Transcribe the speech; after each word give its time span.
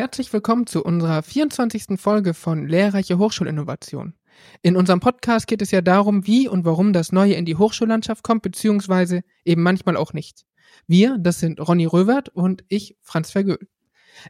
Herzlich 0.00 0.32
willkommen 0.32 0.66
zu 0.66 0.82
unserer 0.82 1.22
24. 1.22 2.00
Folge 2.00 2.32
von 2.32 2.66
Lehrreiche 2.66 3.18
Hochschulinnovation. 3.18 4.14
In 4.62 4.74
unserem 4.74 4.98
Podcast 4.98 5.46
geht 5.46 5.60
es 5.60 5.72
ja 5.72 5.82
darum, 5.82 6.26
wie 6.26 6.48
und 6.48 6.64
warum 6.64 6.94
das 6.94 7.12
Neue 7.12 7.34
in 7.34 7.44
die 7.44 7.56
Hochschullandschaft 7.56 8.24
kommt, 8.24 8.40
beziehungsweise 8.40 9.20
eben 9.44 9.62
manchmal 9.62 9.98
auch 9.98 10.14
nicht. 10.14 10.46
Wir, 10.86 11.18
das 11.18 11.38
sind 11.38 11.60
Ronny 11.60 11.84
Röwert 11.84 12.30
und 12.30 12.64
ich, 12.68 12.96
Franz 13.02 13.30
Vergöhl. 13.30 13.58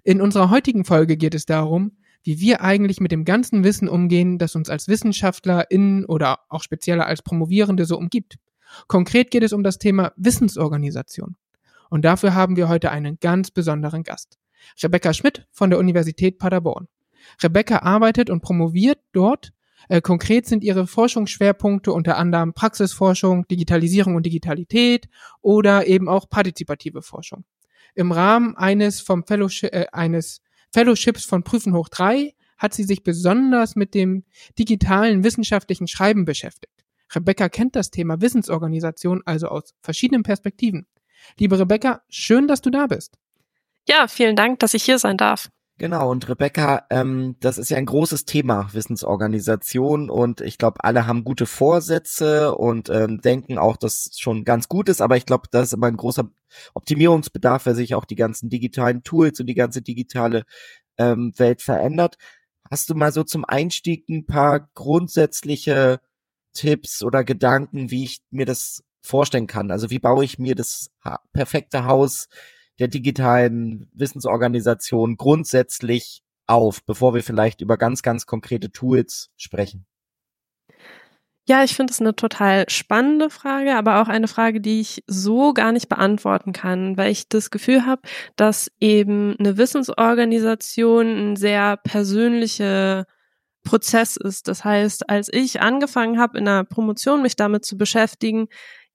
In 0.02 0.20
unserer 0.20 0.50
heutigen 0.50 0.84
Folge 0.84 1.16
geht 1.16 1.36
es 1.36 1.46
darum, 1.46 1.98
wie 2.24 2.40
wir 2.40 2.62
eigentlich 2.62 2.98
mit 2.98 3.12
dem 3.12 3.24
ganzen 3.24 3.62
Wissen 3.62 3.88
umgehen, 3.88 4.38
das 4.38 4.56
uns 4.56 4.70
als 4.70 4.88
WissenschaftlerInnen 4.88 6.04
oder 6.04 6.40
auch 6.48 6.64
spezieller 6.64 7.06
als 7.06 7.22
Promovierende 7.22 7.84
so 7.84 7.96
umgibt. 7.96 8.40
Konkret 8.88 9.30
geht 9.30 9.44
es 9.44 9.52
um 9.52 9.62
das 9.62 9.78
Thema 9.78 10.10
Wissensorganisation. 10.16 11.36
Und 11.90 12.04
dafür 12.04 12.34
haben 12.34 12.56
wir 12.56 12.68
heute 12.68 12.90
einen 12.90 13.20
ganz 13.20 13.52
besonderen 13.52 14.02
Gast. 14.02 14.40
Rebecca 14.82 15.12
Schmidt 15.12 15.46
von 15.50 15.70
der 15.70 15.78
Universität 15.78 16.38
Paderborn. 16.38 16.88
Rebecca 17.42 17.78
arbeitet 17.78 18.30
und 18.30 18.40
promoviert 18.40 18.98
dort. 19.12 19.52
Äh, 19.88 20.00
konkret 20.00 20.46
sind 20.46 20.62
ihre 20.62 20.86
Forschungsschwerpunkte 20.86 21.92
unter 21.92 22.16
anderem 22.16 22.52
Praxisforschung, 22.52 23.46
Digitalisierung 23.48 24.14
und 24.14 24.26
Digitalität 24.26 25.08
oder 25.40 25.86
eben 25.86 26.08
auch 26.08 26.28
partizipative 26.28 27.02
Forschung. 27.02 27.44
Im 27.94 28.12
Rahmen 28.12 28.56
eines 28.56 29.00
vom 29.00 29.24
Fellowship, 29.24 29.72
äh, 29.72 29.86
eines 29.92 30.42
Fellowships 30.72 31.24
von 31.24 31.42
Prüfen 31.42 31.74
hoch 31.74 31.88
drei 31.88 32.34
hat 32.58 32.74
sie 32.74 32.84
sich 32.84 33.02
besonders 33.02 33.74
mit 33.74 33.94
dem 33.94 34.24
digitalen 34.58 35.24
wissenschaftlichen 35.24 35.88
Schreiben 35.88 36.24
beschäftigt. 36.24 36.84
Rebecca 37.12 37.48
kennt 37.48 37.74
das 37.74 37.90
Thema 37.90 38.20
Wissensorganisation 38.20 39.22
also 39.24 39.48
aus 39.48 39.74
verschiedenen 39.80 40.22
Perspektiven. 40.22 40.86
Liebe 41.38 41.58
Rebecca, 41.58 42.02
schön, 42.08 42.46
dass 42.46 42.60
du 42.60 42.70
da 42.70 42.86
bist. 42.86 43.18
Ja, 43.88 44.06
vielen 44.08 44.36
Dank, 44.36 44.60
dass 44.60 44.74
ich 44.74 44.84
hier 44.84 44.98
sein 44.98 45.16
darf. 45.16 45.50
Genau, 45.80 46.10
und 46.10 46.28
Rebecca, 46.28 46.84
ähm, 46.90 47.36
das 47.40 47.56
ist 47.56 47.70
ja 47.70 47.78
ein 47.78 47.86
großes 47.86 48.26
Thema, 48.26 48.68
Wissensorganisation, 48.74 50.10
und 50.10 50.42
ich 50.42 50.58
glaube, 50.58 50.84
alle 50.84 51.06
haben 51.06 51.24
gute 51.24 51.46
Vorsätze 51.46 52.54
und 52.54 52.90
ähm, 52.90 53.22
denken 53.22 53.56
auch, 53.56 53.78
dass 53.78 54.10
schon 54.18 54.44
ganz 54.44 54.68
gut 54.68 54.90
ist, 54.90 55.00
aber 55.00 55.16
ich 55.16 55.24
glaube, 55.24 55.48
da 55.50 55.62
ist 55.62 55.72
immer 55.72 55.86
ein 55.86 55.96
großer 55.96 56.28
Optimierungsbedarf, 56.74 57.64
weil 57.64 57.74
sich 57.74 57.94
auch 57.94 58.04
die 58.04 58.16
ganzen 58.16 58.50
digitalen 58.50 59.02
Tools 59.04 59.40
und 59.40 59.46
die 59.46 59.54
ganze 59.54 59.80
digitale 59.80 60.44
ähm, 60.98 61.32
Welt 61.38 61.62
verändert. 61.62 62.18
Hast 62.70 62.90
du 62.90 62.94
mal 62.94 63.10
so 63.10 63.24
zum 63.24 63.46
Einstieg 63.46 64.06
ein 64.10 64.26
paar 64.26 64.68
grundsätzliche 64.74 66.02
Tipps 66.52 67.02
oder 67.02 67.24
Gedanken, 67.24 67.90
wie 67.90 68.04
ich 68.04 68.20
mir 68.30 68.44
das 68.44 68.84
vorstellen 69.00 69.46
kann? 69.46 69.70
Also 69.70 69.88
wie 69.88 69.98
baue 69.98 70.26
ich 70.26 70.38
mir 70.38 70.54
das 70.54 70.90
perfekte 71.32 71.86
Haus 71.86 72.28
der 72.80 72.88
digitalen 72.88 73.88
Wissensorganisation 73.92 75.16
grundsätzlich 75.16 76.22
auf, 76.46 76.84
bevor 76.84 77.14
wir 77.14 77.22
vielleicht 77.22 77.60
über 77.60 77.76
ganz, 77.76 78.02
ganz 78.02 78.26
konkrete 78.26 78.72
Tools 78.72 79.30
sprechen? 79.36 79.86
Ja, 81.46 81.64
ich 81.64 81.74
finde 81.74 81.92
es 81.92 82.00
eine 82.00 82.14
total 82.14 82.68
spannende 82.68 83.28
Frage, 83.28 83.74
aber 83.74 84.00
auch 84.00 84.08
eine 84.08 84.28
Frage, 84.28 84.60
die 84.60 84.80
ich 84.80 85.02
so 85.06 85.52
gar 85.52 85.72
nicht 85.72 85.88
beantworten 85.88 86.52
kann, 86.52 86.96
weil 86.96 87.10
ich 87.10 87.28
das 87.28 87.50
Gefühl 87.50 87.86
habe, 87.86 88.02
dass 88.36 88.70
eben 88.78 89.36
eine 89.38 89.56
Wissensorganisation 89.56 91.32
ein 91.32 91.36
sehr 91.36 91.76
persönlicher 91.78 93.06
Prozess 93.64 94.16
ist. 94.16 94.48
Das 94.48 94.64
heißt, 94.64 95.08
als 95.10 95.28
ich 95.32 95.60
angefangen 95.60 96.18
habe, 96.18 96.38
in 96.38 96.44
der 96.44 96.64
Promotion 96.64 97.22
mich 97.22 97.36
damit 97.36 97.64
zu 97.64 97.76
beschäftigen, 97.76 98.48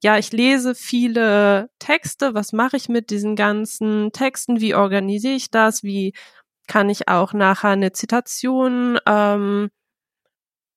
ja, 0.04 0.18
ich 0.18 0.32
lese 0.32 0.76
viele 0.76 1.70
Texte, 1.80 2.34
was 2.34 2.54
mache 2.54 2.78
ich 2.78 2.90
mit 2.90 3.10
diesen 3.10 3.36
ganzen 3.36 4.12
Texten, 4.12 4.62
wie 4.62 4.76
organisiere 4.76 5.36
ich 5.36 5.50
das, 5.52 5.84
wie 5.84 6.14
kann 6.68 6.90
ich 6.90 7.08
auch 7.08 7.34
nachher 7.34 7.70
eine 7.70 7.92
Zitation 7.92 9.00
ähm, 9.08 9.70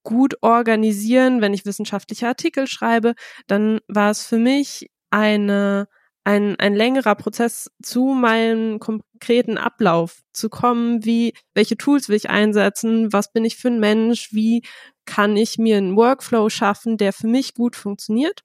gut 0.03 0.37
organisieren, 0.43 1.41
wenn 1.41 1.55
ich 1.55 1.67
wissenschaftliche 1.67 2.29
Artikel 2.29 2.67
schreibe, 2.67 3.15
dann 3.47 3.81
war 3.89 4.11
es 4.11 4.27
für 4.27 4.39
mich 4.39 4.89
eine 5.11 5.89
ein, 6.29 6.57
ein 6.61 6.75
längerer 6.75 7.15
Prozess 7.15 7.71
zu 7.83 8.05
meinem 8.09 8.81
konkreten 8.81 9.57
Ablauf 9.57 10.21
zu 10.35 10.51
kommen, 10.51 11.03
wie, 11.07 11.33
welche 11.55 11.79
Tools 11.79 12.11
will 12.11 12.17
ich 12.17 12.29
einsetzen, 12.29 13.15
was 13.15 13.33
bin 13.33 13.47
ich 13.47 13.57
für 13.57 13.69
ein 13.69 13.81
Mensch, 13.81 14.29
wie 14.31 14.63
kann 15.07 15.39
ich 15.39 15.57
mir 15.57 15.79
einen 15.79 15.97
Workflow 15.97 16.51
schaffen, 16.51 16.99
der 16.99 17.15
für 17.15 17.29
mich 17.29 17.55
gut 17.55 17.77
funktioniert. 17.77 18.43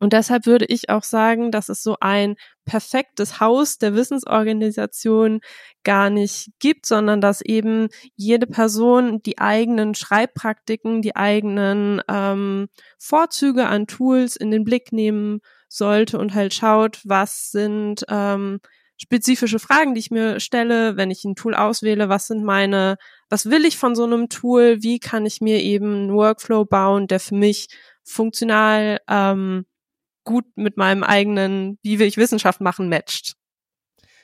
Und 0.00 0.12
deshalb 0.12 0.46
würde 0.46 0.66
ich 0.66 0.90
auch 0.90 1.02
sagen, 1.02 1.50
dass 1.50 1.68
es 1.68 1.82
so 1.82 1.96
ein 2.00 2.36
perfektes 2.64 3.40
Haus 3.40 3.78
der 3.78 3.94
Wissensorganisation 3.94 5.40
gar 5.84 6.10
nicht 6.10 6.50
gibt, 6.58 6.86
sondern 6.86 7.20
dass 7.20 7.40
eben 7.40 7.88
jede 8.16 8.46
Person 8.46 9.22
die 9.22 9.38
eigenen 9.38 9.94
Schreibpraktiken, 9.94 11.00
die 11.00 11.16
eigenen 11.16 12.02
ähm, 12.08 12.68
Vorzüge 12.98 13.66
an 13.66 13.86
Tools 13.86 14.36
in 14.36 14.50
den 14.50 14.64
Blick 14.64 14.92
nehmen 14.92 15.40
sollte 15.68 16.18
und 16.18 16.34
halt 16.34 16.54
schaut, 16.54 17.00
was 17.04 17.50
sind 17.50 18.04
ähm, 18.08 18.60
spezifische 18.96 19.58
Fragen, 19.58 19.94
die 19.94 20.00
ich 20.00 20.10
mir 20.10 20.40
stelle, 20.40 20.96
wenn 20.96 21.10
ich 21.10 21.24
ein 21.24 21.34
Tool 21.34 21.54
auswähle, 21.54 22.08
was 22.08 22.26
sind 22.26 22.44
meine, 22.44 22.96
was 23.28 23.46
will 23.46 23.64
ich 23.64 23.76
von 23.76 23.94
so 23.94 24.04
einem 24.04 24.28
Tool, 24.28 24.82
wie 24.82 24.98
kann 24.98 25.26
ich 25.26 25.40
mir 25.40 25.60
eben 25.60 25.94
einen 25.94 26.14
Workflow 26.14 26.64
bauen, 26.64 27.06
der 27.06 27.20
für 27.20 27.34
mich 27.34 27.68
funktional 28.04 29.00
ähm, 29.08 29.66
gut 30.24 30.44
mit 30.56 30.76
meinem 30.76 31.02
eigenen, 31.02 31.78
wie 31.82 31.98
will 31.98 32.06
ich 32.06 32.16
Wissenschaft 32.16 32.60
machen, 32.60 32.88
matcht. 32.88 33.36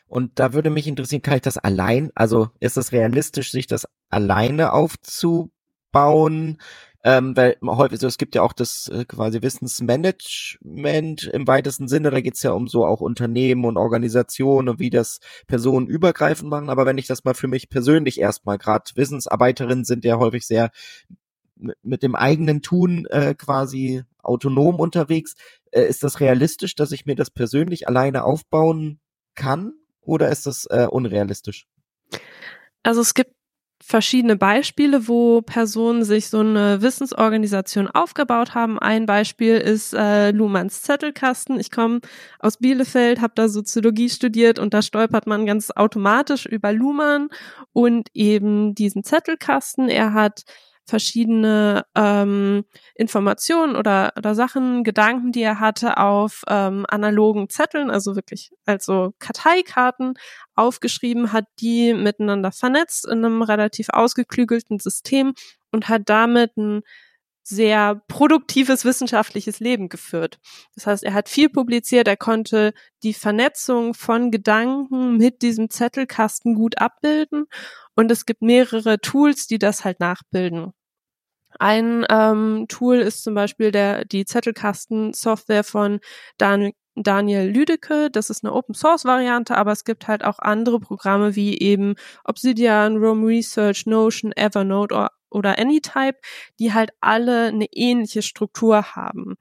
Und 0.06 0.40
da 0.40 0.52
würde 0.52 0.70
mich 0.70 0.88
interessieren, 0.88 1.22
kann 1.22 1.36
ich 1.36 1.42
das 1.42 1.56
allein, 1.56 2.10
also 2.16 2.48
ist 2.58 2.76
es 2.76 2.90
realistisch, 2.90 3.52
sich 3.52 3.68
das 3.68 3.86
alleine 4.08 4.72
aufzubauen? 4.72 6.58
Ähm, 7.02 7.34
weil 7.34 7.56
häufig 7.64 7.98
so, 7.98 8.06
es 8.06 8.18
gibt 8.18 8.34
ja 8.34 8.42
auch 8.42 8.52
das 8.52 8.88
äh, 8.88 9.06
quasi 9.06 9.40
Wissensmanagement 9.40 11.24
im 11.32 11.46
weitesten 11.46 11.88
Sinne, 11.88 12.10
da 12.10 12.20
geht's 12.20 12.42
ja 12.42 12.50
um 12.50 12.68
so 12.68 12.84
auch 12.84 13.00
Unternehmen 13.00 13.64
und 13.64 13.78
Organisationen 13.78 14.68
und 14.68 14.80
wie 14.80 14.90
das 14.90 15.20
Personen 15.46 15.86
übergreifend 15.86 16.50
machen. 16.50 16.68
Aber 16.68 16.84
wenn 16.84 16.98
ich 16.98 17.06
das 17.06 17.24
mal 17.24 17.32
für 17.34 17.48
mich 17.48 17.70
persönlich 17.70 18.20
erstmal, 18.20 18.58
gerade 18.58 18.90
Wissensarbeiterinnen 18.96 19.84
sind 19.84 20.04
ja 20.04 20.18
häufig 20.18 20.46
sehr 20.46 20.70
mit 21.82 22.02
dem 22.02 22.14
eigenen 22.14 22.62
Tun 22.62 23.06
äh, 23.06 23.34
quasi 23.34 24.02
autonom 24.22 24.76
unterwegs. 24.76 25.34
Äh, 25.70 25.82
ist 25.82 26.02
das 26.02 26.20
realistisch, 26.20 26.74
dass 26.74 26.92
ich 26.92 27.06
mir 27.06 27.16
das 27.16 27.30
persönlich 27.30 27.88
alleine 27.88 28.24
aufbauen 28.24 29.00
kann 29.34 29.72
oder 30.00 30.28
ist 30.28 30.46
das 30.46 30.66
äh, 30.66 30.86
unrealistisch? 30.90 31.66
Also 32.82 33.00
es 33.00 33.14
gibt 33.14 33.34
verschiedene 33.82 34.36
Beispiele, 34.36 35.08
wo 35.08 35.40
Personen 35.40 36.04
sich 36.04 36.28
so 36.28 36.40
eine 36.40 36.82
Wissensorganisation 36.82 37.88
aufgebaut 37.88 38.54
haben. 38.54 38.78
Ein 38.78 39.06
Beispiel 39.06 39.56
ist 39.56 39.94
äh, 39.94 40.32
Luhmanns 40.32 40.82
Zettelkasten. 40.82 41.58
Ich 41.58 41.70
komme 41.70 42.00
aus 42.38 42.58
Bielefeld, 42.58 43.20
habe 43.20 43.32
da 43.34 43.48
Soziologie 43.48 44.10
studiert 44.10 44.58
und 44.58 44.74
da 44.74 44.82
stolpert 44.82 45.26
man 45.26 45.46
ganz 45.46 45.70
automatisch 45.70 46.44
über 46.44 46.72
Luhmann 46.72 47.28
und 47.72 48.08
eben 48.12 48.74
diesen 48.74 49.02
Zettelkasten. 49.02 49.88
Er 49.88 50.12
hat 50.12 50.42
verschiedene 50.90 51.86
ähm, 51.94 52.64
Informationen 52.94 53.76
oder, 53.76 54.12
oder 54.18 54.34
Sachen, 54.34 54.84
Gedanken, 54.84 55.32
die 55.32 55.42
er 55.42 55.60
hatte, 55.60 55.96
auf 55.96 56.42
ähm, 56.48 56.84
analogen 56.88 57.48
Zetteln, 57.48 57.90
also 57.90 58.16
wirklich 58.16 58.50
also 58.66 59.14
Karteikarten 59.18 60.14
aufgeschrieben, 60.54 61.32
hat 61.32 61.46
die 61.60 61.94
miteinander 61.94 62.52
vernetzt 62.52 63.06
in 63.06 63.24
einem 63.24 63.42
relativ 63.42 63.88
ausgeklügelten 63.90 64.80
System 64.80 65.34
und 65.70 65.88
hat 65.88 66.02
damit 66.06 66.56
ein 66.56 66.82
sehr 67.42 68.02
produktives 68.06 68.84
wissenschaftliches 68.84 69.60
Leben 69.60 69.88
geführt. 69.88 70.38
Das 70.74 70.86
heißt, 70.86 71.02
er 71.04 71.14
hat 71.14 71.28
viel 71.28 71.48
publiziert, 71.48 72.06
er 72.06 72.16
konnte 72.16 72.72
die 73.02 73.14
Vernetzung 73.14 73.94
von 73.94 74.30
Gedanken 74.30 75.16
mit 75.16 75.42
diesem 75.42 75.70
Zettelkasten 75.70 76.54
gut 76.54 76.78
abbilden 76.78 77.46
und 77.96 78.10
es 78.10 78.26
gibt 78.26 78.42
mehrere 78.42 79.00
Tools, 79.00 79.46
die 79.46 79.58
das 79.58 79.84
halt 79.84 80.00
nachbilden. 80.00 80.72
Ein 81.58 82.06
ähm, 82.10 82.66
Tool 82.68 82.96
ist 82.96 83.24
zum 83.24 83.34
Beispiel 83.34 83.70
der, 83.70 84.04
die 84.04 84.24
Zettelkasten-Software 84.24 85.64
von 85.64 86.00
Dan 86.38 86.72
Daniel 86.96 87.48
Lüdecke. 87.48 88.10
Das 88.10 88.30
ist 88.30 88.44
eine 88.44 88.52
Open-Source-Variante, 88.52 89.56
aber 89.56 89.72
es 89.72 89.84
gibt 89.84 90.08
halt 90.08 90.24
auch 90.24 90.38
andere 90.38 90.80
Programme 90.80 91.36
wie 91.36 91.58
eben 91.58 91.94
Obsidian, 92.24 92.96
Rome 92.96 93.26
Research, 93.26 93.86
Notion, 93.86 94.32
Evernote 94.32 94.94
oder, 94.94 95.10
oder 95.30 95.58
Anytype, 95.58 96.18
die 96.58 96.74
halt 96.74 96.90
alle 97.00 97.46
eine 97.46 97.66
ähnliche 97.72 98.22
Struktur 98.22 98.94
haben. 98.96 99.36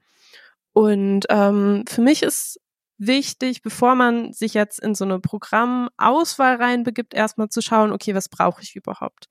Und 0.72 1.26
ähm, 1.28 1.84
für 1.88 2.00
mich 2.00 2.22
ist 2.22 2.60
wichtig, 2.98 3.62
bevor 3.62 3.94
man 3.94 4.32
sich 4.32 4.54
jetzt 4.54 4.78
in 4.78 4.94
so 4.94 5.04
eine 5.04 5.18
Programmauswahl 5.20 6.56
reinbegibt, 6.56 7.14
erstmal 7.14 7.48
zu 7.48 7.62
schauen, 7.62 7.92
okay, 7.92 8.14
was 8.14 8.28
brauche 8.28 8.62
ich 8.62 8.76
überhaupt? 8.76 9.28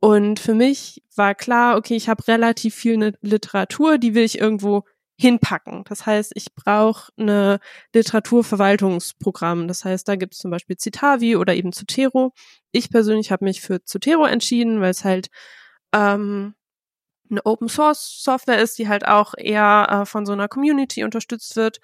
Und 0.00 0.38
für 0.38 0.54
mich 0.54 1.02
war 1.14 1.34
klar, 1.34 1.76
okay, 1.76 1.96
ich 1.96 2.08
habe 2.08 2.26
relativ 2.28 2.74
viel 2.74 3.16
Literatur, 3.22 3.98
die 3.98 4.14
will 4.14 4.24
ich 4.24 4.38
irgendwo 4.38 4.84
hinpacken. 5.18 5.84
Das 5.88 6.04
heißt, 6.04 6.32
ich 6.34 6.54
brauche 6.54 7.10
eine 7.16 7.58
Literaturverwaltungsprogramm. 7.94 9.66
Das 9.66 9.84
heißt, 9.84 10.06
da 10.06 10.16
gibt 10.16 10.34
es 10.34 10.40
zum 10.40 10.50
Beispiel 10.50 10.76
Citavi 10.78 11.36
oder 11.36 11.54
eben 11.54 11.72
Zotero. 11.72 12.32
Ich 12.70 12.90
persönlich 12.90 13.32
habe 13.32 13.46
mich 13.46 13.62
für 13.62 13.82
Zotero 13.82 14.26
entschieden, 14.26 14.80
weil 14.80 14.90
es 14.90 15.04
halt 15.04 15.28
ähm, 15.94 16.54
eine 17.30 17.44
Open 17.46 17.68
Source 17.68 18.22
Software 18.22 18.60
ist, 18.60 18.78
die 18.78 18.88
halt 18.88 19.06
auch 19.06 19.34
eher 19.36 20.02
äh, 20.02 20.06
von 20.06 20.26
so 20.26 20.32
einer 20.32 20.48
Community 20.48 21.02
unterstützt 21.02 21.56
wird 21.56 21.80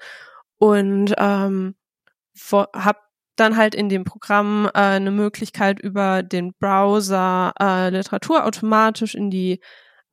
und 0.58 1.15
ähm, 1.17 1.75
habe 2.53 2.99
dann 3.43 3.56
halt 3.56 3.75
in 3.75 3.89
dem 3.89 4.05
Programm 4.05 4.67
äh, 4.67 4.79
eine 4.79 5.11
Möglichkeit 5.11 5.81
über 5.81 6.23
den 6.23 6.55
Browser 6.55 7.53
äh, 7.61 7.91
Literatur 7.91 8.47
automatisch 8.47 9.15
in 9.15 9.31
die 9.31 9.61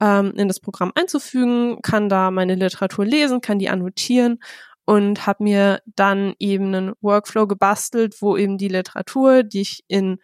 ähm, 0.01 0.33
in 0.35 0.47
das 0.47 0.59
Programm 0.59 0.91
einzufügen, 0.95 1.81
kann 1.81 2.09
da 2.09 2.31
meine 2.31 2.55
Literatur 2.55 3.05
lesen, 3.05 3.41
kann 3.41 3.59
die 3.59 3.69
annotieren 3.69 4.39
und 4.85 5.27
habe 5.27 5.43
mir 5.43 5.81
dann 5.85 6.33
eben 6.39 6.73
einen 6.73 6.93
Workflow 7.01 7.47
gebastelt, 7.47 8.21
wo 8.21 8.35
eben 8.37 8.57
die 8.57 8.69
Literatur, 8.69 9.43
die 9.43 9.61
ich 9.61 9.83
in 9.87 10.17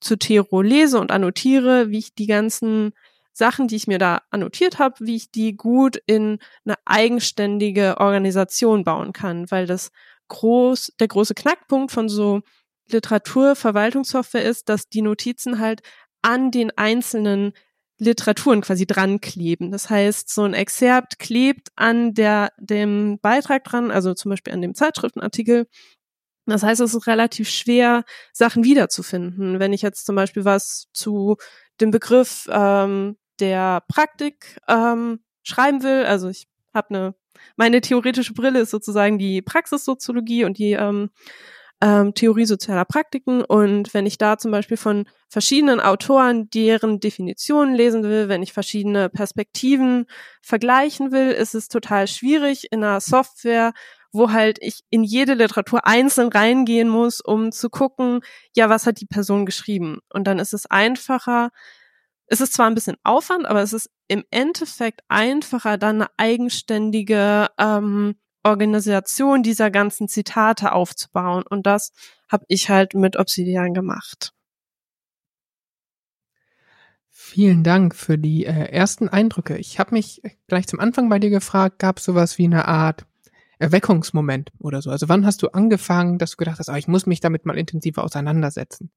Zotero 0.00 0.60
lese 0.62 1.00
und 1.00 1.12
annotiere, 1.12 1.90
wie 1.90 1.98
ich 1.98 2.14
die 2.14 2.26
ganzen 2.26 2.92
Sachen, 3.32 3.68
die 3.68 3.76
ich 3.76 3.86
mir 3.86 3.98
da 3.98 4.22
annotiert 4.30 4.78
habe, 4.78 4.96
wie 5.00 5.16
ich 5.16 5.30
die 5.30 5.56
gut 5.56 5.98
in 6.06 6.38
eine 6.64 6.74
eigenständige 6.84 7.98
Organisation 7.98 8.84
bauen 8.84 9.12
kann, 9.12 9.50
weil 9.50 9.66
das 9.66 9.90
groß, 10.30 10.94
der 10.98 11.08
große 11.08 11.34
Knackpunkt 11.34 11.92
von 11.92 12.08
so 12.08 12.40
Literaturverwaltungssoftware 12.90 14.44
ist, 14.44 14.68
dass 14.68 14.88
die 14.88 15.02
Notizen 15.02 15.60
halt 15.60 15.82
an 16.22 16.50
den 16.50 16.70
einzelnen 16.76 17.52
Literaturen 17.98 18.62
quasi 18.62 18.86
dran 18.86 19.20
kleben. 19.20 19.70
Das 19.70 19.90
heißt, 19.90 20.32
so 20.32 20.42
ein 20.42 20.54
Exerpt 20.54 21.18
klebt 21.18 21.68
an 21.76 22.14
der, 22.14 22.50
dem 22.58 23.18
Beitrag 23.20 23.64
dran, 23.64 23.90
also 23.90 24.14
zum 24.14 24.30
Beispiel 24.30 24.54
an 24.54 24.62
dem 24.62 24.74
Zeitschriftenartikel. 24.74 25.66
Das 26.46 26.62
heißt, 26.62 26.80
es 26.80 26.94
ist 26.94 27.06
relativ 27.06 27.50
schwer, 27.50 28.04
Sachen 28.32 28.64
wiederzufinden. 28.64 29.60
Wenn 29.60 29.74
ich 29.74 29.82
jetzt 29.82 30.06
zum 30.06 30.16
Beispiel 30.16 30.46
was 30.46 30.88
zu 30.94 31.36
dem 31.80 31.90
Begriff 31.90 32.48
ähm, 32.50 33.18
der 33.38 33.82
Praktik 33.86 34.58
ähm, 34.66 35.20
schreiben 35.42 35.82
will, 35.82 36.04
also 36.06 36.28
ich 36.28 36.48
habe 36.74 36.94
eine, 36.94 37.14
meine 37.56 37.80
theoretische 37.80 38.34
Brille 38.34 38.60
ist 38.60 38.70
sozusagen 38.70 39.18
die 39.18 39.42
Praxissoziologie 39.42 40.44
und 40.44 40.58
die 40.58 40.72
ähm, 40.72 41.10
ähm, 41.80 42.14
Theorie 42.14 42.44
sozialer 42.44 42.84
Praktiken. 42.84 43.42
Und 43.42 43.94
wenn 43.94 44.06
ich 44.06 44.18
da 44.18 44.38
zum 44.38 44.50
Beispiel 44.50 44.76
von 44.76 45.06
verschiedenen 45.28 45.80
Autoren 45.80 46.50
deren 46.50 47.00
Definitionen 47.00 47.74
lesen 47.74 48.02
will, 48.02 48.28
wenn 48.28 48.42
ich 48.42 48.52
verschiedene 48.52 49.08
Perspektiven 49.08 50.06
vergleichen 50.42 51.12
will, 51.12 51.30
ist 51.30 51.54
es 51.54 51.68
total 51.68 52.06
schwierig 52.06 52.66
in 52.70 52.84
einer 52.84 53.00
Software, 53.00 53.72
wo 54.12 54.32
halt 54.32 54.58
ich 54.60 54.80
in 54.90 55.04
jede 55.04 55.34
Literatur 55.34 55.86
einzeln 55.86 56.28
reingehen 56.28 56.88
muss, 56.88 57.20
um 57.20 57.52
zu 57.52 57.70
gucken, 57.70 58.20
ja, 58.54 58.68
was 58.68 58.86
hat 58.86 59.00
die 59.00 59.06
Person 59.06 59.46
geschrieben? 59.46 59.98
Und 60.12 60.24
dann 60.26 60.38
ist 60.38 60.52
es 60.52 60.66
einfacher, 60.66 61.50
es 62.30 62.40
ist 62.40 62.52
zwar 62.52 62.68
ein 62.68 62.74
bisschen 62.74 62.96
Aufwand, 63.02 63.44
aber 63.44 63.60
es 63.60 63.72
ist 63.72 63.90
im 64.06 64.24
Endeffekt 64.30 65.02
einfacher, 65.08 65.76
dann 65.76 65.96
eine 65.96 66.10
eigenständige 66.16 67.48
ähm, 67.58 68.14
Organisation 68.44 69.42
dieser 69.42 69.70
ganzen 69.70 70.06
Zitate 70.06 70.72
aufzubauen. 70.72 71.42
Und 71.48 71.66
das 71.66 71.92
habe 72.28 72.44
ich 72.46 72.70
halt 72.70 72.94
mit 72.94 73.16
Obsidian 73.16 73.74
gemacht. 73.74 74.32
Vielen 77.08 77.64
Dank 77.64 77.96
für 77.96 78.16
die 78.16 78.46
äh, 78.46 78.70
ersten 78.70 79.08
Eindrücke. 79.08 79.58
Ich 79.58 79.80
habe 79.80 79.94
mich 79.94 80.22
gleich 80.46 80.68
zum 80.68 80.78
Anfang 80.78 81.08
bei 81.08 81.18
dir 81.18 81.30
gefragt, 81.30 81.80
gab 81.80 81.98
es 81.98 82.04
sowas 82.04 82.38
wie 82.38 82.44
eine 82.44 82.66
Art 82.66 83.06
Erweckungsmoment 83.60 84.52
oder 84.58 84.80
so? 84.80 84.90
Also 84.90 85.08
wann 85.08 85.26
hast 85.26 85.42
du 85.42 85.48
angefangen, 85.48 86.18
dass 86.18 86.32
du 86.32 86.36
gedacht 86.38 86.58
hast, 86.58 86.70
ah, 86.70 86.78
ich 86.78 86.88
muss 86.88 87.06
mich 87.06 87.20
damit 87.20 87.44
mal 87.44 87.58
intensiver 87.58 88.02
auseinandersetzen? 88.02 88.90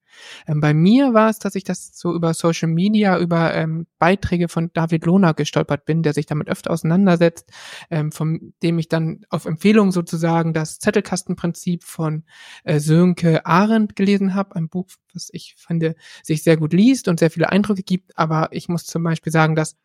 Ähm, 0.48 0.62
bei 0.62 0.74
mir 0.74 1.14
war 1.14 1.30
es, 1.30 1.40
dass 1.40 1.56
ich 1.56 1.66
das 1.66 1.92
so 1.94 2.14
über 2.14 2.34
Social 2.34 2.70
Media, 2.70 3.20
über 3.20 3.54
ähm, 3.54 3.88
Beiträge 4.00 4.48
von 4.48 4.72
David 4.74 5.06
Lohner 5.06 5.34
gestolpert 5.34 5.86
bin, 5.86 6.02
der 6.02 6.14
sich 6.14 6.26
damit 6.26 6.48
öfter 6.48 6.72
auseinandersetzt, 6.72 7.52
ähm, 7.92 8.12
von 8.12 8.54
dem 8.64 8.80
ich 8.80 8.88
dann 8.88 9.26
auf 9.30 9.46
Empfehlung 9.46 9.92
sozusagen 9.92 10.54
das 10.54 10.80
Zettelkastenprinzip 10.80 11.84
von 11.84 12.24
äh, 12.64 12.80
Sönke 12.80 13.46
Arendt 13.46 13.96
gelesen 13.98 14.34
habe, 14.34 14.56
ein 14.56 14.70
Buch, 14.70 14.88
was 15.14 15.30
ich 15.34 15.56
finde, 15.58 15.96
sich 16.24 16.42
sehr 16.42 16.58
gut 16.58 16.74
liest 16.74 17.10
und 17.10 17.20
sehr 17.20 17.32
viele 17.32 17.52
Eindrücke 17.52 17.84
gibt, 17.84 18.18
aber 18.18 18.48
ich 18.52 18.70
muss 18.70 18.86
zum 18.86 19.04
Beispiel 19.04 19.32
sagen, 19.32 19.56
dass 19.56 19.76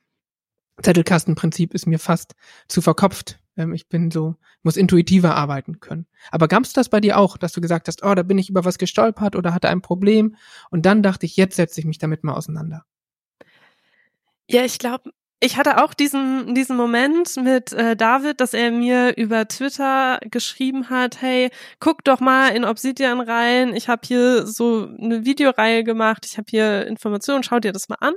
Zettelkastenprinzip 0.82 1.75
ist 1.75 1.86
mir 1.86 1.98
fast 1.98 2.34
zu 2.69 2.80
verkopft. 2.80 3.40
Ähm, 3.58 3.75
ich 3.75 3.88
bin 3.88 4.10
so, 4.10 4.37
muss 4.62 4.78
intuitiver 4.78 5.34
arbeiten 5.34 5.81
können. 5.81 6.06
Aber 6.31 6.49
gab 6.49 6.62
es 6.62 6.72
das 6.72 6.88
bei 6.88 7.00
dir 7.00 7.19
auch, 7.19 7.37
dass 7.37 7.52
du 7.52 7.60
gesagt 7.60 7.88
hast, 7.88 8.02
oh, 8.05 8.14
da 8.14 8.22
bin 8.22 8.38
ich 8.38 8.49
über 8.49 8.64
was 8.64 8.78
gestolpert 8.78 9.37
oder 9.37 9.52
hatte 9.52 9.69
ein 9.69 9.82
Problem 9.82 10.37
und 10.70 10.87
dann 10.87 11.02
dachte 11.02 11.26
ich, 11.26 11.37
jetzt 11.37 11.56
setze 11.56 11.81
ich 11.81 11.87
mich 11.87 11.99
damit 11.99 12.25
mal 12.25 12.34
auseinander? 12.34 12.84
Ja, 14.49 14.64
ich 14.64 14.78
glaube, 14.78 15.10
ich 15.40 15.56
hatte 15.56 15.84
auch 15.84 15.94
diesen, 15.94 16.55
diesen 16.55 16.76
Moment 16.76 17.37
mit 17.37 17.72
äh, 17.72 17.96
David, 17.96 18.40
dass 18.40 18.55
er 18.55 18.70
mir 18.72 19.16
über 19.16 19.46
Twitter 19.46 20.19
geschrieben 20.31 20.88
hat, 20.88 21.20
hey, 21.20 21.50
guck 21.81 22.02
doch 22.04 22.20
mal 22.20 22.49
in 22.49 22.64
Obsidian 22.64 23.20
rein, 23.20 23.75
ich 23.75 23.88
habe 23.88 24.02
hier 24.04 24.46
so 24.46 24.88
eine 25.00 25.25
Videoreihe 25.25 25.84
gemacht, 25.84 26.26
ich 26.26 26.38
habe 26.38 26.46
hier 26.49 26.87
Informationen, 26.87 27.43
schau 27.43 27.61
dir 27.61 27.72
das 27.72 27.88
mal 27.88 27.99
an. 28.00 28.14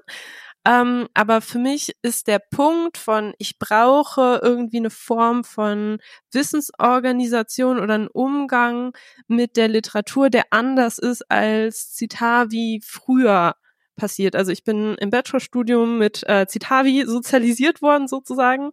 Ähm, 0.66 1.08
aber 1.16 1.42
für 1.42 1.58
mich 1.58 1.96
ist 2.04 2.28
der 2.28 2.40
Punkt 2.40 2.98
von, 2.98 3.34
ich 3.40 3.58
brauche 3.58 4.40
irgendwie 4.44 4.78
eine 4.78 4.92
Form 4.92 5.44
von 5.44 5.98
Wissensorganisation 6.32 7.80
oder 7.80 7.96
einen 7.96 8.08
Umgang 8.08 8.94
mit 9.28 9.58
der 9.58 9.68
Literatur, 9.70 10.30
der 10.30 10.44
anders 10.52 11.00
ist 11.00 11.24
als 11.32 11.96
Citavi 11.96 12.82
früher 12.86 13.56
passiert. 13.96 14.36
Also 14.36 14.52
ich 14.52 14.64
bin 14.64 14.96
im 15.00 15.10
Bachelorstudium 15.10 15.98
mit 15.98 16.24
äh, 16.28 16.46
Citavi 16.48 17.06
sozialisiert 17.08 17.82
worden 17.82 18.08
sozusagen 18.08 18.72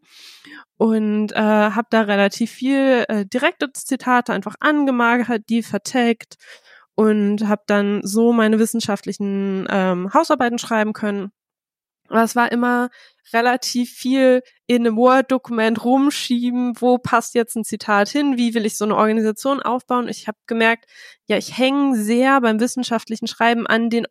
und 0.76 1.32
äh, 1.32 1.36
habe 1.36 1.88
da 1.90 2.02
relativ 2.02 2.50
viel 2.50 3.04
äh, 3.08 3.24
direkte 3.26 3.72
Zitate 3.72 4.32
einfach 4.34 4.56
angemagert, 4.60 5.48
die 5.48 5.62
vertagt 5.62 6.36
und 6.94 7.48
habe 7.48 7.62
dann 7.66 8.00
so 8.04 8.32
meine 8.32 8.58
wissenschaftlichen 8.58 9.66
ähm, 9.70 10.12
Hausarbeiten 10.12 10.58
schreiben 10.58 10.92
können 10.92 11.32
aber 12.08 12.22
es 12.22 12.36
war 12.36 12.50
immer 12.52 12.90
relativ 13.32 13.90
viel 13.90 14.42
in 14.66 14.86
einem 14.86 14.96
Word-Dokument 14.96 15.84
rumschieben, 15.84 16.80
wo 16.80 16.98
passt 16.98 17.34
jetzt 17.34 17.56
ein 17.56 17.64
Zitat 17.64 18.08
hin, 18.08 18.36
wie 18.36 18.54
will 18.54 18.66
ich 18.66 18.76
so 18.76 18.84
eine 18.84 18.96
Organisation 18.96 19.60
aufbauen. 19.60 20.08
Ich 20.08 20.28
habe 20.28 20.38
gemerkt, 20.46 20.86
ja, 21.26 21.36
ich 21.36 21.56
hänge 21.58 21.96
sehr 21.96 22.40
beim 22.40 22.60
wissenschaftlichen 22.60 23.26
Schreiben 23.26 23.66
an 23.66 23.90
den 23.90 24.06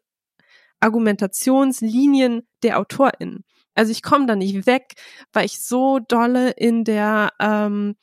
Argumentationslinien 0.79 2.47
der 2.63 2.79
AutorInnen. 2.79 3.43
Also 3.73 3.91
ich 3.91 4.03
komme 4.03 4.25
da 4.25 4.35
nicht 4.35 4.65
weg, 4.65 4.93
weil 5.33 5.45
ich 5.45 5.63
so 5.63 5.99
dolle 5.99 6.51
in 6.51 6.83
der 6.83 7.31
ähm, 7.39 7.95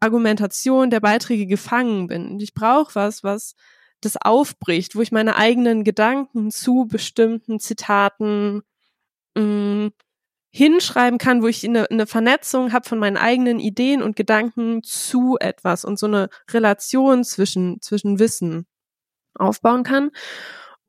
Argumentation 0.00 0.90
der 0.90 1.00
Beiträge 1.00 1.46
gefangen 1.46 2.06
bin. 2.06 2.38
Ich 2.40 2.54
brauche 2.54 2.94
was, 2.94 3.22
was 3.22 3.54
das 4.00 4.16
aufbricht, 4.16 4.96
wo 4.96 5.00
ich 5.00 5.12
meine 5.12 5.36
eigenen 5.36 5.84
Gedanken 5.84 6.50
zu 6.50 6.86
bestimmten 6.86 7.60
Zitaten 7.60 8.62
mh, 9.36 9.42
mm, 9.44 9.92
hinschreiben 10.54 11.18
kann, 11.18 11.42
wo 11.42 11.46
ich 11.48 11.64
eine, 11.64 11.90
eine 11.90 12.06
Vernetzung 12.06 12.72
habe 12.72 12.86
von 12.86 12.98
meinen 12.98 13.16
eigenen 13.16 13.58
Ideen 13.58 14.02
und 14.02 14.16
Gedanken 14.16 14.82
zu 14.82 15.38
etwas 15.40 15.84
und 15.84 15.98
so 15.98 16.06
eine 16.06 16.28
Relation 16.50 17.24
zwischen, 17.24 17.80
zwischen 17.80 18.18
Wissen 18.18 18.66
aufbauen 19.34 19.82
kann. 19.82 20.10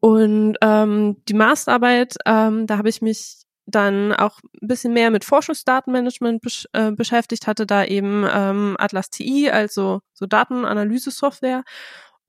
Und 0.01 0.57
ähm, 0.61 1.23
die 1.29 1.33
Masterarbeit, 1.33 2.15
ähm, 2.25 2.67
da 2.67 2.77
habe 2.77 2.89
ich 2.89 3.01
mich 3.01 3.43
dann 3.65 4.11
auch 4.11 4.39
ein 4.61 4.67
bisschen 4.67 4.91
mehr 4.91 5.11
mit 5.11 5.23
Forschungsdatenmanagement 5.23 6.41
besch 6.41 6.67
äh, 6.73 6.91
beschäftigt, 6.91 7.47
hatte 7.47 7.65
da 7.65 7.85
eben 7.85 8.25
ähm, 8.29 8.75
Atlas 8.77 9.09
TI, 9.09 9.49
also 9.49 10.01
so 10.13 10.25
Datenanalyse-Software 10.25 11.63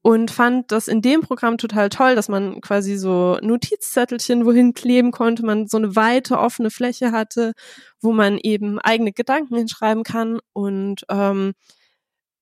und 0.06 0.30
fand 0.30 0.70
das 0.70 0.86
in 0.86 1.00
dem 1.00 1.22
Programm 1.22 1.56
total 1.56 1.88
toll, 1.88 2.14
dass 2.14 2.28
man 2.28 2.60
quasi 2.60 2.96
so 2.98 3.38
Notizzettelchen 3.40 4.44
wohin 4.44 4.74
kleben 4.74 5.12
konnte, 5.12 5.46
man 5.46 5.66
so 5.66 5.78
eine 5.78 5.96
weite 5.96 6.38
offene 6.38 6.70
Fläche 6.70 7.10
hatte, 7.10 7.54
wo 8.02 8.12
man 8.12 8.36
eben 8.36 8.78
eigene 8.78 9.12
Gedanken 9.12 9.56
hinschreiben 9.56 10.04
kann 10.04 10.40
und 10.52 11.06
ähm, 11.08 11.54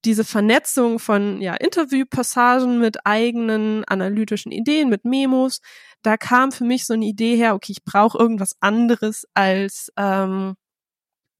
diese 0.04 0.24
Vernetzung 0.24 0.98
von 0.98 1.40
ja, 1.40 1.54
Interviewpassagen 1.54 2.80
mit 2.80 3.06
eigenen 3.06 3.84
analytischen 3.84 4.50
Ideen, 4.50 4.88
mit 4.88 5.04
Memos, 5.04 5.60
da 6.02 6.16
kam 6.16 6.50
für 6.50 6.64
mich 6.64 6.84
so 6.84 6.94
eine 6.94 7.04
Idee 7.04 7.36
her, 7.36 7.54
okay, 7.54 7.70
ich 7.70 7.84
brauche 7.84 8.18
irgendwas 8.18 8.56
anderes 8.60 9.24
als 9.34 9.92
ähm, 9.96 10.56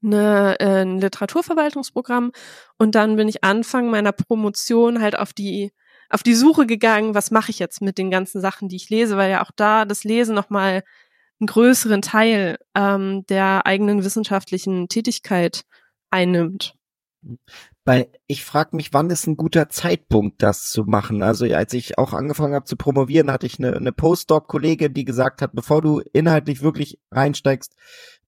eine, 0.05 0.61
äh, 0.61 0.83
ein 0.83 1.01
Literaturverwaltungsprogramm. 1.01 2.31
Und 2.79 2.95
dann 2.95 3.17
bin 3.17 3.29
ich 3.29 3.43
Anfang 3.43 3.91
meiner 3.91 4.13
Promotion 4.13 5.01
halt 5.01 5.19
auf 5.19 5.33
die 5.33 5.73
auf 6.13 6.23
die 6.23 6.35
Suche 6.35 6.67
gegangen, 6.67 7.15
was 7.15 7.31
mache 7.31 7.51
ich 7.51 7.59
jetzt 7.59 7.81
mit 7.81 7.99
den 7.99 8.11
ganzen 8.11 8.41
Sachen, 8.41 8.69
die 8.69 8.77
ich 8.77 8.91
lese, 8.91 9.17
weil 9.17 9.31
ja 9.31 9.43
auch 9.43 9.51
da 9.55 9.85
das 9.85 10.05
Lesen 10.05 10.35
nochmal 10.35 10.83
einen 11.41 11.47
größeren 11.47 12.03
Teil 12.03 12.59
ähm, 12.75 13.25
der 13.29 13.67
eigenen 13.67 14.05
wissenschaftlichen 14.05 14.89
Tätigkeit 14.89 15.63
einnimmt. 16.11 16.77
Weil 17.85 18.09
ich 18.27 18.45
frage 18.45 18.77
mich, 18.77 18.93
wann 18.93 19.11
ist 19.11 19.27
ein 19.27 19.37
guter 19.37 19.69
Zeitpunkt, 19.69 20.43
das 20.43 20.71
zu 20.71 20.85
machen? 20.85 21.23
Also 21.23 21.47
als 21.47 21.73
ich 21.73 21.99
auch 21.99 22.13
angefangen 22.13 22.55
habe 22.55 22.65
zu 22.65 22.77
promovieren, 22.77 23.31
hatte 23.31 23.47
ich 23.47 23.59
eine, 23.59 23.75
eine 23.75 23.93
Postdoc-Kollegin, 23.93 24.95
die 24.95 25.05
gesagt 25.05 25.43
hat, 25.43 25.53
bevor 25.53 25.83
du 25.83 26.01
inhaltlich 26.13 26.63
wirklich 26.63 27.01
reinsteigst, 27.11 27.75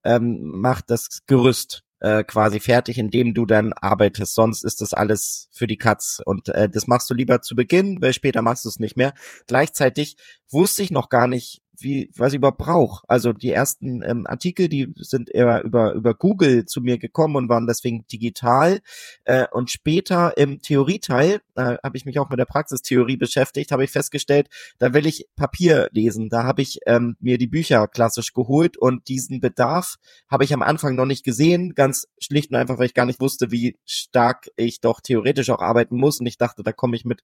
ähm, 0.04 0.40
mach 0.42 0.80
das 0.80 1.20
Gerüst 1.26 1.84
äh, 2.04 2.23
quasi 2.23 2.61
fertig, 2.61 2.99
indem 2.99 3.32
du 3.32 3.46
dann 3.46 3.73
arbeitest. 3.73 4.34
Sonst 4.34 4.62
ist 4.62 4.82
das 4.82 4.92
alles 4.92 5.49
für 5.52 5.66
die 5.66 5.78
Katz. 5.78 6.20
Und 6.25 6.50
äh, 6.50 6.68
das 6.68 6.87
machst 6.87 7.08
du 7.08 7.14
lieber 7.14 7.40
zu 7.40 7.56
Beginn, 7.56 8.02
weil 8.02 8.12
später 8.12 8.42
machst 8.42 8.66
du 8.66 8.68
es 8.68 8.78
nicht 8.78 8.96
mehr. 8.96 9.14
Gleichzeitig 9.46 10.18
wusste 10.50 10.82
ich 10.82 10.90
noch 10.90 11.08
gar 11.08 11.26
nicht, 11.26 11.62
wie, 11.78 12.11
was 12.16 12.33
ich 12.33 12.38
überhaupt 12.38 12.59
brauche. 12.59 13.04
Also 13.09 13.33
die 13.33 13.50
ersten 13.50 14.02
ähm, 14.02 14.26
Artikel, 14.26 14.69
die 14.69 14.93
sind 14.97 15.31
eher 15.31 15.62
über, 15.64 15.93
über 15.93 16.14
Google 16.14 16.66
zu 16.66 16.81
mir 16.81 16.99
gekommen 16.99 17.37
und 17.37 17.49
waren 17.49 17.66
deswegen 17.66 18.07
digital. 18.07 18.81
Äh, 19.25 19.47
und 19.52 19.71
später 19.71 20.37
im 20.37 20.61
Theorieteil, 20.61 21.40
da 21.54 21.78
habe 21.83 21.97
ich 21.97 22.04
mich 22.04 22.19
auch 22.19 22.31
mit 22.31 22.38
der 22.38 22.45
Praxistheorie 22.45 23.16
beschäftigt, 23.16 23.73
habe 23.73 23.85
ich 23.85 23.90
festgestellt, 23.90 24.49
da 24.78 24.93
will 24.95 25.07
ich 25.07 25.26
Papier 25.37 25.88
lesen. 25.93 26.28
Da 26.28 26.45
habe 26.45 26.62
ich 26.62 26.81
ähm, 26.87 27.16
mir 27.21 27.38
die 27.38 27.47
Bücher 27.47 27.87
klassisch 27.88 28.33
geholt 28.33 28.76
und 28.76 29.09
diesen 29.09 29.40
Bedarf 29.40 29.97
habe 30.28 30.45
ich 30.45 30.52
am 30.52 30.62
Anfang 30.62 30.95
noch 30.95 31.07
nicht 31.07 31.25
gesehen, 31.25 31.75
ganz 31.75 32.09
schlicht 32.19 32.50
und 32.50 32.57
einfach, 32.57 32.78
weil 32.78 32.87
ich 32.87 32.95
gar 32.95 33.07
nicht 33.07 33.21
wusste, 33.21 33.50
wie 33.50 33.78
stark 33.85 34.49
ich 34.57 34.81
doch 34.81 35.00
theoretisch 35.00 35.50
auch 35.50 35.61
arbeiten 35.61 35.97
muss. 35.97 36.21
Und 36.21 36.26
ich 36.26 36.38
dachte, 36.38 36.62
da 36.62 36.73
komme 36.73 36.97
ich 36.97 37.04
mit 37.04 37.23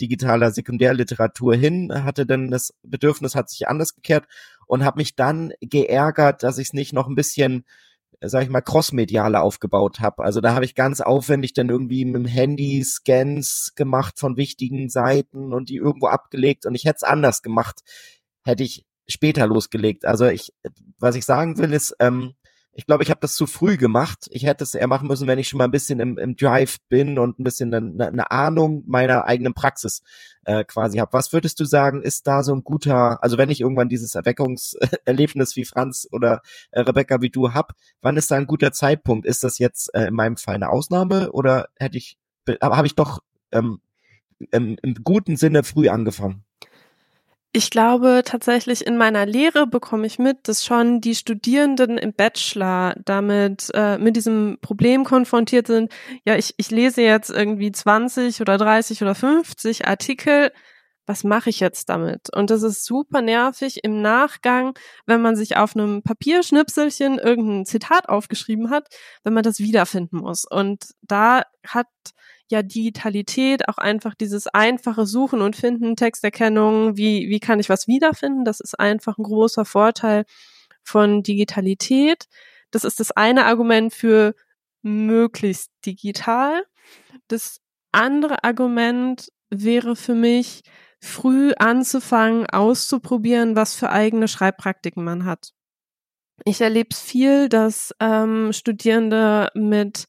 digitaler 0.00 0.50
Sekundärliteratur 0.50 1.54
hin, 1.54 1.92
hatte 2.04 2.26
dann 2.26 2.50
das 2.50 2.74
Bedürfnis, 2.82 3.34
hat 3.34 3.50
sich 3.50 3.68
anders 3.68 3.89
gekehrt 3.94 4.26
und 4.66 4.84
habe 4.84 4.98
mich 4.98 5.16
dann 5.16 5.52
geärgert, 5.60 6.42
dass 6.42 6.58
ich 6.58 6.68
es 6.68 6.72
nicht 6.72 6.92
noch 6.92 7.08
ein 7.08 7.14
bisschen 7.14 7.64
sag 8.22 8.42
ich 8.42 8.50
mal, 8.50 8.60
crossmediale 8.60 9.40
aufgebaut 9.40 10.00
habe. 10.00 10.22
Also 10.22 10.40
da 10.40 10.54
habe 10.54 10.64
ich 10.64 10.74
ganz 10.74 11.00
aufwendig 11.00 11.54
dann 11.54 11.70
irgendwie 11.70 12.04
mit 12.04 12.16
dem 12.16 12.26
Handy 12.26 12.84
Scans 12.84 13.72
gemacht 13.76 14.18
von 14.18 14.36
wichtigen 14.36 14.90
Seiten 14.90 15.54
und 15.54 15.70
die 15.70 15.76
irgendwo 15.76 16.08
abgelegt 16.08 16.66
und 16.66 16.74
ich 16.74 16.84
hätte 16.84 16.96
es 16.96 17.02
anders 17.02 17.42
gemacht, 17.42 17.80
hätte 18.44 18.62
ich 18.62 18.84
später 19.08 19.46
losgelegt. 19.46 20.04
Also 20.04 20.26
ich, 20.26 20.52
was 20.98 21.14
ich 21.14 21.24
sagen 21.24 21.56
will, 21.58 21.72
ist, 21.72 21.96
ähm, 21.98 22.34
ich 22.80 22.86
glaube, 22.86 23.02
ich 23.02 23.10
habe 23.10 23.20
das 23.20 23.34
zu 23.34 23.46
früh 23.46 23.76
gemacht. 23.76 24.26
Ich 24.30 24.46
hätte 24.46 24.64
es 24.64 24.74
eher 24.74 24.86
machen 24.86 25.06
müssen, 25.06 25.28
wenn 25.28 25.38
ich 25.38 25.48
schon 25.48 25.58
mal 25.58 25.64
ein 25.64 25.70
bisschen 25.70 26.00
im, 26.00 26.16
im 26.16 26.34
Drive 26.34 26.78
bin 26.88 27.18
und 27.18 27.38
ein 27.38 27.44
bisschen 27.44 27.74
eine, 27.74 28.06
eine 28.06 28.30
Ahnung 28.30 28.84
meiner 28.86 29.26
eigenen 29.26 29.52
Praxis 29.52 30.02
äh, 30.46 30.64
quasi 30.64 30.96
habe. 30.96 31.12
Was 31.12 31.34
würdest 31.34 31.60
du 31.60 31.66
sagen, 31.66 32.00
ist 32.00 32.26
da 32.26 32.42
so 32.42 32.54
ein 32.54 32.64
guter, 32.64 33.22
also 33.22 33.36
wenn 33.36 33.50
ich 33.50 33.60
irgendwann 33.60 33.90
dieses 33.90 34.14
Erweckungserlebnis 34.14 35.56
wie 35.56 35.66
Franz 35.66 36.08
oder 36.10 36.40
äh, 36.70 36.80
Rebecca 36.80 37.20
wie 37.20 37.28
du 37.28 37.52
hab, 37.52 37.74
wann 38.00 38.16
ist 38.16 38.30
da 38.30 38.36
ein 38.36 38.46
guter 38.46 38.72
Zeitpunkt? 38.72 39.26
Ist 39.26 39.44
das 39.44 39.58
jetzt 39.58 39.94
äh, 39.94 40.06
in 40.06 40.14
meinem 40.14 40.38
Fall 40.38 40.54
eine 40.54 40.70
Ausnahme 40.70 41.32
oder 41.32 41.68
hätte 41.76 41.98
ich, 41.98 42.16
habe 42.62 42.86
ich 42.86 42.94
doch 42.94 43.18
ähm, 43.52 43.82
im, 44.52 44.78
im 44.80 44.94
guten 45.04 45.36
Sinne 45.36 45.64
früh 45.64 45.90
angefangen? 45.90 46.46
Ich 47.52 47.70
glaube 47.70 48.22
tatsächlich 48.24 48.86
in 48.86 48.96
meiner 48.96 49.26
Lehre 49.26 49.66
bekomme 49.66 50.06
ich 50.06 50.20
mit, 50.20 50.46
dass 50.46 50.64
schon 50.64 51.00
die 51.00 51.16
Studierenden 51.16 51.98
im 51.98 52.12
Bachelor 52.12 52.94
damit 53.04 53.70
äh, 53.74 53.98
mit 53.98 54.14
diesem 54.14 54.58
Problem 54.60 55.02
konfrontiert 55.02 55.66
sind. 55.66 55.92
Ja, 56.24 56.36
ich, 56.36 56.54
ich 56.58 56.70
lese 56.70 57.02
jetzt 57.02 57.28
irgendwie 57.28 57.72
20 57.72 58.40
oder 58.40 58.56
30 58.56 59.02
oder 59.02 59.16
50 59.16 59.88
Artikel. 59.88 60.52
Was 61.06 61.24
mache 61.24 61.50
ich 61.50 61.58
jetzt 61.58 61.88
damit? 61.88 62.32
Und 62.32 62.50
das 62.50 62.62
ist 62.62 62.84
super 62.84 63.20
nervig 63.20 63.82
im 63.82 64.00
Nachgang, 64.00 64.74
wenn 65.06 65.20
man 65.20 65.34
sich 65.34 65.56
auf 65.56 65.74
einem 65.74 66.04
Papierschnipselchen 66.04 67.18
irgendein 67.18 67.66
Zitat 67.66 68.08
aufgeschrieben 68.08 68.70
hat, 68.70 68.86
wenn 69.24 69.34
man 69.34 69.42
das 69.42 69.58
wiederfinden 69.58 70.18
muss. 70.18 70.44
Und 70.44 70.90
da 71.02 71.42
hat 71.66 71.88
ja 72.50 72.62
Digitalität, 72.62 73.68
auch 73.68 73.78
einfach 73.78 74.14
dieses 74.14 74.46
einfache 74.48 75.06
Suchen 75.06 75.40
und 75.40 75.56
Finden, 75.56 75.96
Texterkennung, 75.96 76.96
wie, 76.96 77.28
wie 77.30 77.40
kann 77.40 77.60
ich 77.60 77.68
was 77.68 77.86
wiederfinden? 77.86 78.44
Das 78.44 78.60
ist 78.60 78.78
einfach 78.78 79.18
ein 79.18 79.22
großer 79.22 79.64
Vorteil 79.64 80.24
von 80.82 81.22
Digitalität. 81.22 82.26
Das 82.70 82.84
ist 82.84 83.00
das 83.00 83.12
eine 83.12 83.46
Argument 83.46 83.92
für 83.94 84.34
möglichst 84.82 85.70
digital. 85.86 86.64
Das 87.28 87.60
andere 87.92 88.44
Argument 88.44 89.28
wäre 89.50 89.96
für 89.96 90.14
mich, 90.14 90.62
früh 91.00 91.52
anzufangen, 91.58 92.46
auszuprobieren, 92.46 93.56
was 93.56 93.74
für 93.74 93.90
eigene 93.90 94.28
Schreibpraktiken 94.28 95.02
man 95.02 95.24
hat. 95.24 95.52
Ich 96.44 96.60
erlebe 96.60 96.90
es 96.92 97.00
viel, 97.00 97.48
dass 97.48 97.94
ähm, 98.00 98.52
Studierende 98.52 99.50
mit 99.54 100.06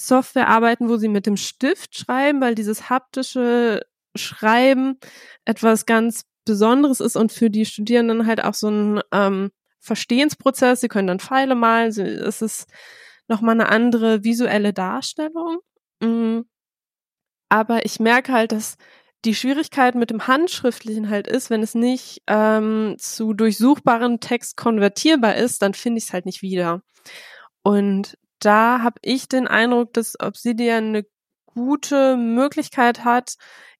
Software 0.00 0.48
arbeiten, 0.48 0.88
wo 0.88 0.96
sie 0.96 1.08
mit 1.08 1.26
dem 1.26 1.36
Stift 1.36 1.98
schreiben, 1.98 2.40
weil 2.40 2.54
dieses 2.54 2.88
haptische 2.88 3.84
Schreiben 4.14 4.98
etwas 5.44 5.86
ganz 5.86 6.22
Besonderes 6.44 7.00
ist 7.00 7.16
und 7.16 7.32
für 7.32 7.50
die 7.50 7.66
Studierenden 7.66 8.24
halt 8.24 8.42
auch 8.44 8.54
so 8.54 8.70
ein 8.70 9.00
ähm, 9.12 9.50
Verstehensprozess. 9.80 10.80
Sie 10.80 10.88
können 10.88 11.08
dann 11.08 11.18
Pfeile 11.18 11.56
malen. 11.56 11.88
Es 11.88 12.42
ist 12.42 12.68
nochmal 13.26 13.56
eine 13.56 13.68
andere 13.70 14.22
visuelle 14.22 14.72
Darstellung. 14.72 15.58
Mhm. 16.00 16.46
Aber 17.48 17.84
ich 17.84 17.98
merke 17.98 18.32
halt, 18.32 18.52
dass 18.52 18.76
die 19.24 19.34
Schwierigkeit 19.34 19.96
mit 19.96 20.10
dem 20.10 20.28
Handschriftlichen 20.28 21.10
halt 21.10 21.26
ist, 21.26 21.50
wenn 21.50 21.62
es 21.62 21.74
nicht 21.74 22.22
ähm, 22.28 22.94
zu 22.98 23.32
durchsuchbarem 23.34 24.20
Text 24.20 24.56
konvertierbar 24.56 25.34
ist, 25.34 25.60
dann 25.60 25.74
finde 25.74 25.98
ich 25.98 26.04
es 26.04 26.12
halt 26.12 26.24
nicht 26.24 26.40
wieder. 26.40 26.82
Und 27.62 28.16
da 28.40 28.82
habe 28.82 28.98
ich 29.02 29.28
den 29.28 29.48
Eindruck, 29.48 29.92
dass 29.94 30.18
Obsidian 30.20 30.88
eine 30.88 31.04
gute 31.46 32.16
Möglichkeit 32.16 33.04
hat, 33.04 33.34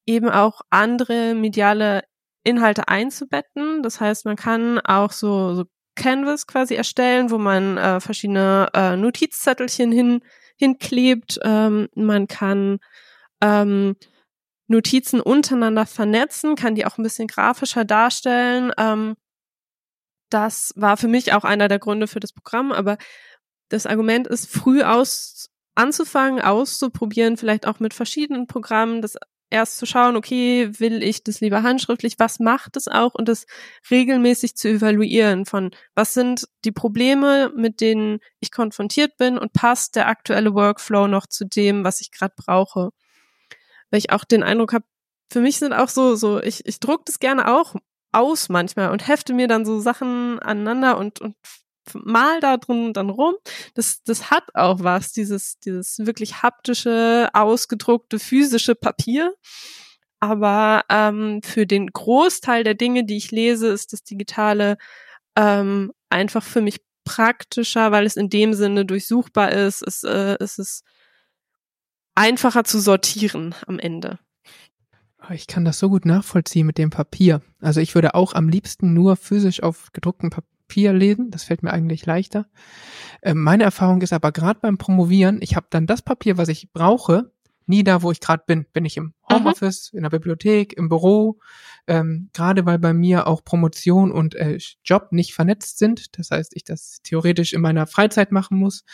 eben 0.07 0.29
auch 0.29 0.62
andere 0.71 1.35
mediale 1.35 2.03
Inhalte 2.45 2.88
einzubetten. 2.88 3.83
Das 3.83 4.00
heißt, 4.00 4.25
man 4.25 4.37
kann 4.37 4.81
auch 4.81 5.12
so, 5.12 5.55
so 5.55 5.65
Canvas 5.95 6.47
quasi 6.47 6.75
erstellen, 6.75 7.31
wo 7.31 7.38
man 7.38 7.77
äh, 7.77 8.00
verschiedene 8.00 8.69
äh, 8.73 8.97
Notizzettelchen 8.97 9.93
hin, 9.93 10.21
hinklebt. 10.57 11.38
Ähm, 11.43 11.88
man 11.95 12.27
kann 12.27 12.79
ähm, 13.43 13.97
Notizen 14.69 15.21
untereinander 15.21 15.87
vernetzen, 15.87 16.55
kann 16.57 16.75
die 16.75 16.87
auch 16.87 16.99
ein 16.99 17.03
bisschen 17.03 17.27
grafischer 17.27 17.85
darstellen. 17.85 18.73
Ähm, 18.79 19.17
das 20.31 20.73
war 20.77 20.97
für 20.97 21.09
mich 21.09 21.33
auch 21.33 21.45
einer 21.45 21.69
der 21.69 21.79
Gründe 21.79 22.07
für 22.07 22.21
das 22.21 22.33
Programm, 22.33 22.73
aber 22.73 22.99
das 23.68 23.87
Argument 23.87 24.26
ist, 24.26 24.50
früh 24.50 24.82
aus 24.82 25.50
anzufangen, 25.75 26.40
auszuprobieren, 26.40 27.37
vielleicht 27.37 27.66
auch 27.66 27.80
mit 27.80 27.94
verschiedenen 27.94 28.46
Programmen, 28.46 29.00
das 29.00 29.16
erst 29.50 29.78
zu 29.78 29.87
schauen, 29.87 30.16
okay, 30.16 30.70
will 30.78 31.02
ich 31.02 31.25
das 31.25 31.40
lieber 31.40 31.62
handschriftlich, 31.62 32.18
was 32.18 32.38
macht 32.38 32.76
es 32.76 32.88
auch? 32.88 33.14
Und 33.14 33.28
das 33.28 33.46
regelmäßig 33.90 34.56
zu 34.56 34.68
evaluieren 34.68 35.46
von, 35.46 35.70
was 35.94 36.14
sind 36.14 36.46
die 36.64 36.72
Probleme, 36.72 37.50
mit 37.56 37.80
denen 37.80 38.18
ich 38.40 38.50
konfrontiert 38.50 39.16
bin? 39.16 39.38
Und 39.38 39.52
passt 39.52 39.96
der 39.96 40.08
aktuelle 40.08 40.54
Workflow 40.54 41.06
noch 41.08 41.26
zu 41.26 41.44
dem, 41.46 41.84
was 41.84 42.00
ich 42.00 42.10
gerade 42.10 42.34
brauche. 42.37 42.90
Weil 43.90 43.98
ich 43.98 44.10
auch 44.10 44.25
den 44.25 44.42
Eindruck 44.42 44.72
habe, 44.75 44.84
für 45.32 45.40
mich 45.40 45.58
sind 45.58 45.72
auch 45.72 45.88
so, 45.88 46.14
so, 46.14 46.42
ich, 46.42 46.66
ich 46.66 46.80
druck 46.80 47.06
das 47.06 47.18
gerne 47.18 47.48
auch 47.54 47.75
aus 48.12 48.48
manchmal 48.48 48.90
und 48.90 49.06
hefte 49.06 49.34
mir 49.34 49.48
dann 49.48 49.64
so 49.64 49.80
Sachen 49.80 50.38
aneinander 50.40 50.98
und, 50.98 51.20
und 51.20 51.37
mal 51.95 52.40
da 52.40 52.57
drin 52.57 52.92
dann 52.92 53.11
rum. 53.11 53.35
Das, 53.75 54.02
das 54.04 54.30
hat 54.30 54.45
auch 54.54 54.83
was, 54.83 55.12
dieses, 55.12 55.59
dieses 55.61 55.99
wirklich 56.00 56.42
haptische, 56.42 57.28
ausgedruckte, 57.33 58.18
physische 58.18 58.75
Papier. 58.75 59.35
Aber 60.21 60.85
ähm, 60.88 61.40
für 61.42 61.66
den 61.66 61.88
Großteil 61.88 62.64
der 62.64 62.75
Dinge, 62.75 63.04
die 63.04 63.16
ich 63.16 63.30
lese, 63.30 63.68
ist 63.68 63.92
das 63.92 64.02
Digitale 64.02 64.76
ähm, 65.37 65.92
einfach 66.11 66.42
für 66.42 66.61
mich 66.61 66.80
praktischer, 67.04 67.92
weil 67.92 68.04
es 68.04 68.16
in 68.16 68.28
dem 68.28 68.52
Sinne 68.54 68.85
durchsuchbar 68.85 69.52
ist. 69.52 69.83
Es, 69.83 70.02
äh, 70.02 70.37
es 70.40 70.59
ist 70.59 70.85
einfacher 72.14 72.64
zu 72.64 72.80
sortieren 72.80 73.54
am 73.66 73.78
Ende. 73.78 74.18
Ich 75.30 75.47
kann 75.47 75.64
das 75.64 75.78
so 75.78 75.88
gut 75.88 76.04
nachvollziehen 76.04 76.66
mit 76.66 76.78
dem 76.78 76.90
Papier. 76.90 77.42
Also 77.61 77.80
ich 77.80 77.95
würde 77.95 78.14
auch 78.14 78.33
am 78.35 78.49
liebsten 78.49 78.95
nur 78.95 79.16
physisch 79.16 79.62
auf 79.62 79.92
gedrucktem 79.92 80.30
Papier 80.30 80.58
Papier 80.68 80.92
lesen. 80.92 81.30
Das 81.30 81.44
fällt 81.44 81.62
mir 81.62 81.72
eigentlich 81.72 82.04
leichter. 82.04 82.46
Äh, 83.22 83.34
meine 83.34 83.64
Erfahrung 83.64 84.02
ist 84.02 84.12
aber 84.12 84.32
gerade 84.32 84.60
beim 84.60 84.76
Promovieren, 84.76 85.38
ich 85.40 85.56
habe 85.56 85.66
dann 85.70 85.87
das 85.87 86.02
Papier, 86.02 86.37
was 86.37 86.48
ich 86.48 86.70
brauche, 86.72 87.32
nie 87.64 87.84
da, 87.84 88.02
wo 88.02 88.10
ich 88.10 88.20
gerade 88.20 88.42
bin. 88.46 88.66
Bin 88.72 88.84
ich 88.84 88.98
im 88.98 89.04
mhm. 89.04 89.12
Homeoffice, 89.34 89.92
mhm. 89.92 89.98
in 89.98 90.02
der 90.02 90.10
Bibliothek, 90.10 90.75
im 90.75 90.90
Büro. 90.90 91.38
Ähm, 91.87 92.28
gerade 92.34 92.66
weil 92.66 92.78
bei 92.78 92.92
mir 92.92 93.26
auch 93.26 93.42
Promotion 93.44 94.12
und 94.12 94.34
äh, 94.34 94.58
Job 94.84 95.08
nicht 95.10 95.32
vernetzt 95.32 95.78
sind, 95.78 96.18
das 96.18 96.30
heißt, 96.30 96.54
ich 96.54 96.64
das 96.64 97.00
theoretisch 97.02 97.54
in 97.54 97.62
meiner 97.62 97.87
Freizeit 97.87 98.30
machen 98.30 98.58
muss, 98.58 98.84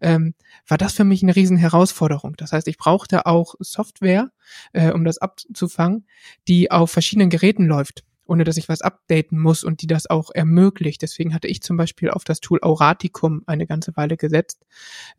ähm, 0.00 0.34
war 0.68 0.78
das 0.78 0.92
für 0.92 1.04
mich 1.04 1.24
eine 1.24 1.34
riesen 1.34 1.56
Herausforderung. 1.56 2.34
Das 2.36 2.52
heißt, 2.52 2.68
ich 2.68 2.78
brauchte 2.78 3.26
auch 3.26 3.56
Software, 3.58 4.30
äh, 4.72 4.92
um 4.92 5.04
das 5.04 5.18
abzufangen, 5.18 6.06
die 6.46 6.70
auf 6.70 6.92
verschiedenen 6.92 7.28
Geräten 7.28 7.66
läuft. 7.66 8.04
Ohne 8.26 8.44
dass 8.44 8.56
ich 8.56 8.68
was 8.68 8.82
updaten 8.82 9.38
muss 9.38 9.64
und 9.64 9.82
die 9.82 9.86
das 9.86 10.08
auch 10.08 10.30
ermöglicht. 10.34 11.02
Deswegen 11.02 11.34
hatte 11.34 11.48
ich 11.48 11.62
zum 11.62 11.76
Beispiel 11.76 12.10
auf 12.10 12.24
das 12.24 12.40
Tool 12.40 12.60
Auraticum 12.62 13.42
eine 13.46 13.66
ganze 13.66 13.96
Weile 13.96 14.16
gesetzt. 14.16 14.64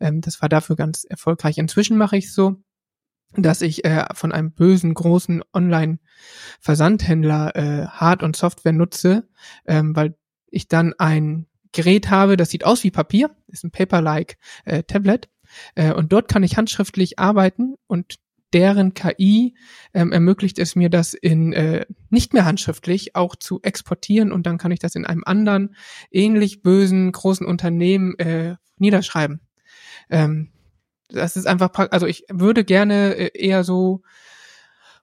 Ähm, 0.00 0.20
das 0.20 0.42
war 0.42 0.48
dafür 0.48 0.76
ganz 0.76 1.04
erfolgreich. 1.04 1.58
Inzwischen 1.58 1.96
mache 1.96 2.16
ich 2.16 2.26
es 2.26 2.34
so, 2.34 2.56
dass 3.36 3.62
ich 3.62 3.84
äh, 3.84 4.06
von 4.14 4.32
einem 4.32 4.52
bösen 4.52 4.94
großen 4.94 5.42
Online-Versandhändler 5.52 7.56
äh, 7.56 7.86
Hard- 7.86 8.22
und 8.22 8.36
Software 8.36 8.72
nutze, 8.72 9.28
ähm, 9.66 9.94
weil 9.94 10.16
ich 10.48 10.68
dann 10.68 10.94
ein 10.98 11.46
Gerät 11.72 12.10
habe, 12.10 12.36
das 12.36 12.50
sieht 12.50 12.64
aus 12.64 12.84
wie 12.84 12.90
Papier, 12.90 13.30
ist 13.48 13.64
ein 13.64 13.70
Paper-like 13.70 14.38
äh, 14.64 14.82
Tablet 14.84 15.28
äh, 15.74 15.92
und 15.92 16.12
dort 16.12 16.28
kann 16.28 16.42
ich 16.42 16.56
handschriftlich 16.56 17.18
arbeiten 17.18 17.74
und 17.86 18.16
deren 18.56 18.94
KI 18.94 19.54
ähm, 19.92 20.12
ermöglicht 20.12 20.58
es 20.58 20.76
mir, 20.76 20.88
das 20.88 21.12
in 21.12 21.52
äh, 21.52 21.84
nicht 22.08 22.32
mehr 22.32 22.46
handschriftlich 22.46 23.14
auch 23.14 23.36
zu 23.36 23.60
exportieren 23.60 24.32
und 24.32 24.46
dann 24.46 24.56
kann 24.56 24.70
ich 24.70 24.78
das 24.78 24.94
in 24.94 25.04
einem 25.04 25.24
anderen 25.26 25.76
ähnlich 26.10 26.62
bösen 26.62 27.12
großen 27.12 27.46
Unternehmen 27.46 28.18
äh, 28.18 28.56
niederschreiben. 28.78 29.42
Ähm, 30.08 30.52
das 31.08 31.36
ist 31.36 31.46
einfach, 31.46 31.70
also 31.90 32.06
ich 32.06 32.24
würde 32.32 32.64
gerne 32.64 33.14
äh, 33.16 33.30
eher 33.34 33.62
so 33.62 34.00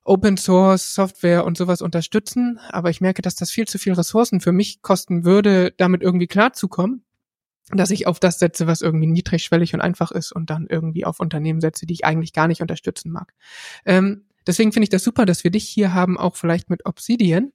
Open 0.04 0.36
Source 0.36 0.96
Software 0.96 1.46
und 1.46 1.56
sowas 1.56 1.84
unterstützen, 1.84 2.60
aber 2.70 2.90
ich 2.90 3.02
merke, 3.02 3.22
dass 3.22 3.36
das 3.36 3.52
viel 3.52 3.68
zu 3.68 3.78
viel 3.78 3.94
Ressourcen 3.94 4.42
für 4.42 4.52
mich 4.52 4.82
kosten 4.82 5.26
würde, 5.26 5.76
damit 5.78 6.02
irgendwie 6.02 6.28
klarzukommen, 6.28 7.06
dass 7.78 7.92
ich 7.92 8.08
auf 8.08 8.20
das 8.20 8.40
setze, 8.40 8.68
was 8.68 8.82
irgendwie 8.82 9.08
niedrigschwellig 9.08 9.74
und 9.74 9.82
einfach 9.82 10.12
ist 10.12 10.32
und 10.32 10.50
dann 10.50 10.68
irgendwie 10.68 11.06
auf 11.06 11.20
Unternehmen 11.20 11.62
setze, 11.62 11.86
die 11.86 11.94
ich 11.94 12.06
eigentlich 12.06 12.34
gar 12.34 12.48
nicht 12.48 12.62
unterstützen 12.62 13.12
mag. 13.12 13.34
Ähm, 13.86 14.26
deswegen 14.46 14.72
finde 14.72 14.86
ich 14.86 14.90
das 14.90 15.04
super, 15.04 15.26
dass 15.26 15.44
wir 15.44 15.52
dich 15.52 15.68
hier 15.68 15.94
haben, 15.94 16.18
auch 16.18 16.36
vielleicht 16.36 16.70
mit 16.70 16.86
Obsidian 16.86 17.52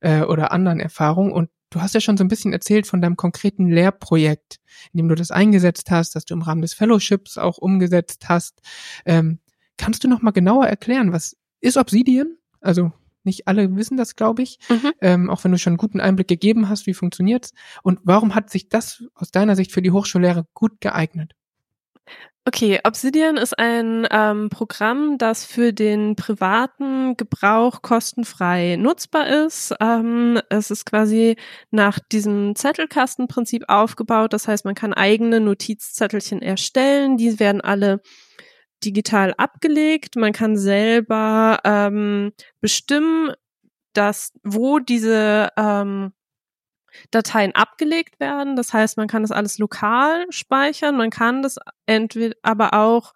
äh, 0.00 0.22
oder 0.22 0.52
anderen 0.52 0.80
Erfahrungen 0.80 1.32
und 1.32 1.50
Du 1.72 1.80
hast 1.80 1.94
ja 1.94 2.02
schon 2.02 2.18
so 2.18 2.24
ein 2.24 2.28
bisschen 2.28 2.52
erzählt 2.52 2.86
von 2.86 3.00
deinem 3.00 3.16
konkreten 3.16 3.70
Lehrprojekt, 3.70 4.60
in 4.92 4.98
dem 4.98 5.08
du 5.08 5.14
das 5.14 5.30
eingesetzt 5.30 5.90
hast, 5.90 6.14
dass 6.14 6.26
du 6.26 6.34
im 6.34 6.42
Rahmen 6.42 6.60
des 6.60 6.74
Fellowships 6.74 7.38
auch 7.38 7.56
umgesetzt 7.56 8.28
hast. 8.28 8.60
Ähm, 9.06 9.38
kannst 9.78 10.04
du 10.04 10.08
noch 10.08 10.20
mal 10.20 10.32
genauer 10.32 10.66
erklären, 10.66 11.14
was 11.14 11.34
ist 11.62 11.78
Obsidian? 11.78 12.36
Also 12.60 12.92
nicht 13.24 13.48
alle 13.48 13.74
wissen 13.76 13.96
das, 13.96 14.16
glaube 14.16 14.42
ich, 14.42 14.58
mhm. 14.68 14.92
ähm, 15.00 15.30
auch 15.30 15.44
wenn 15.44 15.52
du 15.52 15.58
schon 15.58 15.72
einen 15.72 15.78
guten 15.78 16.00
Einblick 16.00 16.28
gegeben 16.28 16.68
hast, 16.68 16.86
wie 16.86 16.94
funktioniert's 16.94 17.52
und 17.82 18.00
warum 18.04 18.34
hat 18.34 18.50
sich 18.50 18.68
das 18.68 19.04
aus 19.14 19.30
deiner 19.30 19.56
Sicht 19.56 19.72
für 19.72 19.82
die 19.82 19.90
Hochschullehre 19.90 20.46
gut 20.54 20.80
geeignet? 20.80 21.34
Okay, 22.44 22.80
Obsidian 22.82 23.36
ist 23.36 23.56
ein 23.56 24.04
ähm, 24.10 24.48
Programm, 24.50 25.16
das 25.16 25.44
für 25.44 25.72
den 25.72 26.16
privaten 26.16 27.16
Gebrauch 27.16 27.82
kostenfrei 27.82 28.74
nutzbar 28.74 29.28
ist. 29.28 29.72
Ähm, 29.80 30.40
es 30.48 30.72
ist 30.72 30.84
quasi 30.84 31.36
nach 31.70 32.00
diesem 32.00 32.56
Zettelkastenprinzip 32.56 33.68
aufgebaut. 33.68 34.32
Das 34.32 34.48
heißt, 34.48 34.64
man 34.64 34.74
kann 34.74 34.92
eigene 34.92 35.38
Notizzettelchen 35.38 36.42
erstellen. 36.42 37.16
Die 37.16 37.38
werden 37.38 37.60
alle 37.60 38.00
digital 38.84 39.34
abgelegt. 39.36 40.16
Man 40.16 40.32
kann 40.32 40.56
selber 40.56 41.60
ähm, 41.64 42.32
bestimmen, 42.60 43.32
dass 43.92 44.32
wo 44.42 44.78
diese 44.78 45.50
ähm, 45.56 46.12
Dateien 47.10 47.54
abgelegt 47.54 48.20
werden. 48.20 48.56
Das 48.56 48.72
heißt, 48.72 48.96
man 48.96 49.08
kann 49.08 49.22
das 49.22 49.32
alles 49.32 49.58
lokal 49.58 50.26
speichern, 50.30 50.96
man 50.96 51.10
kann 51.10 51.42
das 51.42 51.56
entweder 51.86 52.36
aber 52.42 52.74
auch 52.74 53.12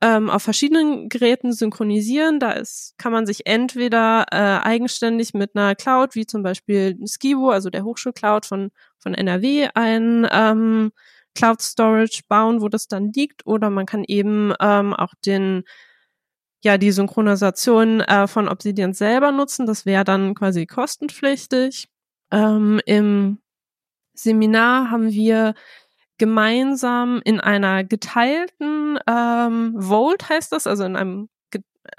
ähm, 0.00 0.28
auf 0.28 0.42
verschiedenen 0.42 1.08
Geräten 1.08 1.52
synchronisieren. 1.52 2.38
Da 2.40 2.52
ist, 2.52 2.94
kann 2.98 3.12
man 3.12 3.26
sich 3.26 3.46
entweder 3.46 4.26
äh, 4.30 4.66
eigenständig 4.66 5.34
mit 5.34 5.56
einer 5.56 5.74
Cloud, 5.74 6.14
wie 6.14 6.26
zum 6.26 6.42
Beispiel 6.42 6.98
Skibo, 7.06 7.50
also 7.50 7.70
der 7.70 7.84
Hochschulcloud 7.84 8.44
von, 8.44 8.70
von 8.98 9.14
NRW, 9.14 9.68
ein 9.74 10.28
ähm, 10.30 10.92
Cloud 11.34 11.60
Storage 11.62 12.22
bauen, 12.28 12.60
wo 12.60 12.68
das 12.68 12.88
dann 12.88 13.12
liegt, 13.12 13.46
oder 13.46 13.70
man 13.70 13.86
kann 13.86 14.04
eben 14.04 14.52
ähm, 14.60 14.94
auch 14.94 15.14
den 15.24 15.64
ja 16.62 16.78
die 16.78 16.92
Synchronisation 16.92 18.00
äh, 18.00 18.26
von 18.26 18.48
Obsidian 18.48 18.94
selber 18.94 19.32
nutzen. 19.32 19.66
Das 19.66 19.86
wäre 19.86 20.04
dann 20.04 20.34
quasi 20.34 20.66
kostenpflichtig. 20.66 21.88
Ähm, 22.32 22.80
Im 22.86 23.38
Seminar 24.14 24.90
haben 24.90 25.10
wir 25.12 25.54
gemeinsam 26.18 27.20
in 27.24 27.40
einer 27.40 27.84
geteilten 27.84 28.98
ähm, 29.06 29.74
Vault 29.78 30.28
heißt 30.28 30.52
das, 30.52 30.66
also 30.66 30.84
in 30.84 30.96
einem 30.96 31.28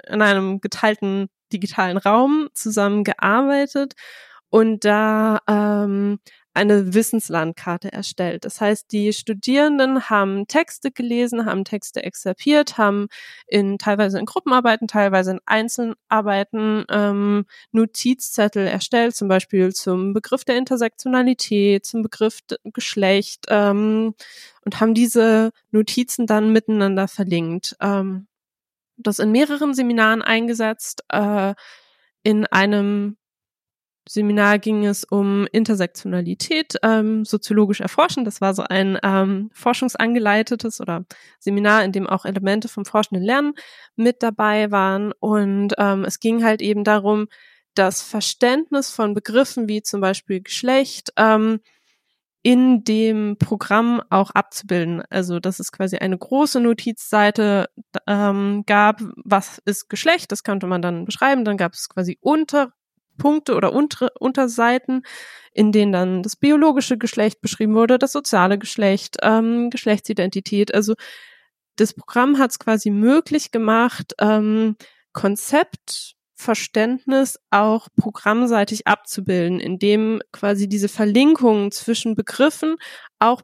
in 0.08 0.20
einem 0.20 0.60
geteilten 0.60 1.28
digitalen 1.52 1.96
Raum 1.96 2.48
zusammengearbeitet 2.54 3.94
und 4.50 4.84
da 4.84 5.40
ähm, 5.48 6.18
eine 6.56 6.94
Wissenslandkarte 6.94 7.92
erstellt. 7.92 8.44
Das 8.44 8.60
heißt, 8.60 8.90
die 8.90 9.12
Studierenden 9.12 10.08
haben 10.08 10.46
Texte 10.48 10.90
gelesen, 10.90 11.44
haben 11.44 11.64
Texte 11.64 12.02
exerpiert, 12.02 12.78
haben 12.78 13.08
in 13.46 13.78
teilweise 13.78 14.18
in 14.18 14.24
Gruppenarbeiten, 14.24 14.88
teilweise 14.88 15.32
in 15.32 15.40
Einzelarbeiten 15.44 16.86
ähm, 16.90 17.44
Notizzettel 17.72 18.66
erstellt, 18.66 19.14
zum 19.14 19.28
Beispiel 19.28 19.72
zum 19.72 20.14
Begriff 20.14 20.44
der 20.44 20.56
Intersektionalität, 20.56 21.84
zum 21.84 22.02
Begriff 22.02 22.40
Geschlecht 22.64 23.46
ähm, 23.48 24.14
und 24.64 24.80
haben 24.80 24.94
diese 24.94 25.50
Notizen 25.70 26.26
dann 26.26 26.52
miteinander 26.52 27.06
verlinkt. 27.06 27.76
Ähm, 27.80 28.28
das 28.96 29.18
in 29.18 29.30
mehreren 29.30 29.74
Seminaren 29.74 30.22
eingesetzt. 30.22 31.04
Äh, 31.10 31.54
in 32.22 32.44
einem 32.46 33.18
Seminar 34.08 34.58
ging 34.58 34.86
es 34.86 35.04
um 35.04 35.46
Intersektionalität, 35.50 36.76
ähm, 36.82 37.24
soziologisch 37.24 37.80
erforschen. 37.80 38.24
Das 38.24 38.40
war 38.40 38.54
so 38.54 38.62
ein 38.62 38.98
ähm, 39.02 39.50
forschungsangeleitetes 39.52 40.80
oder 40.80 41.04
Seminar, 41.40 41.84
in 41.84 41.92
dem 41.92 42.06
auch 42.06 42.24
Elemente 42.24 42.68
vom 42.68 42.84
forschenden 42.84 43.24
Lernen 43.24 43.54
mit 43.96 44.22
dabei 44.22 44.70
waren. 44.70 45.12
Und 45.18 45.74
ähm, 45.78 46.04
es 46.04 46.20
ging 46.20 46.44
halt 46.44 46.62
eben 46.62 46.84
darum, 46.84 47.26
das 47.74 48.02
Verständnis 48.02 48.90
von 48.90 49.12
Begriffen 49.12 49.68
wie 49.68 49.82
zum 49.82 50.00
Beispiel 50.00 50.40
Geschlecht 50.40 51.10
ähm, 51.16 51.60
in 52.42 52.84
dem 52.84 53.36
Programm 53.38 54.00
auch 54.08 54.30
abzubilden. 54.30 55.02
Also 55.10 55.40
dass 55.40 55.58
es 55.58 55.72
quasi 55.72 55.96
eine 55.96 56.16
große 56.16 56.60
Notizseite 56.60 57.68
ähm, 58.06 58.62
gab, 58.66 59.02
was 59.24 59.60
ist 59.64 59.88
Geschlecht, 59.88 60.30
das 60.30 60.44
konnte 60.44 60.68
man 60.68 60.80
dann 60.80 61.04
beschreiben. 61.06 61.44
Dann 61.44 61.56
gab 61.56 61.74
es 61.74 61.88
quasi 61.88 62.18
unter 62.20 62.72
Punkte 63.16 63.54
oder 63.54 63.72
unter, 63.72 64.10
Unterseiten, 64.18 65.02
in 65.52 65.72
denen 65.72 65.92
dann 65.92 66.22
das 66.22 66.36
biologische 66.36 66.98
Geschlecht 66.98 67.40
beschrieben 67.40 67.74
wurde, 67.74 67.98
das 67.98 68.12
soziale 68.12 68.58
Geschlecht, 68.58 69.16
ähm, 69.22 69.70
Geschlechtsidentität. 69.70 70.74
Also 70.74 70.94
das 71.76 71.94
Programm 71.94 72.38
hat 72.38 72.50
es 72.50 72.58
quasi 72.58 72.90
möglich 72.90 73.52
gemacht, 73.52 74.14
ähm, 74.18 74.76
Konzeptverständnis 75.12 77.38
auch 77.50 77.88
programmseitig 77.96 78.86
abzubilden, 78.86 79.60
indem 79.60 80.20
quasi 80.32 80.68
diese 80.68 80.88
Verlinkungen 80.88 81.70
zwischen 81.72 82.16
Begriffen 82.16 82.76
auch 83.18 83.42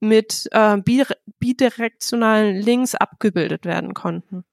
mit 0.00 0.48
äh, 0.50 0.78
bidirektionalen 1.38 2.56
Links 2.56 2.94
abgebildet 2.94 3.64
werden 3.64 3.94
konnten. 3.94 4.44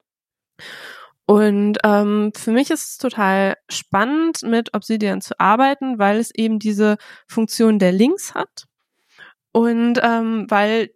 Und 1.29 1.77
ähm, 1.83 2.31
für 2.35 2.49
mich 2.49 2.71
ist 2.71 2.89
es 2.89 2.97
total 2.97 3.55
spannend, 3.69 4.41
mit 4.41 4.73
Obsidian 4.73 5.21
zu 5.21 5.39
arbeiten, 5.39 5.99
weil 5.99 6.17
es 6.17 6.33
eben 6.33 6.57
diese 6.57 6.97
Funktion 7.27 7.77
der 7.77 7.91
Links 7.91 8.33
hat. 8.33 8.65
Und 9.51 9.99
ähm, 10.01 10.47
weil 10.49 10.89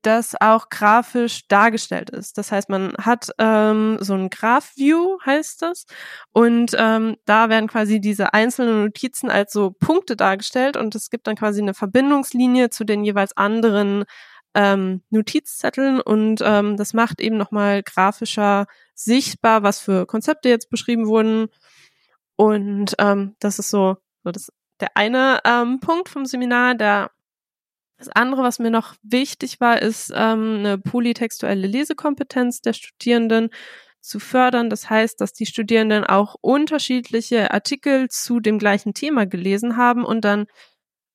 das 0.00 0.36
auch 0.40 0.70
grafisch 0.70 1.48
dargestellt 1.48 2.08
ist. 2.08 2.38
Das 2.38 2.50
heißt, 2.50 2.70
man 2.70 2.94
hat 2.98 3.28
ähm, 3.36 3.98
so 4.00 4.14
ein 4.14 4.30
Graph-View, 4.30 5.18
heißt 5.26 5.60
das, 5.60 5.84
und 6.32 6.70
ähm, 6.78 7.16
da 7.26 7.50
werden 7.50 7.68
quasi 7.68 8.00
diese 8.00 8.32
einzelnen 8.32 8.84
Notizen 8.84 9.28
als 9.28 9.52
so 9.52 9.70
Punkte 9.70 10.16
dargestellt. 10.16 10.78
Und 10.78 10.94
es 10.94 11.10
gibt 11.10 11.26
dann 11.26 11.36
quasi 11.36 11.60
eine 11.60 11.74
Verbindungslinie 11.74 12.70
zu 12.70 12.84
den 12.84 13.04
jeweils 13.04 13.36
anderen 13.36 14.04
ähm, 14.54 15.02
Notizzetteln. 15.10 16.00
Und 16.00 16.40
ähm, 16.42 16.78
das 16.78 16.94
macht 16.94 17.20
eben 17.20 17.36
nochmal 17.36 17.82
grafischer 17.82 18.66
sichtbar, 18.96 19.62
was 19.62 19.78
für 19.78 20.06
Konzepte 20.06 20.48
jetzt 20.48 20.70
beschrieben 20.70 21.06
wurden. 21.06 21.48
Und 22.36 22.94
ähm, 22.98 23.36
das 23.38 23.58
ist 23.58 23.70
so, 23.70 23.96
so 24.24 24.30
das, 24.32 24.50
der 24.80 24.96
eine 24.96 25.40
ähm, 25.44 25.80
Punkt 25.80 26.08
vom 26.08 26.26
Seminar. 26.26 26.74
Der, 26.74 27.10
das 27.98 28.08
andere, 28.08 28.42
was 28.42 28.58
mir 28.58 28.70
noch 28.70 28.94
wichtig 29.02 29.60
war, 29.60 29.80
ist 29.80 30.10
ähm, 30.14 30.56
eine 30.58 30.78
polytextuelle 30.78 31.66
Lesekompetenz 31.66 32.60
der 32.60 32.72
Studierenden 32.72 33.50
zu 34.00 34.18
fördern. 34.18 34.70
Das 34.70 34.88
heißt, 34.88 35.20
dass 35.20 35.32
die 35.32 35.46
Studierenden 35.46 36.04
auch 36.04 36.36
unterschiedliche 36.40 37.52
Artikel 37.52 38.08
zu 38.08 38.40
dem 38.40 38.58
gleichen 38.58 38.94
Thema 38.94 39.26
gelesen 39.26 39.76
haben 39.76 40.04
und 40.04 40.24
dann 40.24 40.46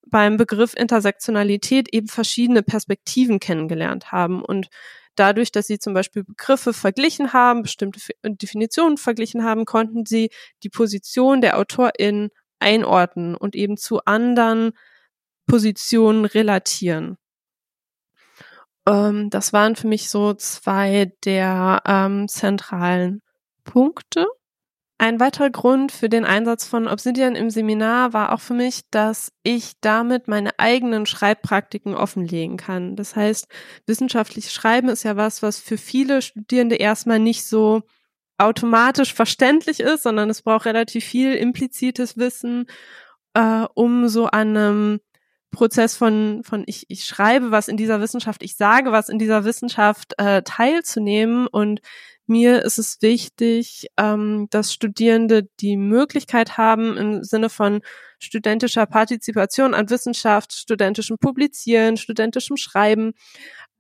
beim 0.08 0.38
Begriff 0.38 0.74
Intersektionalität 0.76 1.94
eben 1.94 2.08
verschiedene 2.08 2.63
Perspektiven 2.63 3.39
kennengelernt 3.39 4.12
haben 4.12 4.44
und 4.44 4.67
dadurch, 5.15 5.52
dass 5.52 5.67
sie 5.67 5.80
zum 5.80 5.93
Beispiel 5.93 6.24
Begriffe 6.24 6.74
verglichen 6.74 7.34
haben, 7.34 7.63
bestimmte 7.63 8.00
Definitionen 8.24 8.97
verglichen 8.97 9.43
haben, 9.43 9.65
konnten 9.65 10.06
sie 10.06 10.30
die 10.63 10.69
Position 10.69 11.41
der 11.41 11.58
AutorInnen 11.58 12.30
einordnen 12.60 13.36
und 13.36 13.56
eben 13.56 13.78
zu 13.78 14.06
anderen 14.06 14.74
Positionen 15.47 16.26
relatieren. 16.26 17.17
Ähm, 18.88 19.30
das 19.30 19.54
waren 19.54 19.76
für 19.76 19.88
mich 19.88 20.10
so 20.10 20.34
zwei 20.34 21.12
der 21.26 21.82
ähm, 21.86 22.28
zentralen 22.28 23.21
Punkte. 23.63 24.26
Ein 25.02 25.20
weiterer 25.20 25.50
Grund 25.50 25.92
für 25.92 26.10
den 26.10 26.26
Einsatz 26.26 26.68
von 26.68 26.88
Obsidian 26.88 27.34
im 27.34 27.50
Seminar 27.50 28.14
war 28.14 28.32
auch 28.32 28.40
für 28.40 28.54
mich, 28.54 28.82
dass 28.92 29.32
ich 29.42 29.72
damit 29.82 30.28
meine 30.28 30.52
eigenen 30.60 31.08
Schreibpraktiken 31.08 31.96
offenlegen 31.96 32.56
kann. 32.56 32.96
Das 32.96 33.16
heißt, 33.16 33.48
wissenschaftliches 33.88 34.54
Schreiben 34.54 34.90
ist 34.90 35.02
ja 35.02 35.18
was, 35.18 35.42
was 35.42 35.58
für 35.58 35.80
viele 35.80 36.22
Studierende 36.22 36.76
erstmal 36.76 37.18
nicht 37.18 37.48
so 37.48 37.82
automatisch 38.38 39.16
verständlich 39.16 39.80
ist, 39.80 40.04
sondern 40.04 40.30
es 40.30 40.44
braucht 40.44 40.68
relativ 40.68 41.04
viel 41.04 41.34
implizites 41.34 42.18
Wissen, 42.18 42.68
äh, 43.34 43.66
um 43.74 44.08
so 44.08 44.28
an 44.28 44.56
einem 44.56 45.00
Prozess 45.50 45.98
von, 45.98 46.44
von 46.44 46.64
ich, 46.68 46.86
ich 46.90 47.06
schreibe 47.06 47.50
was 47.50 47.70
in 47.70 47.76
dieser 47.76 48.02
Wissenschaft, 48.02 48.44
ich 48.44 48.56
sage 48.56 48.92
was 48.92 49.10
in 49.10 49.18
dieser 49.18 49.46
Wissenschaft 49.46 50.14
äh, 50.20 50.44
teilzunehmen 50.44 51.48
und 51.48 51.82
mir 52.32 52.63
ist 52.63 52.80
es 52.80 53.02
wichtig, 53.02 53.88
ähm, 53.98 54.48
dass 54.50 54.74
Studierende 54.74 55.48
die 55.60 55.78
Möglichkeit 55.78 56.58
haben, 56.58 56.98
im 56.98 57.24
Sinne 57.24 57.50
von 57.50 57.82
studentischer 58.20 58.86
Partizipation 58.86 59.74
an 59.74 59.89
Wissenschaft, 59.89 60.54
studentischem 60.54 61.17
Publizieren, 61.17 61.98
studentischem 61.98 62.58
Schreiben, 62.58 63.13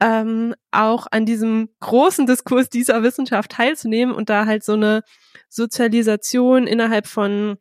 ähm, 0.01 0.55
auch 0.71 1.07
an 1.11 1.25
diesem 1.25 1.69
großen 1.79 2.25
Diskurs 2.27 2.69
dieser 2.69 3.03
Wissenschaft 3.03 3.51
teilzunehmen 3.51 4.13
und 4.13 4.29
da 4.29 4.45
halt 4.45 4.63
so 4.63 4.73
eine 4.73 5.03
Sozialisation 5.49 6.67
innerhalb 6.67 7.07
von 7.07 7.57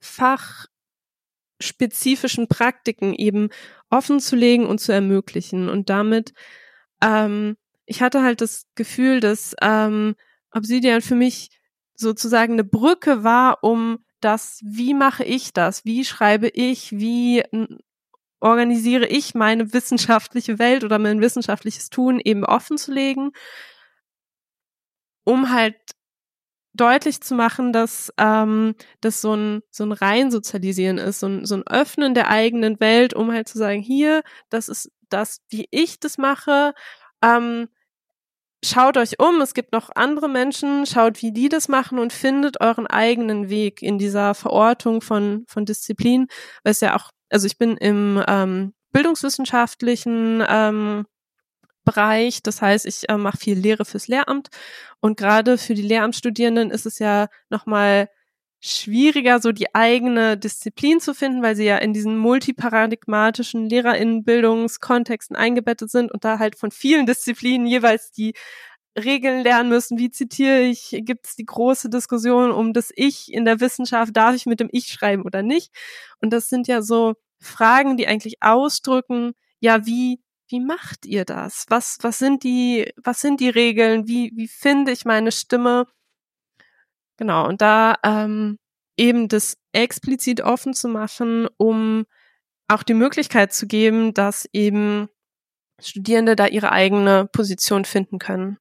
fachspezifischen 0.00 2.48
Praktiken 2.48 3.14
eben 3.14 3.48
offen 3.88 4.20
zu 4.20 4.36
legen 4.36 4.66
und 4.66 4.80
zu 4.80 4.92
ermöglichen. 4.92 5.68
Und 5.68 5.90
damit 5.90 6.32
ähm, 7.02 7.56
ich 7.90 8.02
hatte 8.02 8.22
halt 8.22 8.40
das 8.40 8.66
Gefühl, 8.76 9.18
dass 9.18 9.56
ähm, 9.60 10.14
Obsidian 10.52 11.02
für 11.02 11.16
mich 11.16 11.50
sozusagen 11.96 12.52
eine 12.52 12.62
Brücke 12.62 13.24
war, 13.24 13.64
um 13.64 14.04
das, 14.20 14.60
wie 14.64 14.94
mache 14.94 15.24
ich 15.24 15.52
das, 15.52 15.84
wie 15.84 16.04
schreibe 16.04 16.48
ich, 16.48 16.92
wie 16.92 17.42
organisiere 18.38 19.06
ich 19.06 19.34
meine 19.34 19.72
wissenschaftliche 19.72 20.60
Welt 20.60 20.84
oder 20.84 21.00
mein 21.00 21.20
wissenschaftliches 21.20 21.90
Tun 21.90 22.20
eben 22.24 22.44
offen 22.44 22.78
zu 22.78 22.92
legen, 22.92 23.32
um 25.24 25.50
halt 25.50 25.74
deutlich 26.74 27.20
zu 27.20 27.34
machen, 27.34 27.72
dass 27.72 28.12
ähm, 28.18 28.76
das 29.00 29.20
so 29.20 29.34
ein 29.34 29.62
so 29.72 29.84
ein 29.84 29.90
Reinsozialisieren 29.90 30.98
ist, 30.98 31.18
so 31.18 31.26
ein, 31.26 31.44
so 31.44 31.56
ein 31.56 31.66
Öffnen 31.66 32.14
der 32.14 32.28
eigenen 32.28 32.78
Welt, 32.78 33.14
um 33.14 33.32
halt 33.32 33.48
zu 33.48 33.58
sagen, 33.58 33.82
hier, 33.82 34.22
das 34.48 34.68
ist 34.68 34.92
das, 35.08 35.42
wie 35.48 35.66
ich 35.72 35.98
das 35.98 36.18
mache. 36.18 36.72
Ähm, 37.22 37.68
schaut 38.64 38.96
euch 38.96 39.18
um, 39.18 39.40
es 39.40 39.54
gibt 39.54 39.72
noch 39.72 39.90
andere 39.94 40.28
Menschen, 40.28 40.86
schaut, 40.86 41.22
wie 41.22 41.32
die 41.32 41.48
das 41.48 41.68
machen 41.68 41.98
und 41.98 42.12
findet 42.12 42.60
euren 42.60 42.86
eigenen 42.86 43.48
Weg 43.48 43.82
in 43.82 43.98
dieser 43.98 44.34
Verortung 44.34 45.00
von, 45.00 45.44
von 45.48 45.64
Disziplin, 45.64 46.26
weil 46.62 46.72
es 46.72 46.80
ja 46.80 46.96
auch, 46.96 47.10
also 47.30 47.46
ich 47.46 47.58
bin 47.58 47.76
im 47.76 48.22
ähm, 48.28 48.74
bildungswissenschaftlichen 48.92 50.44
ähm, 50.48 51.06
Bereich, 51.84 52.42
das 52.42 52.60
heißt, 52.60 52.84
ich 52.86 53.08
äh, 53.08 53.16
mache 53.16 53.38
viel 53.38 53.58
Lehre 53.58 53.84
fürs 53.84 54.06
Lehramt 54.06 54.48
und 55.00 55.16
gerade 55.16 55.56
für 55.56 55.74
die 55.74 55.82
Lehramtsstudierenden 55.82 56.70
ist 56.70 56.86
es 56.86 56.98
ja 56.98 57.28
nochmal 57.48 58.08
schwieriger, 58.60 59.40
so 59.40 59.52
die 59.52 59.74
eigene 59.74 60.36
Disziplin 60.36 61.00
zu 61.00 61.14
finden, 61.14 61.42
weil 61.42 61.56
sie 61.56 61.64
ja 61.64 61.78
in 61.78 61.92
diesen 61.94 62.18
multiparadigmatischen 62.18 63.68
Lehrerinnenbildungskontexten 63.68 65.36
eingebettet 65.36 65.90
sind 65.90 66.12
und 66.12 66.24
da 66.24 66.38
halt 66.38 66.56
von 66.56 66.70
vielen 66.70 67.06
Disziplinen 67.06 67.66
jeweils 67.66 68.12
die 68.12 68.34
Regeln 68.98 69.42
lernen 69.42 69.68
müssen. 69.70 69.98
Wie 69.98 70.10
zitiere 70.10 70.60
ich? 70.62 70.90
Gibt 71.04 71.26
es 71.26 71.36
die 71.36 71.46
große 71.46 71.88
Diskussion 71.90 72.50
um 72.50 72.72
das 72.72 72.90
Ich 72.94 73.32
in 73.32 73.44
der 73.44 73.60
Wissenschaft? 73.60 74.16
Darf 74.16 74.34
ich 74.34 74.46
mit 74.46 74.60
dem 74.60 74.68
Ich 74.72 74.88
schreiben 74.88 75.22
oder 75.22 75.42
nicht? 75.42 75.72
Und 76.20 76.32
das 76.32 76.48
sind 76.48 76.68
ja 76.68 76.82
so 76.82 77.14
Fragen, 77.40 77.96
die 77.96 78.06
eigentlich 78.08 78.42
ausdrücken, 78.42 79.32
ja, 79.60 79.86
wie 79.86 80.20
wie 80.48 80.60
macht 80.60 81.06
ihr 81.06 81.24
das? 81.24 81.66
Was 81.68 81.98
was 82.02 82.18
sind 82.18 82.42
die 82.44 82.92
was 82.96 83.20
sind 83.20 83.40
die 83.40 83.48
Regeln? 83.50 84.08
Wie 84.08 84.32
wie 84.34 84.48
finde 84.48 84.92
ich 84.92 85.04
meine 85.04 85.32
Stimme? 85.32 85.86
Genau, 87.20 87.46
und 87.46 87.60
da 87.60 87.96
ähm, 88.02 88.56
eben 88.96 89.28
das 89.28 89.58
explizit 89.72 90.40
offen 90.40 90.72
zu 90.72 90.88
machen, 90.88 91.48
um 91.58 92.06
auch 92.66 92.82
die 92.82 92.94
Möglichkeit 92.94 93.52
zu 93.52 93.66
geben, 93.66 94.14
dass 94.14 94.48
eben 94.54 95.08
Studierende 95.82 96.34
da 96.34 96.46
ihre 96.46 96.72
eigene 96.72 97.26
Position 97.30 97.84
finden 97.84 98.18
können. 98.18 98.56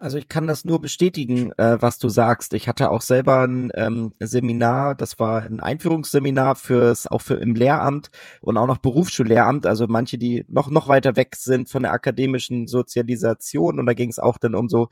Also 0.00 0.16
ich 0.16 0.28
kann 0.28 0.46
das 0.46 0.64
nur 0.64 0.80
bestätigen, 0.80 1.50
äh, 1.58 1.76
was 1.80 1.98
du 1.98 2.08
sagst. 2.08 2.54
Ich 2.54 2.68
hatte 2.68 2.90
auch 2.90 3.00
selber 3.00 3.40
ein 3.40 3.72
ähm, 3.74 4.12
Seminar, 4.20 4.94
das 4.94 5.18
war 5.18 5.42
ein 5.42 5.58
Einführungsseminar 5.58 6.54
fürs 6.54 7.08
auch 7.08 7.20
für 7.20 7.34
im 7.34 7.56
Lehramt 7.56 8.10
und 8.40 8.56
auch 8.58 8.68
noch 8.68 8.78
Berufsschullehramt. 8.78 9.66
Also 9.66 9.88
manche, 9.88 10.16
die 10.16 10.44
noch 10.48 10.70
noch 10.70 10.86
weiter 10.86 11.16
weg 11.16 11.34
sind 11.34 11.68
von 11.68 11.82
der 11.82 11.92
akademischen 11.92 12.68
Sozialisation 12.68 13.80
und 13.80 13.86
da 13.86 13.92
ging 13.94 14.08
es 14.08 14.20
auch 14.20 14.38
dann 14.38 14.54
um 14.54 14.68
so 14.68 14.88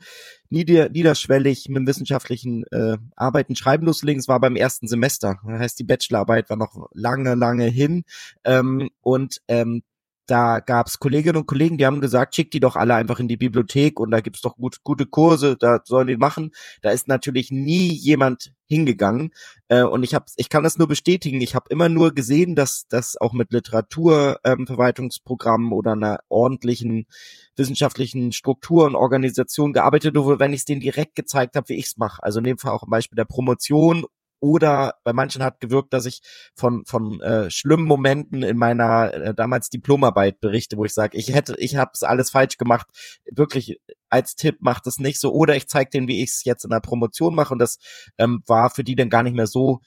nieder, 0.49 0.89
niederschwellig 0.89 1.69
mit 1.69 1.87
wissenschaftlichen 1.87 2.65
äh, 2.71 2.97
Arbeiten 3.15 3.55
schreiben 3.55 3.85
loslegen. 3.85 4.19
Es 4.19 4.27
war 4.27 4.41
beim 4.41 4.57
ersten 4.57 4.89
Semester. 4.89 5.39
Das 5.47 5.61
heißt, 5.61 5.79
die 5.79 5.85
Bachelorarbeit 5.85 6.49
war 6.49 6.57
noch 6.57 6.89
lange, 6.93 7.35
lange 7.35 7.67
hin 7.67 8.03
ähm, 8.43 8.89
und 9.01 9.41
ähm, 9.47 9.83
da 10.27 10.59
gab's 10.59 10.99
Kolleginnen 10.99 11.37
und 11.37 11.47
Kollegen, 11.47 11.77
die 11.77 11.85
haben 11.85 12.01
gesagt, 12.01 12.35
schick 12.35 12.51
die 12.51 12.59
doch 12.59 12.75
alle 12.75 12.95
einfach 12.95 13.19
in 13.19 13.27
die 13.27 13.37
Bibliothek 13.37 13.99
und 13.99 14.11
da 14.11 14.19
gibt's 14.19 14.41
doch 14.41 14.57
gut, 14.57 14.83
gute 14.83 15.05
Kurse, 15.05 15.55
da 15.57 15.79
sollen 15.83 16.07
die 16.07 16.17
machen. 16.17 16.51
Da 16.81 16.91
ist 16.91 17.07
natürlich 17.07 17.49
nie 17.49 17.87
jemand 17.87 18.51
hingegangen 18.67 19.31
äh, 19.69 19.83
und 19.83 20.03
ich 20.03 20.13
habe, 20.13 20.25
ich 20.35 20.49
kann 20.49 20.63
das 20.63 20.77
nur 20.77 20.89
bestätigen. 20.89 21.39
Ich 21.41 21.55
habe 21.55 21.65
immer 21.69 21.89
nur 21.89 22.13
gesehen, 22.13 22.55
dass 22.55 22.85
das 22.89 23.15
auch 23.15 23.31
mit 23.33 23.53
Literaturverwaltungsprogrammen 23.53 25.67
ähm, 25.67 25.73
oder 25.73 25.93
einer 25.93 26.19
ordentlichen 26.27 27.07
wissenschaftlichen 27.55 28.33
Struktur 28.33 28.85
und 28.85 28.95
Organisation 28.95 29.73
gearbeitet 29.73 30.15
wurde, 30.15 30.39
wenn 30.39 30.53
ich 30.53 30.59
es 30.59 30.65
denen 30.65 30.81
direkt 30.81 31.15
gezeigt 31.15 31.55
habe, 31.55 31.69
wie 31.69 31.75
ich's 31.75 31.97
mache. 31.97 32.21
Also 32.21 32.39
in 32.39 32.45
dem 32.45 32.57
Fall 32.57 32.73
auch 32.73 32.83
im 32.83 32.89
Beispiel 32.89 33.15
der 33.15 33.25
Promotion 33.25 34.05
oder 34.39 34.95
bei 35.03 35.13
manchen 35.13 35.43
hat 35.43 35.59
gewirkt, 35.59 35.93
dass 35.93 36.05
ich 36.05 36.21
von 36.55 36.83
von 36.85 37.19
äh, 37.21 37.49
schlimmen 37.49 37.85
Momenten 37.85 38.43
in 38.43 38.57
meiner 38.57 39.13
äh, 39.13 39.33
damals 39.33 39.69
Diplomarbeit 39.69 40.39
berichte, 40.39 40.77
wo 40.77 40.85
ich 40.85 40.93
sage, 40.93 41.17
ich 41.17 41.33
hätte, 41.33 41.55
ich 41.57 41.75
habe 41.75 41.91
es 41.93 42.03
alles 42.03 42.29
falsch 42.29 42.57
gemacht. 42.57 42.87
Wirklich 43.31 43.79
als 44.09 44.35
Tipp 44.35 44.57
macht 44.59 44.87
es 44.87 44.99
nicht 44.99 45.19
so. 45.19 45.33
Oder 45.33 45.55
ich 45.55 45.67
zeige 45.67 45.89
denen, 45.89 46.07
wie 46.07 46.23
ich 46.23 46.31
es 46.31 46.43
jetzt 46.43 46.63
in 46.63 46.69
der 46.69 46.79
Promotion 46.79 47.35
mache. 47.35 47.53
Und 47.53 47.59
das 47.59 47.77
ähm, 48.17 48.43
war 48.47 48.69
für 48.69 48.83
die 48.83 48.95
dann 48.95 49.09
gar 49.09 49.23
nicht 49.23 49.35
mehr 49.35 49.47
so 49.47 49.79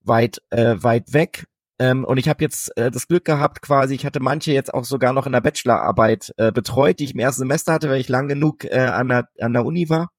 weit 0.00 0.42
äh, 0.50 0.76
weit 0.78 1.12
weg. 1.12 1.46
Ähm, 1.78 2.04
und 2.04 2.18
ich 2.18 2.28
habe 2.28 2.42
jetzt 2.44 2.76
äh, 2.76 2.90
das 2.90 3.08
Glück 3.08 3.24
gehabt, 3.24 3.60
quasi, 3.60 3.94
ich 3.94 4.06
hatte 4.06 4.20
manche 4.20 4.52
jetzt 4.52 4.72
auch 4.72 4.84
sogar 4.84 5.12
noch 5.12 5.26
in 5.26 5.32
der 5.32 5.40
Bachelorarbeit 5.40 6.32
äh, 6.36 6.52
betreut, 6.52 7.00
die 7.00 7.04
ich 7.04 7.14
im 7.14 7.20
ersten 7.20 7.40
Semester 7.40 7.72
hatte, 7.72 7.90
weil 7.90 8.00
ich 8.00 8.08
lang 8.08 8.28
genug 8.28 8.64
äh, 8.64 8.78
an, 8.78 9.08
der, 9.08 9.28
an 9.40 9.52
der 9.52 9.64
Uni 9.64 9.88
war. 9.88 10.10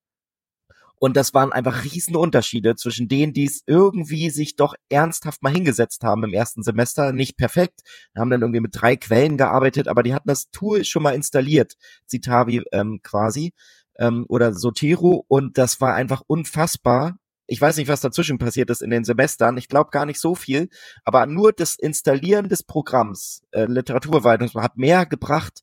Und 1.05 1.15
das 1.15 1.35
waren 1.35 1.53
einfach 1.53 1.83
Riesenunterschiede 1.83 2.75
zwischen 2.75 3.07
denen, 3.07 3.31
die 3.31 3.45
es 3.45 3.61
irgendwie 3.67 4.31
sich 4.31 4.55
doch 4.55 4.73
ernsthaft 4.89 5.43
mal 5.43 5.53
hingesetzt 5.53 6.01
haben 6.03 6.23
im 6.23 6.33
ersten 6.33 6.63
Semester. 6.63 7.13
Nicht 7.13 7.37
perfekt, 7.37 7.81
haben 8.17 8.31
dann 8.31 8.41
irgendwie 8.41 8.61
mit 8.61 8.71
drei 8.73 8.95
Quellen 8.95 9.37
gearbeitet, 9.37 9.87
aber 9.87 10.01
die 10.01 10.15
hatten 10.15 10.29
das 10.29 10.49
Tool 10.49 10.83
schon 10.83 11.03
mal 11.03 11.13
installiert, 11.13 11.75
Citavi 12.09 12.63
ähm, 12.71 13.01
quasi, 13.03 13.53
ähm, 13.99 14.25
oder 14.29 14.51
Sotero. 14.55 15.23
Und 15.27 15.59
das 15.59 15.79
war 15.79 15.93
einfach 15.93 16.23
unfassbar, 16.25 17.19
ich 17.45 17.61
weiß 17.61 17.77
nicht, 17.77 17.87
was 17.87 18.01
dazwischen 18.01 18.39
passiert 18.39 18.71
ist 18.71 18.81
in 18.81 18.89
den 18.89 19.03
Semestern. 19.03 19.57
Ich 19.57 19.67
glaube 19.67 19.91
gar 19.91 20.07
nicht 20.07 20.19
so 20.19 20.33
viel, 20.33 20.69
aber 21.03 21.27
nur 21.27 21.53
das 21.53 21.75
Installieren 21.75 22.49
des 22.49 22.63
Programms 22.63 23.43
äh, 23.51 23.65
Literaturverwaltung 23.65 24.49
hat 24.55 24.77
mehr 24.77 25.05
gebracht 25.05 25.61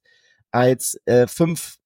als 0.53 1.01
äh, 1.07 1.27
fünf 1.27 1.79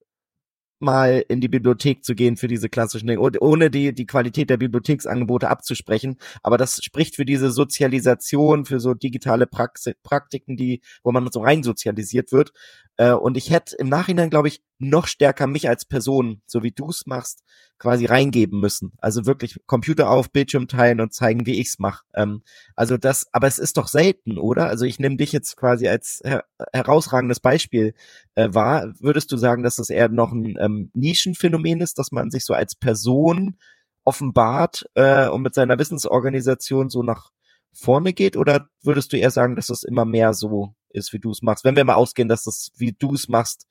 mal 0.78 1.24
in 1.28 1.40
die 1.40 1.48
Bibliothek 1.48 2.04
zu 2.04 2.14
gehen 2.14 2.36
für 2.36 2.48
diese 2.48 2.68
klassischen 2.68 3.06
Dinge, 3.06 3.20
ohne 3.20 3.70
die, 3.70 3.94
die 3.94 4.06
Qualität 4.06 4.50
der 4.50 4.56
Bibliotheksangebote 4.56 5.48
abzusprechen. 5.48 6.16
Aber 6.42 6.58
das 6.58 6.80
spricht 6.82 7.16
für 7.16 7.24
diese 7.24 7.50
Sozialisation, 7.50 8.64
für 8.64 8.80
so 8.80 8.94
digitale 8.94 9.46
Praxi 9.46 9.94
Praktiken, 10.02 10.56
die, 10.56 10.82
wo 11.02 11.12
man 11.12 11.28
so 11.32 11.40
rein 11.40 11.62
sozialisiert 11.62 12.32
wird. 12.32 12.52
Äh, 12.96 13.12
und 13.12 13.36
ich 13.36 13.50
hätte 13.50 13.76
im 13.76 13.88
Nachhinein, 13.88 14.30
glaube 14.30 14.48
ich, 14.48 14.62
noch 14.78 15.06
stärker 15.06 15.46
mich 15.46 15.68
als 15.68 15.84
Person, 15.84 16.42
so 16.46 16.62
wie 16.62 16.72
du 16.72 16.90
es 16.90 17.06
machst, 17.06 17.42
quasi 17.78 18.06
reingeben 18.06 18.60
müssen. 18.60 18.92
Also 18.98 19.26
wirklich 19.26 19.58
Computer 19.66 20.10
auf, 20.10 20.30
Bildschirm 20.30 20.68
teilen 20.68 21.00
und 21.00 21.12
zeigen, 21.12 21.46
wie 21.46 21.58
ich's 21.60 21.78
mache. 21.78 22.04
Ähm, 22.14 22.42
also 22.74 22.96
das, 22.96 23.26
aber 23.32 23.46
es 23.46 23.58
ist 23.58 23.76
doch 23.76 23.88
selten, 23.88 24.38
oder? 24.38 24.68
Also 24.68 24.84
ich 24.84 24.98
nehme 24.98 25.16
dich 25.16 25.32
jetzt 25.32 25.56
quasi 25.56 25.88
als 25.88 26.20
her 26.24 26.44
herausragendes 26.72 27.40
Beispiel 27.40 27.94
äh, 28.34 28.48
wahr. 28.52 28.92
Würdest 28.98 29.30
du 29.32 29.36
sagen, 29.36 29.62
dass 29.62 29.76
das 29.76 29.90
eher 29.90 30.08
noch 30.08 30.32
ein 30.32 30.56
ähm, 30.58 30.90
Nischenphänomen 30.94 31.80
ist, 31.80 31.98
dass 31.98 32.12
man 32.12 32.30
sich 32.30 32.44
so 32.44 32.54
als 32.54 32.74
Person 32.74 33.56
offenbart 34.04 34.86
äh, 34.94 35.28
und 35.28 35.42
mit 35.42 35.54
seiner 35.54 35.78
Wissensorganisation 35.78 36.88
so 36.88 37.02
nach 37.02 37.30
vorne 37.72 38.12
geht 38.14 38.36
oder 38.36 38.68
würdest 38.82 39.12
du 39.12 39.18
eher 39.18 39.30
sagen, 39.30 39.56
dass 39.56 39.68
es 39.68 39.82
immer 39.82 40.04
mehr 40.04 40.32
so 40.32 40.74
ist, 40.90 41.12
wie 41.12 41.18
du 41.18 41.30
es 41.30 41.42
machst? 41.42 41.64
Wenn 41.64 41.76
wir 41.76 41.84
mal 41.84 41.94
ausgehen, 41.94 42.28
dass 42.28 42.44
das, 42.44 42.70
wie 42.76 42.92
du 42.92 43.12
es 43.14 43.28
machst, 43.28 43.66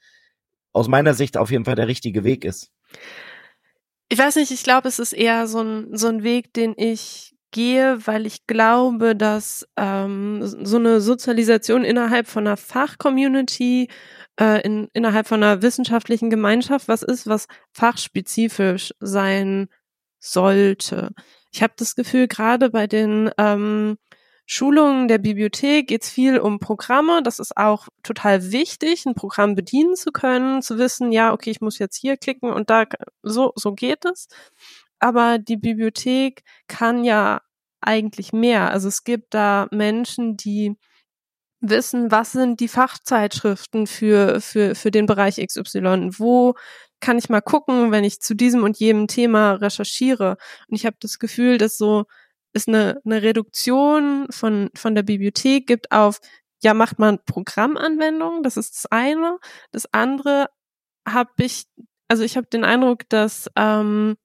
aus 0.76 0.88
meiner 0.88 1.14
Sicht 1.14 1.38
auf 1.38 1.52
jeden 1.52 1.66
Fall 1.66 1.76
der 1.76 1.88
richtige 1.88 2.24
Weg 2.24 2.44
ist. 2.44 2.72
Ich 4.10 4.20
weiß 4.20 4.36
nicht, 4.36 4.52
ich 4.52 4.64
glaube, 4.64 4.88
es 4.88 5.00
ist 5.00 5.14
eher 5.14 5.48
so 5.48 5.62
ein, 5.62 5.98
so 5.98 6.08
ein 6.08 6.24
Weg, 6.24 6.54
den 6.54 6.74
ich 6.78 7.36
gehe, 7.52 8.06
weil 8.06 8.26
ich 8.26 8.46
glaube, 8.46 9.16
dass 9.16 9.66
ähm, 9.78 10.42
so 10.44 10.78
eine 10.78 11.00
Sozialisation 11.00 11.86
innerhalb 11.86 12.28
von 12.28 12.46
einer 12.46 12.58
Fachcommunity, 12.58 13.88
äh, 14.40 14.62
in, 14.62 14.90
innerhalb 14.92 15.28
von 15.28 15.42
einer 15.42 15.62
wissenschaftlichen 15.62 16.30
Gemeinschaft 16.30 16.90
was 16.90 17.02
ist, 17.02 17.26
was 17.26 17.48
fachspezifisch 17.72 18.94
sein 19.00 19.70
sollte. 20.20 21.12
Ich 21.52 21.64
habe 21.64 21.74
das 21.78 21.96
Gefühl, 21.96 22.28
gerade 22.28 22.70
bei 22.70 22.86
den 22.86 23.32
ähm, 23.38 23.98
Schulungen 24.46 25.08
der 25.08 25.18
Bibliothek 25.18 25.88
geht 25.88 26.04
es 26.04 26.10
viel 26.10 26.38
um 26.40 26.60
Programme. 26.60 27.24
Das 27.24 27.40
ist 27.40 27.58
auch 27.58 27.88
total 28.04 28.52
wichtig, 28.52 29.06
ein 29.06 29.16
Programm 29.16 29.56
bedienen 29.56 29.96
zu 29.96 30.12
können, 30.12 30.62
zu 30.62 30.78
wissen, 30.78 31.12
ja, 31.12 31.34
okay, 31.34 31.52
ich 31.52 31.62
muss 31.62 31.80
jetzt 31.80 31.98
hier 31.98 32.18
klicken 32.18 32.52
und 32.52 32.70
da, 32.70 32.86
so, 33.24 33.54
so 33.56 33.74
geht 33.74 34.06
es. 34.06 34.28
Aber 35.00 35.40
die 35.40 35.58
Bibliothek 35.58 36.44
kann 36.68 37.04
ja 37.04 37.42
eigentlich 37.82 38.34
mehr. 38.34 38.72
Also 38.72 38.88
es 38.88 39.04
gibt 39.04 39.34
da 39.34 39.68
Menschen, 39.72 40.38
die 40.38 40.76
wissen, 41.62 42.12
was 42.12 42.32
sind 42.32 42.60
die 42.60 42.68
Fachzeitschriften 42.68 43.88
für, 43.88 44.42
für, 44.42 44.76
für 44.76 44.92
den 44.92 45.06
Bereich 45.06 45.38
XY? 45.38 46.10
Wo 46.18 46.56
kann 47.00 47.18
ich 47.18 47.30
mal 47.30 47.42
gucken, 47.42 47.92
wenn 47.92 48.04
ich 48.04 48.22
zu 48.22 48.36
diesem 48.36 48.64
und 48.64 48.78
jenem 48.80 49.08
Thema 49.08 49.54
recherchiere? 49.54 50.38
Und 50.68 50.76
ich 50.76 50.86
habe 50.86 50.98
das 51.00 51.20
Gefühl, 51.20 51.58
dass 51.58 51.78
so 51.78 52.06
es 52.56 52.68
eine, 52.68 53.02
eine 53.06 53.22
Reduktion 53.22 54.28
von, 54.30 54.70
von 54.76 54.96
der 54.96 55.04
Bibliothek 55.04 55.68
gibt 55.68 55.92
auf, 55.92 56.20
ja, 56.64 56.74
macht 56.74 57.00
man 57.00 57.20
Programmanwendungen, 57.26 58.44
das 58.44 58.58
ist 58.58 58.76
das 58.76 58.92
eine. 58.92 59.38
Das 59.72 59.92
andere 59.94 60.48
habe 61.08 61.32
ich, 61.40 61.66
also 62.08 62.24
ich 62.24 62.38
habe 62.38 62.48
den 62.48 62.64
Eindruck, 62.64 63.10
dass 63.10 63.50
ähm, 63.56 64.16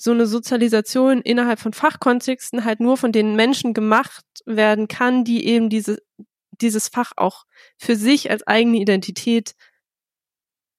so 0.00 0.10
eine 0.10 0.26
Sozialisation 0.26 1.20
innerhalb 1.20 1.60
von 1.60 1.72
Fachkontexten 1.72 2.64
halt 2.64 2.80
nur 2.80 2.96
von 2.96 3.12
den 3.12 3.36
Menschen 3.36 3.74
gemacht 3.74 4.24
werden 4.46 4.88
kann, 4.88 5.24
die 5.24 5.46
eben 5.46 5.68
diese, 5.68 5.98
dieses 6.50 6.88
Fach 6.88 7.12
auch 7.16 7.44
für 7.78 7.96
sich 7.96 8.30
als 8.30 8.46
eigene 8.46 8.78
Identität 8.78 9.54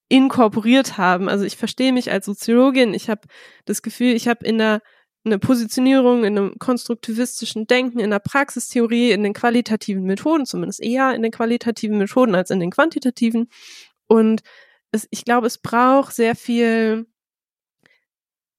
inkorporiert 0.08 0.98
haben. 0.98 1.28
Also 1.28 1.44
ich 1.44 1.56
verstehe 1.56 1.92
mich 1.92 2.10
als 2.10 2.26
Soziologin, 2.26 2.94
ich 2.94 3.08
habe 3.08 3.22
das 3.66 3.82
Gefühl, 3.82 4.14
ich 4.14 4.26
habe 4.26 4.44
in 4.44 4.58
der 4.58 4.80
eine 5.28 5.38
Positionierung 5.38 6.24
in 6.24 6.36
einem 6.36 6.58
konstruktivistischen 6.58 7.66
Denken, 7.66 8.00
in 8.00 8.10
der 8.10 8.18
Praxistheorie, 8.18 9.12
in 9.12 9.22
den 9.22 9.32
qualitativen 9.32 10.04
Methoden, 10.04 10.46
zumindest 10.46 10.80
eher 10.80 11.14
in 11.14 11.22
den 11.22 11.32
qualitativen 11.32 11.98
Methoden 11.98 12.34
als 12.34 12.50
in 12.50 12.60
den 12.60 12.70
quantitativen. 12.70 13.48
Und 14.06 14.42
es, 14.92 15.06
ich 15.10 15.24
glaube, 15.24 15.46
es 15.46 15.58
braucht 15.58 16.14
sehr 16.14 16.34
viel 16.34 17.06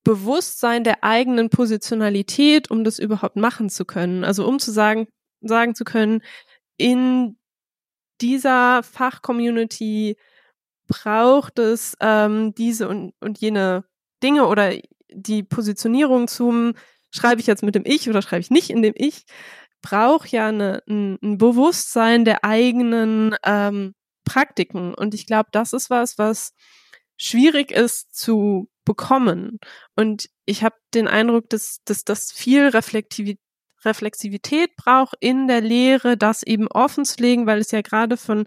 Bewusstsein 0.03 0.83
der 0.83 1.03
eigenen 1.03 1.49
Positionalität, 1.49 2.71
um 2.71 2.83
das 2.83 2.99
überhaupt 2.99 3.35
machen 3.35 3.69
zu 3.69 3.85
können. 3.85 4.23
Also 4.23 4.47
um 4.47 4.59
zu 4.59 4.71
sagen, 4.71 5.07
sagen 5.41 5.75
zu 5.75 5.83
können, 5.83 6.21
in 6.77 7.37
dieser 8.21 8.83
Fachcommunity 8.83 10.17
braucht 10.87 11.59
es 11.59 11.95
ähm, 12.01 12.53
diese 12.55 12.87
und, 12.87 13.13
und 13.19 13.39
jene 13.39 13.85
Dinge 14.23 14.47
oder 14.47 14.73
die 15.11 15.43
Positionierung 15.43 16.27
zum 16.27 16.73
schreibe 17.11 17.41
ich 17.41 17.47
jetzt 17.47 17.63
mit 17.63 17.75
dem 17.75 17.83
Ich 17.85 18.09
oder 18.09 18.21
schreibe 18.21 18.41
ich 18.41 18.51
nicht 18.51 18.69
in 18.69 18.81
dem 18.81 18.93
Ich, 18.95 19.25
braucht 19.81 20.29
ja 20.29 20.47
eine, 20.47 20.83
ein, 20.87 21.17
ein 21.23 21.37
Bewusstsein 21.37 22.25
der 22.25 22.43
eigenen 22.43 23.35
ähm, 23.43 23.93
Praktiken. 24.25 24.93
Und 24.93 25.13
ich 25.13 25.25
glaube, 25.25 25.49
das 25.51 25.73
ist 25.73 25.89
was, 25.89 26.17
was 26.17 26.51
schwierig 27.17 27.71
ist 27.71 28.15
zu 28.15 28.69
bekommen. 28.85 29.59
Und 29.95 30.29
ich 30.45 30.63
habe 30.63 30.75
den 30.93 31.07
Eindruck, 31.07 31.49
dass, 31.49 31.79
das 31.85 32.31
viel 32.31 32.67
Reflektivität 32.67 33.39
Reflexivität 33.85 34.75
braucht 34.75 35.15
in 35.21 35.47
der 35.47 35.61
Lehre, 35.61 36.17
das 36.17 36.43
eben 36.43 36.67
offen 36.67 37.05
zu 37.05 37.21
legen, 37.21 37.45
weil 37.45 37.59
es 37.59 37.71
ja 37.71 37.81
gerade 37.81 38.17
von 38.17 38.45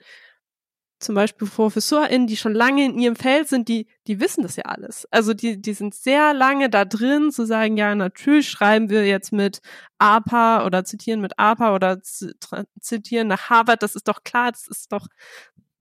zum 1.03 1.15
Beispiel 1.15 1.49
ProfessorInnen, 1.49 2.27
die 2.27 2.37
schon 2.37 2.55
lange 2.55 2.85
in 2.85 2.99
ihrem 2.99 3.17
Feld 3.17 3.49
sind, 3.49 3.69
die, 3.69 3.87
die 4.07 4.21
wissen 4.21 4.43
das 4.43 4.57
ja 4.57 4.65
alles. 4.65 5.07
Also 5.11 5.35
die, 5.35 5.61
die 5.61 5.75
sind 5.75 5.95
sehr 5.95 6.35
lange 6.35 6.71
da 6.71 6.85
drin, 6.85 7.31
zu 7.31 7.45
sagen, 7.47 7.77
ja, 7.77 7.95
natürlich 7.95 8.49
schreiben 8.49 8.91
wir 8.91 9.07
jetzt 9.07 9.33
mit 9.33 9.61
APA 9.99 10.65
oder 10.67 10.85
zitieren 10.85 11.21
mit 11.21 11.39
APA 11.39 11.75
oder 11.75 12.01
zitieren 12.03 13.29
nach 13.29 13.51
Harvard, 13.51 13.83
das 13.83 13.95
ist 13.95 14.09
doch 14.09 14.23
klar, 14.25 14.53
das 14.53 14.67
ist 14.69 14.93
doch, 14.93 15.07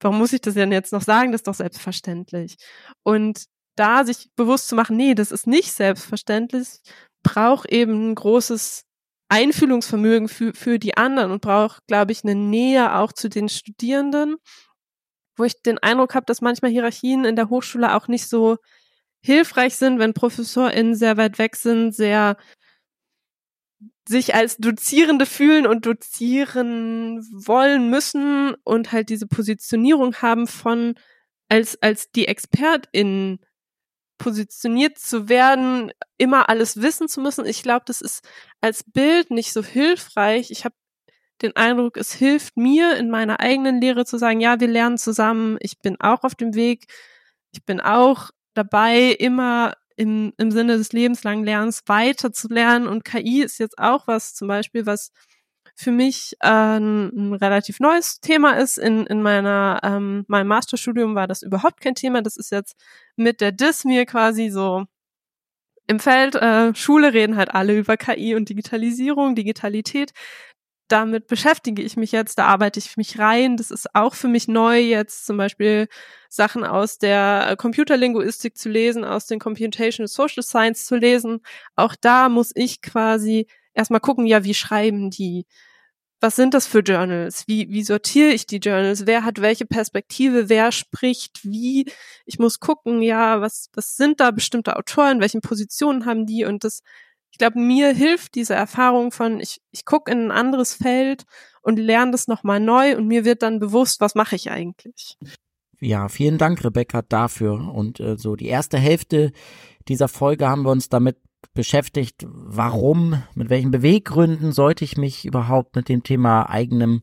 warum 0.00 0.18
muss 0.18 0.32
ich 0.32 0.40
das 0.40 0.54
denn 0.54 0.72
jetzt 0.72 0.92
noch 0.92 1.02
sagen? 1.02 1.32
Das 1.32 1.40
ist 1.40 1.48
doch 1.48 1.54
selbstverständlich. 1.54 2.56
Und 3.02 3.46
da 3.76 4.04
sich 4.04 4.30
bewusst 4.36 4.68
zu 4.68 4.74
machen, 4.74 4.96
nee, 4.96 5.14
das 5.14 5.32
ist 5.32 5.46
nicht 5.46 5.72
selbstverständlich, 5.72 6.80
braucht 7.22 7.70
eben 7.70 8.10
ein 8.10 8.14
großes 8.14 8.84
Einfühlungsvermögen 9.32 10.28
für, 10.28 10.52
für 10.52 10.78
die 10.78 10.96
anderen 10.96 11.32
und 11.32 11.40
braucht, 11.40 11.86
glaube 11.86 12.12
ich, 12.12 12.22
eine 12.22 12.34
Nähe 12.34 12.96
auch 12.96 13.12
zu 13.12 13.30
den 13.30 13.48
Studierenden 13.48 14.36
wo 15.36 15.44
ich 15.44 15.62
den 15.62 15.78
Eindruck 15.78 16.14
habe, 16.14 16.26
dass 16.26 16.40
manchmal 16.40 16.70
Hierarchien 16.70 17.24
in 17.24 17.36
der 17.36 17.50
Hochschule 17.50 17.94
auch 17.94 18.08
nicht 18.08 18.28
so 18.28 18.58
hilfreich 19.22 19.76
sind, 19.76 19.98
wenn 19.98 20.14
ProfessorInnen 20.14 20.94
sehr 20.94 21.16
weit 21.16 21.38
weg 21.38 21.56
sind, 21.56 21.94
sehr 21.94 22.36
sich 24.08 24.34
als 24.34 24.56
Dozierende 24.56 25.26
fühlen 25.26 25.66
und 25.66 25.86
dozieren 25.86 27.20
wollen 27.32 27.88
müssen 27.88 28.54
und 28.64 28.92
halt 28.92 29.08
diese 29.08 29.26
Positionierung 29.26 30.16
haben 30.16 30.46
von 30.46 30.94
als, 31.48 31.80
als 31.82 32.10
die 32.10 32.26
ExpertInnen 32.26 33.38
positioniert 34.18 34.98
zu 34.98 35.28
werden, 35.28 35.92
immer 36.16 36.48
alles 36.48 36.80
wissen 36.80 37.08
zu 37.08 37.20
müssen. 37.20 37.46
Ich 37.46 37.62
glaube, 37.62 37.84
das 37.86 38.00
ist 38.00 38.24
als 38.60 38.84
Bild 38.84 39.30
nicht 39.30 39.52
so 39.52 39.62
hilfreich. 39.64 40.50
Ich 40.50 40.64
habe 40.64 40.74
den 41.42 41.56
Eindruck, 41.56 41.96
es 41.96 42.12
hilft 42.12 42.56
mir 42.56 42.96
in 42.96 43.10
meiner 43.10 43.40
eigenen 43.40 43.80
Lehre 43.80 44.04
zu 44.04 44.18
sagen, 44.18 44.40
ja, 44.40 44.60
wir 44.60 44.68
lernen 44.68 44.98
zusammen, 44.98 45.56
ich 45.60 45.78
bin 45.80 46.00
auch 46.00 46.24
auf 46.24 46.34
dem 46.34 46.54
Weg, 46.54 46.86
ich 47.52 47.64
bin 47.64 47.80
auch 47.80 48.30
dabei, 48.54 49.10
immer 49.18 49.74
im, 49.96 50.32
im 50.38 50.50
Sinne 50.50 50.76
des 50.78 50.92
lebenslangen 50.92 51.44
Lernens 51.44 51.82
weiter 51.86 52.32
zu 52.32 52.48
lernen. 52.48 52.86
Und 52.86 53.04
KI 53.04 53.42
ist 53.42 53.58
jetzt 53.58 53.78
auch 53.78 54.06
was 54.06 54.34
zum 54.34 54.48
Beispiel, 54.48 54.86
was 54.86 55.12
für 55.74 55.92
mich 55.92 56.36
äh, 56.40 56.48
ein, 56.48 57.34
relativ 57.34 57.80
neues 57.80 58.20
Thema 58.20 58.52
ist. 58.52 58.78
In, 58.78 59.06
in 59.06 59.22
meiner 59.22 59.80
ähm, 59.82 60.24
meinem 60.28 60.48
Masterstudium 60.48 61.14
war 61.14 61.26
das 61.26 61.42
überhaupt 61.42 61.80
kein 61.80 61.94
Thema. 61.94 62.22
Das 62.22 62.36
ist 62.36 62.50
jetzt 62.50 62.76
mit 63.16 63.40
der 63.40 63.52
DIS 63.52 63.84
mir 63.84 64.06
quasi 64.06 64.50
so 64.50 64.84
im 65.86 65.98
Feld. 66.00 66.34
Äh, 66.36 66.74
Schule 66.74 67.12
reden 67.12 67.36
halt 67.36 67.54
alle 67.54 67.76
über 67.76 67.96
KI 67.96 68.34
und 68.34 68.48
Digitalisierung, 68.48 69.34
Digitalität 69.34 70.12
damit 70.92 71.26
beschäftige 71.26 71.82
ich 71.82 71.96
mich 71.96 72.12
jetzt, 72.12 72.38
da 72.38 72.46
arbeite 72.46 72.78
ich 72.78 72.96
mich 72.98 73.18
rein. 73.18 73.56
Das 73.56 73.70
ist 73.70 73.94
auch 73.94 74.14
für 74.14 74.28
mich 74.28 74.46
neu, 74.46 74.78
jetzt 74.78 75.24
zum 75.24 75.38
Beispiel 75.38 75.88
Sachen 76.28 76.64
aus 76.64 76.98
der 76.98 77.46
äh, 77.48 77.56
Computerlinguistik 77.56 78.56
zu 78.58 78.68
lesen, 78.68 79.04
aus 79.04 79.26
den 79.26 79.38
Computational 79.38 80.08
Social 80.08 80.42
Science 80.42 80.84
zu 80.84 80.96
lesen. 80.96 81.40
Auch 81.76 81.96
da 81.98 82.28
muss 82.28 82.52
ich 82.54 82.82
quasi 82.82 83.46
erstmal 83.72 84.00
gucken, 84.00 84.26
ja, 84.26 84.44
wie 84.44 84.54
schreiben 84.54 85.10
die? 85.10 85.46
Was 86.20 86.36
sind 86.36 86.54
das 86.54 86.66
für 86.66 86.80
Journals? 86.80 87.44
Wie, 87.48 87.70
wie 87.70 87.82
sortiere 87.82 88.30
ich 88.32 88.46
die 88.46 88.58
Journals? 88.58 89.06
Wer 89.06 89.24
hat 89.24 89.40
welche 89.40 89.66
Perspektive? 89.66 90.48
Wer 90.48 90.72
spricht 90.72 91.40
wie? 91.42 91.90
Ich 92.26 92.38
muss 92.38 92.60
gucken, 92.60 93.02
ja, 93.02 93.40
was, 93.40 93.70
was 93.74 93.96
sind 93.96 94.20
da 94.20 94.30
bestimmte 94.30 94.76
Autoren? 94.76 95.20
Welche 95.20 95.40
Positionen 95.40 96.06
haben 96.06 96.26
die? 96.26 96.44
Und 96.44 96.64
das 96.64 96.82
ich 97.32 97.38
glaube, 97.38 97.58
mir 97.58 97.92
hilft 97.94 98.34
diese 98.34 98.54
Erfahrung 98.54 99.10
von, 99.10 99.40
ich, 99.40 99.60
ich 99.70 99.86
gucke 99.86 100.12
in 100.12 100.26
ein 100.26 100.30
anderes 100.30 100.74
Feld 100.74 101.24
und 101.62 101.78
lerne 101.78 102.12
das 102.12 102.28
nochmal 102.28 102.60
neu 102.60 102.96
und 102.96 103.08
mir 103.08 103.24
wird 103.24 103.42
dann 103.42 103.58
bewusst, 103.58 104.00
was 104.00 104.14
mache 104.14 104.36
ich 104.36 104.50
eigentlich. 104.50 105.16
Ja, 105.80 106.08
vielen 106.08 106.38
Dank, 106.38 106.62
Rebecca, 106.62 107.02
dafür. 107.02 107.72
Und 107.74 107.98
äh, 108.00 108.16
so 108.16 108.36
die 108.36 108.46
erste 108.46 108.78
Hälfte 108.78 109.32
dieser 109.88 110.08
Folge 110.08 110.46
haben 110.46 110.62
wir 110.62 110.70
uns 110.70 110.90
damit 110.90 111.16
beschäftigt, 111.54 112.26
warum, 112.28 113.22
mit 113.34 113.48
welchen 113.48 113.70
Beweggründen 113.70 114.52
sollte 114.52 114.84
ich 114.84 114.96
mich 114.96 115.24
überhaupt 115.24 115.74
mit 115.74 115.88
dem 115.88 116.02
Thema 116.02 116.48
eigenem 116.48 117.02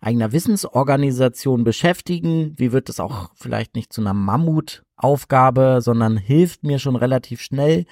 eigener 0.00 0.32
Wissensorganisation 0.32 1.62
beschäftigen? 1.62 2.54
Wie 2.56 2.72
wird 2.72 2.88
es 2.88 3.00
auch 3.00 3.30
vielleicht 3.34 3.76
nicht 3.76 3.92
zu 3.92 4.00
einer 4.00 4.14
Mammutaufgabe, 4.14 5.78
sondern 5.80 6.16
hilft 6.16 6.64
mir 6.64 6.78
schon 6.78 6.96
relativ 6.96 7.40
schnell? 7.40 7.86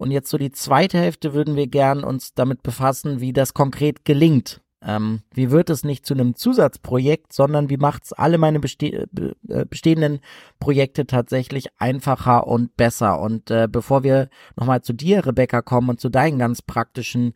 Und 0.00 0.12
jetzt 0.12 0.30
so 0.30 0.38
die 0.38 0.50
zweite 0.50 0.96
Hälfte 0.96 1.34
würden 1.34 1.56
wir 1.56 1.66
gern 1.66 2.04
uns 2.04 2.32
damit 2.32 2.62
befassen, 2.62 3.20
wie 3.20 3.34
das 3.34 3.52
konkret 3.52 4.06
gelingt. 4.06 4.62
Ähm, 4.82 5.20
wie 5.34 5.50
wird 5.50 5.68
es 5.68 5.84
nicht 5.84 6.06
zu 6.06 6.14
einem 6.14 6.34
Zusatzprojekt, 6.36 7.34
sondern 7.34 7.68
wie 7.68 7.76
macht 7.76 8.04
es 8.06 8.14
alle 8.14 8.38
meine 8.38 8.60
beste 8.60 8.86
äh, 8.86 9.66
bestehenden 9.66 10.20
Projekte 10.58 11.06
tatsächlich 11.06 11.66
einfacher 11.76 12.46
und 12.46 12.78
besser? 12.78 13.20
Und 13.20 13.50
äh, 13.50 13.68
bevor 13.70 14.02
wir 14.02 14.30
nochmal 14.56 14.80
zu 14.80 14.94
dir, 14.94 15.26
Rebecca, 15.26 15.60
kommen 15.60 15.90
und 15.90 16.00
zu 16.00 16.08
deinen 16.08 16.38
ganz 16.38 16.62
praktischen 16.62 17.34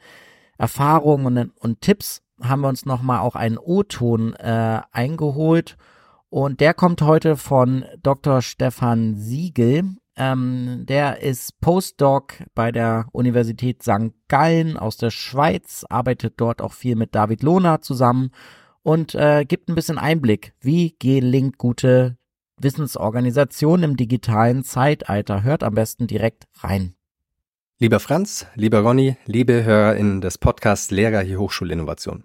Erfahrungen 0.57 1.37
und, 1.37 1.53
und 1.59 1.83
Tipps 1.83 2.23
haben 2.43 2.63
wir 2.63 2.69
uns 2.69 2.87
nochmal 2.87 3.21
auch 3.21 3.35
einen 3.35 3.59
O-Ton 3.59 4.33
äh, 4.37 4.81
eingeholt. 4.91 5.77
Und 6.31 6.61
der 6.61 6.73
kommt 6.73 7.03
heute 7.03 7.37
von 7.37 7.85
Dr. 8.03 8.41
Stefan 8.41 9.17
Siegel. 9.17 9.97
Ähm, 10.17 10.85
der 10.87 11.23
ist 11.23 11.61
Postdoc 11.61 12.45
bei 12.55 12.71
der 12.71 13.07
Universität 13.13 13.83
St. 13.83 14.13
Gallen 14.29 14.77
aus 14.77 14.97
der 14.97 15.11
Schweiz, 15.11 15.85
arbeitet 15.89 16.35
dort 16.37 16.63
auch 16.63 16.73
viel 16.73 16.95
mit 16.95 17.15
David 17.15 17.43
Lohner 17.43 17.83
zusammen 17.83 18.31
und 18.83 19.15
äh, 19.15 19.45
gibt 19.45 19.69
ein 19.69 19.75
bisschen 19.75 19.99
Einblick, 19.99 20.53
wie 20.61 20.95
gelingt 20.99 21.59
gute 21.59 22.17
Wissensorganisation 22.61 23.83
im 23.83 23.97
digitalen 23.97 24.63
Zeitalter. 24.63 25.43
Hört 25.43 25.65
am 25.65 25.75
besten 25.75 26.07
direkt 26.07 26.45
rein. 26.59 26.95
Lieber 27.81 27.99
Franz, 27.99 28.47
lieber 28.55 28.81
Ronny, 28.81 29.17
liebe 29.27 29.65
HörerInnen 29.65 30.21
des 30.21 30.39
Podcasts 30.39 30.93
Lehrer 30.93 31.23
hier 31.23 31.41
Hochschulinnovation. 31.41 32.23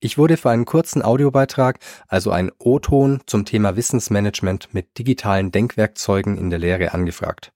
Ich 0.00 0.16
wurde 0.16 0.36
für 0.36 0.50
einen 0.50 0.64
kurzen 0.64 1.02
Audiobeitrag, 1.02 1.80
also 2.06 2.30
ein 2.30 2.52
O-Ton 2.58 3.20
zum 3.26 3.44
Thema 3.44 3.74
Wissensmanagement 3.74 4.72
mit 4.72 4.96
digitalen 4.96 5.50
Denkwerkzeugen 5.50 6.38
in 6.38 6.50
der 6.50 6.60
Lehre 6.60 6.94
angefragt. 6.94 7.52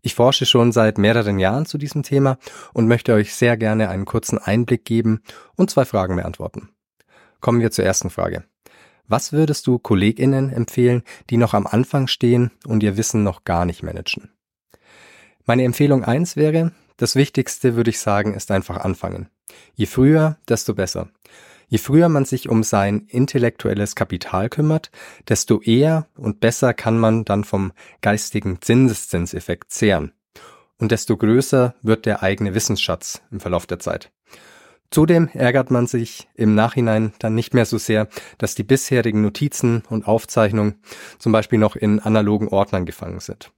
Ich 0.00 0.14
forsche 0.14 0.46
schon 0.46 0.72
seit 0.72 0.96
mehreren 0.96 1.38
Jahren 1.38 1.66
zu 1.66 1.76
diesem 1.76 2.02
Thema 2.02 2.38
und 2.72 2.88
möchte 2.88 3.12
euch 3.12 3.34
sehr 3.34 3.58
gerne 3.58 3.90
einen 3.90 4.06
kurzen 4.06 4.38
Einblick 4.38 4.86
geben 4.86 5.22
und 5.56 5.70
zwei 5.70 5.84
Fragen 5.84 6.16
beantworten. 6.16 6.70
Kommen 7.40 7.60
wir 7.60 7.70
zur 7.70 7.84
ersten 7.84 8.08
Frage. 8.08 8.44
Was 9.06 9.32
würdest 9.32 9.66
du 9.66 9.78
KollegInnen 9.78 10.50
empfehlen, 10.50 11.02
die 11.28 11.36
noch 11.36 11.52
am 11.52 11.66
Anfang 11.66 12.06
stehen 12.06 12.50
und 12.66 12.82
ihr 12.82 12.96
Wissen 12.96 13.22
noch 13.22 13.44
gar 13.44 13.66
nicht 13.66 13.82
managen? 13.82 14.30
Meine 15.44 15.64
Empfehlung 15.64 16.02
eins 16.02 16.36
wäre, 16.36 16.72
das 16.96 17.14
Wichtigste 17.14 17.76
würde 17.76 17.90
ich 17.90 18.00
sagen, 18.00 18.32
ist 18.32 18.50
einfach 18.50 18.78
anfangen. 18.78 19.28
Je 19.74 19.84
früher, 19.84 20.38
desto 20.48 20.74
besser. 20.74 21.10
Je 21.68 21.78
früher 21.78 22.08
man 22.08 22.24
sich 22.24 22.48
um 22.48 22.62
sein 22.62 23.06
intellektuelles 23.08 23.94
Kapital 23.94 24.48
kümmert, 24.48 24.90
desto 25.28 25.60
eher 25.60 26.06
und 26.16 26.40
besser 26.40 26.74
kann 26.74 26.98
man 26.98 27.24
dann 27.24 27.44
vom 27.44 27.72
geistigen 28.00 28.60
Zinseszinseffekt 28.60 29.72
zehren. 29.72 30.12
Und 30.78 30.92
desto 30.92 31.16
größer 31.16 31.74
wird 31.82 32.06
der 32.06 32.22
eigene 32.22 32.54
Wissensschatz 32.54 33.22
im 33.30 33.40
Verlauf 33.40 33.66
der 33.66 33.78
Zeit. 33.78 34.10
Zudem 34.90 35.28
ärgert 35.32 35.70
man 35.70 35.86
sich 35.86 36.28
im 36.34 36.54
Nachhinein 36.54 37.14
dann 37.18 37.34
nicht 37.34 37.54
mehr 37.54 37.66
so 37.66 37.78
sehr, 37.78 38.08
dass 38.38 38.54
die 38.54 38.62
bisherigen 38.62 39.22
Notizen 39.22 39.82
und 39.88 40.06
Aufzeichnungen 40.06 40.80
zum 41.18 41.32
Beispiel 41.32 41.58
noch 41.58 41.74
in 41.74 41.98
analogen 42.00 42.48
Ordnern 42.48 42.86
gefangen 42.86 43.20
sind. 43.20 43.50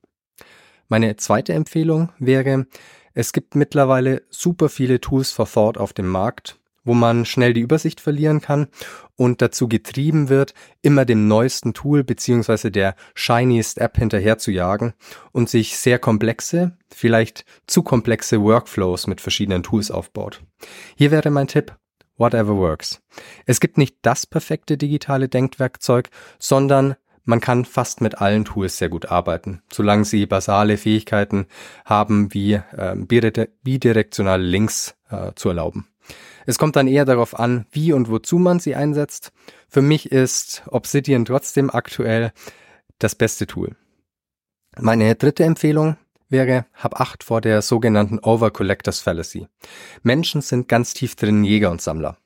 Meine 0.89 1.17
zweite 1.17 1.53
Empfehlung 1.53 2.11
wäre, 2.19 2.67
es 3.13 3.33
gibt 3.33 3.55
mittlerweile 3.55 4.23
super 4.31 4.69
viele 4.69 5.01
Tools 5.01 5.33
for 5.33 5.47
Thought 5.51 5.79
auf 5.79 5.93
dem 5.93 6.07
Markt, 6.07 6.59
wo 6.87 6.95
man 6.95 7.27
schnell 7.27 7.53
die 7.53 7.61
Übersicht 7.61 8.01
verlieren 8.01 8.41
kann 8.41 8.69
und 9.17 9.43
dazu 9.43 9.69
getrieben 9.69 10.31
wird, 10.31 10.55
immer 10.81 11.05
dem 11.05 11.29
neuesten 11.29 11.75
Tool 11.75 12.05
beziehungsweise 12.05 12.71
der 12.71 12.95
shiniest 13.15 13.79
App 13.79 13.99
hinterher 13.99 14.39
zu 14.39 14.51
jagen 14.51 14.95
und 15.33 15.51
sich 15.51 15.77
sehr 15.77 15.99
komplexe, 15.99 16.77
vielleicht 16.89 17.45
zu 17.67 17.83
komplexe 17.83 18.41
Workflows 18.41 19.07
mit 19.07 19.21
verschiedenen 19.21 19.63
Tools 19.63 19.91
aufbaut. 19.91 20.43
Hier 20.97 21.11
wäre 21.11 21.31
mein 21.31 21.49
Tipp, 21.49 21.77
whatever 22.17 22.57
works. 22.57 23.03
Es 23.45 23.61
gibt 23.61 23.77
nicht 23.77 23.97
das 24.03 24.27
perfekte 24.27 24.77
digitale 24.77 25.29
Denkwerkzeug, 25.29 26.09
sondern 26.39 26.97
man 27.27 27.41
kann 27.41 27.65
fast 27.65 28.01
mit 28.01 28.19
allen 28.19 28.45
Tools 28.45 28.79
sehr 28.79 28.89
gut 28.89 29.07
arbeiten, 29.07 29.61
solange 29.73 30.05
sie 30.05 30.27
basale 30.27 30.77
Fähigkeiten 30.77 31.47
haben, 31.85 32.33
wie 32.33 32.53
äh, 32.53 32.95
bidirektionale 32.97 34.45
Links 34.45 34.95
äh, 35.11 35.33
zu 35.35 35.49
erlauben. 35.49 35.89
Es 36.47 36.59
kommt 36.59 36.77
dann 36.77 36.89
eher 36.89 37.05
darauf 37.05 37.39
an, 37.39 37.67
wie 37.73 37.93
und 37.93 38.09
wozu 38.09 38.39
man 38.39 38.61
sie 38.61 38.75
einsetzt. 38.75 39.33
Für 39.69 39.83
mich 39.83 40.11
ist 40.13 40.63
Obsidian 40.71 41.25
trotzdem 41.25 41.71
aktuell 41.71 42.33
das 42.99 43.15
beste 43.15 43.47
Tool. 43.47 43.77
Meine 44.79 45.15
dritte 45.17 45.45
Empfehlung 45.45 45.97
wäre, 46.29 46.67
hab 46.75 47.01
Acht 47.01 47.25
vor 47.25 47.41
der 47.41 47.63
sogenannten 47.63 48.19
Overcollectors 48.21 49.01
Fallacy. 49.01 49.49
Menschen 50.03 50.41
sind 50.41 50.69
ganz 50.69 50.95
tief 50.95 51.17
drin 51.17 51.45
Jäger 51.45 51.71
und 51.71 51.83
Sammler. 51.83 52.17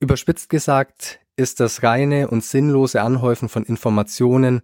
Überspitzt 0.00 0.48
gesagt 0.48 1.20
ist 1.36 1.60
das 1.60 1.82
reine 1.82 2.28
und 2.28 2.44
sinnlose 2.44 3.02
Anhäufen 3.02 3.48
von 3.48 3.64
Informationen 3.64 4.62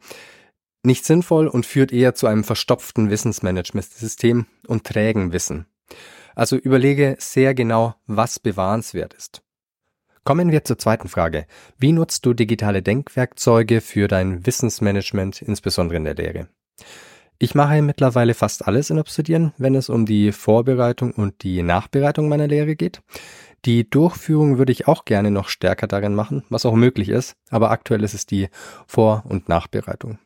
nicht 0.83 1.05
sinnvoll 1.05 1.47
und 1.47 1.67
führt 1.67 1.93
eher 1.93 2.15
zu 2.15 2.27
einem 2.27 2.45
verstopften 2.45 3.11
Wissensmanagementsystem 3.11 4.47
und 4.67 4.85
trägen 4.85 5.33
Wissen. 5.33 5.67
Also 6.35 6.57
überlege 6.57 7.17
sehr 7.19 7.55
genau, 7.55 7.95
was 8.07 8.39
bewahrenswert 8.39 9.15
ist. 9.15 9.43
Kommen 10.25 10.53
wir 10.53 10.65
zur 10.65 10.79
zweiten 10.79 11.09
Frage. 11.09 11.47
Wie 11.79 11.93
nutzt 11.93 12.25
du 12.25 12.33
digitale 12.33 12.81
Denkwerkzeuge 12.81 13.81
für 13.81 14.07
dein 14.07 14.47
Wissensmanagement, 14.47 15.43
insbesondere 15.43 15.97
in 15.97 16.05
der 16.05 16.15
Lehre? 16.15 16.49
Ich 17.39 17.57
mache 17.57 17.83
mittlerweile 17.83 18.35
fast 18.35 18.69
alles 18.69 18.91
in 18.91 19.01
Obsidian, 19.01 19.53
wenn 19.59 19.75
es 19.75 19.89
um 19.89 20.07
die 20.07 20.31
Vorbereitung 20.31 21.11
und 21.11 21.43
die 21.43 21.65
Nachbereitung 21.65 22.29
meiner 22.29 22.47
Lehre 22.47 22.77
geht. 22.77 23.03
Die 23.65 23.89
Durchführung 23.91 24.59
würde 24.59 24.71
ich 24.71 24.87
auch 24.87 25.05
gerne 25.05 25.33
noch 25.33 25.49
stärker 25.49 25.89
darin 25.89 26.15
machen, 26.15 26.45
was 26.51 26.65
auch 26.67 26.75
möglich 26.75 27.09
ist, 27.09 27.35
aber 27.51 27.73
aktuell 27.73 28.05
ist 28.05 28.15
es 28.15 28.27
die 28.27 28.49
Vor- 28.87 29.25
und 29.29 29.49
Nachbereitung. 29.49 30.19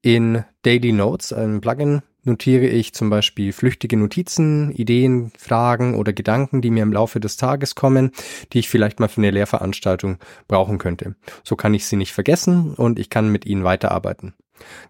In 0.00 0.44
Daily 0.62 0.92
Notes, 0.92 1.32
einem 1.32 1.60
Plugin, 1.60 2.02
notiere 2.24 2.66
ich 2.66 2.94
zum 2.94 3.10
Beispiel 3.10 3.52
flüchtige 3.52 3.96
Notizen, 3.96 4.72
Ideen, 4.72 5.32
Fragen 5.38 5.94
oder 5.94 6.12
Gedanken, 6.12 6.62
die 6.62 6.70
mir 6.70 6.82
im 6.82 6.92
Laufe 6.92 7.20
des 7.20 7.36
Tages 7.36 7.74
kommen, 7.74 8.10
die 8.52 8.60
ich 8.60 8.68
vielleicht 8.68 9.00
mal 9.00 9.08
für 9.08 9.20
eine 9.20 9.30
Lehrveranstaltung 9.30 10.18
brauchen 10.48 10.78
könnte. 10.78 11.14
So 11.42 11.56
kann 11.56 11.74
ich 11.74 11.86
sie 11.86 11.96
nicht 11.96 12.12
vergessen 12.12 12.74
und 12.74 12.98
ich 12.98 13.10
kann 13.10 13.30
mit 13.30 13.46
ihnen 13.46 13.64
weiterarbeiten. 13.64 14.34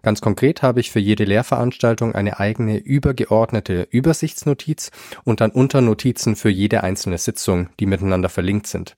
Ganz 0.03 0.21
konkret 0.21 0.61
habe 0.61 0.79
ich 0.79 0.91
für 0.91 0.99
jede 0.99 1.23
Lehrveranstaltung 1.23 2.13
eine 2.13 2.39
eigene 2.39 2.77
übergeordnete 2.77 3.87
Übersichtsnotiz 3.89 4.91
und 5.23 5.41
dann 5.41 5.51
Unternotizen 5.51 6.35
für 6.35 6.49
jede 6.49 6.83
einzelne 6.83 7.17
Sitzung, 7.17 7.69
die 7.79 7.87
miteinander 7.87 8.29
verlinkt 8.29 8.67
sind. 8.67 8.95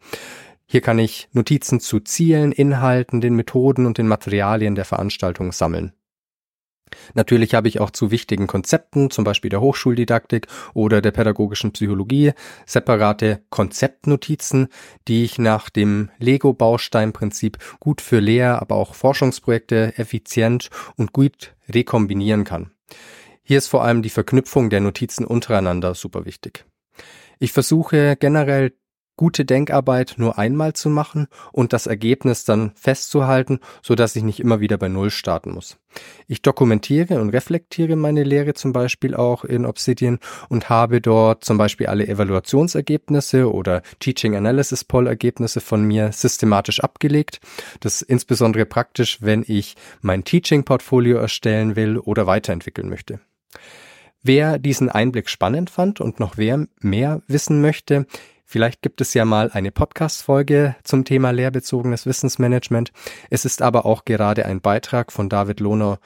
Hier 0.65 0.81
kann 0.81 0.99
ich 0.99 1.29
Notizen 1.31 1.79
zu 1.79 2.01
Zielen, 2.01 2.51
Inhalten, 2.51 3.21
den 3.21 3.35
Methoden 3.35 3.85
und 3.85 3.97
den 3.97 4.07
Materialien 4.07 4.75
der 4.75 4.83
Veranstaltung 4.83 5.53
sammeln. 5.53 5.93
Natürlich 7.13 7.53
habe 7.53 7.67
ich 7.67 7.79
auch 7.79 7.91
zu 7.91 8.11
wichtigen 8.11 8.47
Konzepten, 8.47 9.09
zum 9.09 9.23
Beispiel 9.23 9.49
der 9.49 9.61
Hochschuldidaktik 9.61 10.47
oder 10.73 11.01
der 11.01 11.11
pädagogischen 11.11 11.71
Psychologie, 11.71 12.33
separate 12.65 13.41
Konzeptnotizen, 13.49 14.67
die 15.07 15.23
ich 15.23 15.39
nach 15.39 15.69
dem 15.69 16.09
Lego-Bausteinprinzip 16.19 17.57
gut 17.79 18.01
für 18.01 18.19
Lehr-, 18.19 18.61
aber 18.61 18.75
auch 18.75 18.95
Forschungsprojekte 18.95 19.97
effizient 19.97 20.69
und 20.95 21.13
gut 21.13 21.55
rekombinieren 21.69 22.43
kann. 22.43 22.71
Hier 23.43 23.57
ist 23.57 23.67
vor 23.67 23.83
allem 23.83 24.01
die 24.01 24.09
Verknüpfung 24.09 24.69
der 24.69 24.81
Notizen 24.81 25.25
untereinander 25.25 25.95
super 25.95 26.25
wichtig. 26.25 26.65
Ich 27.39 27.53
versuche 27.53 28.17
generell 28.17 28.73
gute 29.17 29.43
Denkarbeit 29.43 30.15
nur 30.17 30.37
einmal 30.37 30.73
zu 30.73 30.89
machen 30.89 31.27
und 31.51 31.73
das 31.73 31.87
Ergebnis 31.87 32.45
dann 32.45 32.71
festzuhalten, 32.75 33.59
so 33.81 33.95
dass 33.95 34.15
ich 34.15 34.23
nicht 34.23 34.39
immer 34.39 34.61
wieder 34.61 34.77
bei 34.77 34.87
Null 34.87 35.09
starten 35.09 35.51
muss. 35.51 35.77
Ich 36.27 36.41
dokumentiere 36.41 37.19
und 37.19 37.29
reflektiere 37.29 37.95
meine 37.95 38.23
Lehre 38.23 38.53
zum 38.53 38.71
Beispiel 38.71 39.15
auch 39.15 39.43
in 39.43 39.65
Obsidian 39.65 40.19
und 40.47 40.69
habe 40.69 41.01
dort 41.01 41.43
zum 41.43 41.57
Beispiel 41.57 41.87
alle 41.87 42.07
Evaluationsergebnisse 42.07 43.51
oder 43.51 43.81
Teaching 43.99 44.35
Analysis 44.35 44.83
Poll 44.83 45.07
Ergebnisse 45.07 45.59
von 45.59 45.83
mir 45.83 46.11
systematisch 46.11 46.79
abgelegt. 46.79 47.39
Das 47.79 48.01
ist 48.01 48.09
insbesondere 48.09 48.65
praktisch, 48.65 49.21
wenn 49.21 49.43
ich 49.47 49.75
mein 50.01 50.23
Teaching 50.23 50.63
Portfolio 50.63 51.17
erstellen 51.17 51.75
will 51.75 51.97
oder 51.97 52.27
weiterentwickeln 52.27 52.89
möchte. 52.89 53.19
Wer 54.23 54.59
diesen 54.59 54.89
Einblick 54.89 55.29
spannend 55.29 55.69
fand 55.69 56.01
und 56.01 56.19
noch 56.19 56.37
wer 56.37 56.67
mehr 56.81 57.21
wissen 57.27 57.61
möchte, 57.61 58.05
Vielleicht 58.49 58.81
gibt 58.81 59.01
es 59.01 59.13
ja 59.13 59.25
mal 59.25 59.51
eine 59.51 59.71
Podcast-Folge 59.71 60.77
zum 60.85 61.03
Thema 61.03 61.31
lehrbezogenes 61.31 62.05
Wissensmanagement. 62.05 62.93
Es 63.29 63.43
ist 63.43 63.61
aber 63.61 63.85
auch 63.85 64.05
gerade 64.05 64.45
ein 64.45 64.61
Beitrag 64.61 65.11
von 65.11 65.27
David 65.27 65.59
Lohner, 65.59 65.99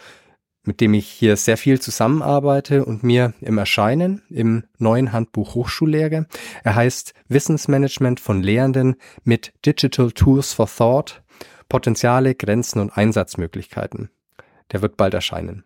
mit 0.63 0.81
dem 0.81 0.95
ich 0.95 1.07
hier 1.07 1.37
sehr 1.37 1.55
viel 1.55 1.79
zusammenarbeite 1.79 2.83
und 2.83 3.03
mir 3.03 3.35
im 3.41 3.59
Erscheinen 3.59 4.23
im 4.29 4.63
neuen 4.79 5.11
Handbuch 5.11 5.53
Hochschullehre. 5.53 6.25
Er 6.63 6.75
heißt 6.75 7.13
Wissensmanagement 7.27 8.19
von 8.19 8.41
Lehrenden 8.41 8.95
mit 9.23 9.53
Digital 9.63 10.11
Tools 10.11 10.51
for 10.51 10.67
Thought, 10.67 11.21
Potenziale, 11.69 12.33
Grenzen 12.33 12.79
und 12.79 12.97
Einsatzmöglichkeiten. 12.97 14.09
Der 14.71 14.81
wird 14.81 14.97
bald 14.97 15.13
erscheinen. 15.13 15.63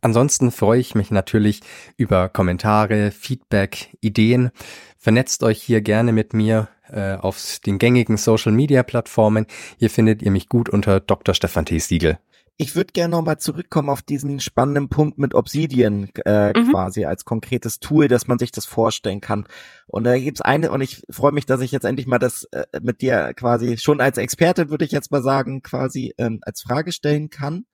Ansonsten 0.00 0.50
freue 0.50 0.80
ich 0.80 0.94
mich 0.94 1.10
natürlich 1.10 1.60
über 1.96 2.28
Kommentare, 2.28 3.10
Feedback, 3.10 3.96
Ideen. 4.00 4.50
Vernetzt 4.98 5.42
euch 5.42 5.62
hier 5.62 5.80
gerne 5.80 6.12
mit 6.12 6.32
mir 6.34 6.68
äh, 6.88 7.14
auf 7.14 7.58
den 7.64 7.78
gängigen 7.78 8.16
Social 8.16 8.52
Media 8.52 8.82
Plattformen. 8.82 9.46
Hier 9.78 9.90
findet 9.90 10.22
ihr 10.22 10.30
mich 10.30 10.48
gut 10.48 10.68
unter 10.68 11.00
Dr. 11.00 11.34
Stefan 11.34 11.66
T. 11.66 11.78
Siegel. 11.78 12.18
ich 12.56 12.76
würde 12.76 12.92
gerne 12.92 13.12
nochmal 13.12 13.38
zurückkommen 13.38 13.88
auf 13.88 14.02
diesen 14.02 14.38
spannenden 14.38 14.90
Punkt 14.90 15.16
mit 15.16 15.34
Obsidian 15.34 16.10
äh, 16.26 16.48
mhm. 16.48 16.70
quasi 16.70 17.06
als 17.06 17.24
konkretes 17.24 17.80
Tool, 17.80 18.06
dass 18.06 18.26
man 18.26 18.38
sich 18.38 18.52
das 18.52 18.66
vorstellen 18.66 19.22
kann. 19.22 19.46
Und 19.86 20.04
da 20.04 20.18
gibt's 20.18 20.42
eine, 20.42 20.70
und 20.70 20.82
ich 20.82 21.02
freue 21.08 21.32
mich, 21.32 21.46
dass 21.46 21.62
ich 21.62 21.72
jetzt 21.72 21.84
endlich 21.84 22.06
mal 22.06 22.18
das 22.18 22.44
äh, 22.52 22.64
mit 22.82 23.00
dir 23.00 23.32
quasi 23.32 23.78
schon 23.78 24.02
als 24.02 24.18
Experte, 24.18 24.68
würde 24.68 24.84
ich 24.84 24.92
jetzt 24.92 25.10
mal 25.10 25.22
sagen, 25.22 25.62
quasi 25.62 26.12
ähm, 26.18 26.40
als 26.42 26.60
Frage 26.60 26.92
stellen 26.92 27.30
kann. 27.30 27.64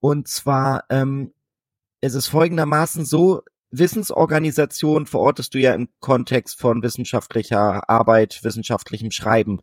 Und 0.00 0.28
zwar 0.28 0.84
ähm, 0.90 1.32
ist 2.00 2.14
es 2.14 2.26
folgendermaßen 2.26 3.04
so, 3.04 3.42
Wissensorganisation 3.70 5.06
verortest 5.06 5.54
du 5.54 5.58
ja 5.58 5.74
im 5.74 5.88
Kontext 6.00 6.58
von 6.58 6.82
wissenschaftlicher 6.82 7.88
Arbeit, 7.88 8.40
wissenschaftlichem 8.42 9.10
Schreiben. 9.10 9.60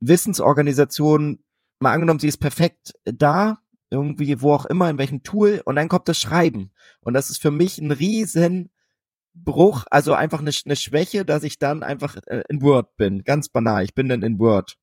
Wissensorganisation 0.00 1.42
mal 1.80 1.92
angenommen, 1.92 2.20
sie 2.20 2.28
ist 2.28 2.38
perfekt 2.38 2.94
da, 3.04 3.58
irgendwie 3.90 4.40
wo 4.40 4.52
auch 4.52 4.66
immer, 4.66 4.90
in 4.90 4.98
welchem 4.98 5.22
Tool, 5.22 5.62
und 5.64 5.76
dann 5.76 5.88
kommt 5.88 6.08
das 6.08 6.18
Schreiben. 6.18 6.72
Und 7.00 7.14
das 7.14 7.30
ist 7.30 7.40
für 7.40 7.50
mich 7.50 7.78
ein 7.78 7.90
riesen 7.90 8.70
Bruch, 9.34 9.84
also 9.90 10.14
einfach 10.14 10.40
eine, 10.40 10.50
eine 10.64 10.76
Schwäche, 10.76 11.24
dass 11.24 11.42
ich 11.42 11.58
dann 11.58 11.82
einfach 11.82 12.16
äh, 12.26 12.42
in 12.48 12.62
Word 12.62 12.96
bin. 12.96 13.22
Ganz 13.24 13.48
banal, 13.48 13.84
ich 13.84 13.94
bin 13.94 14.08
dann 14.08 14.22
in 14.22 14.38
Word. 14.38 14.76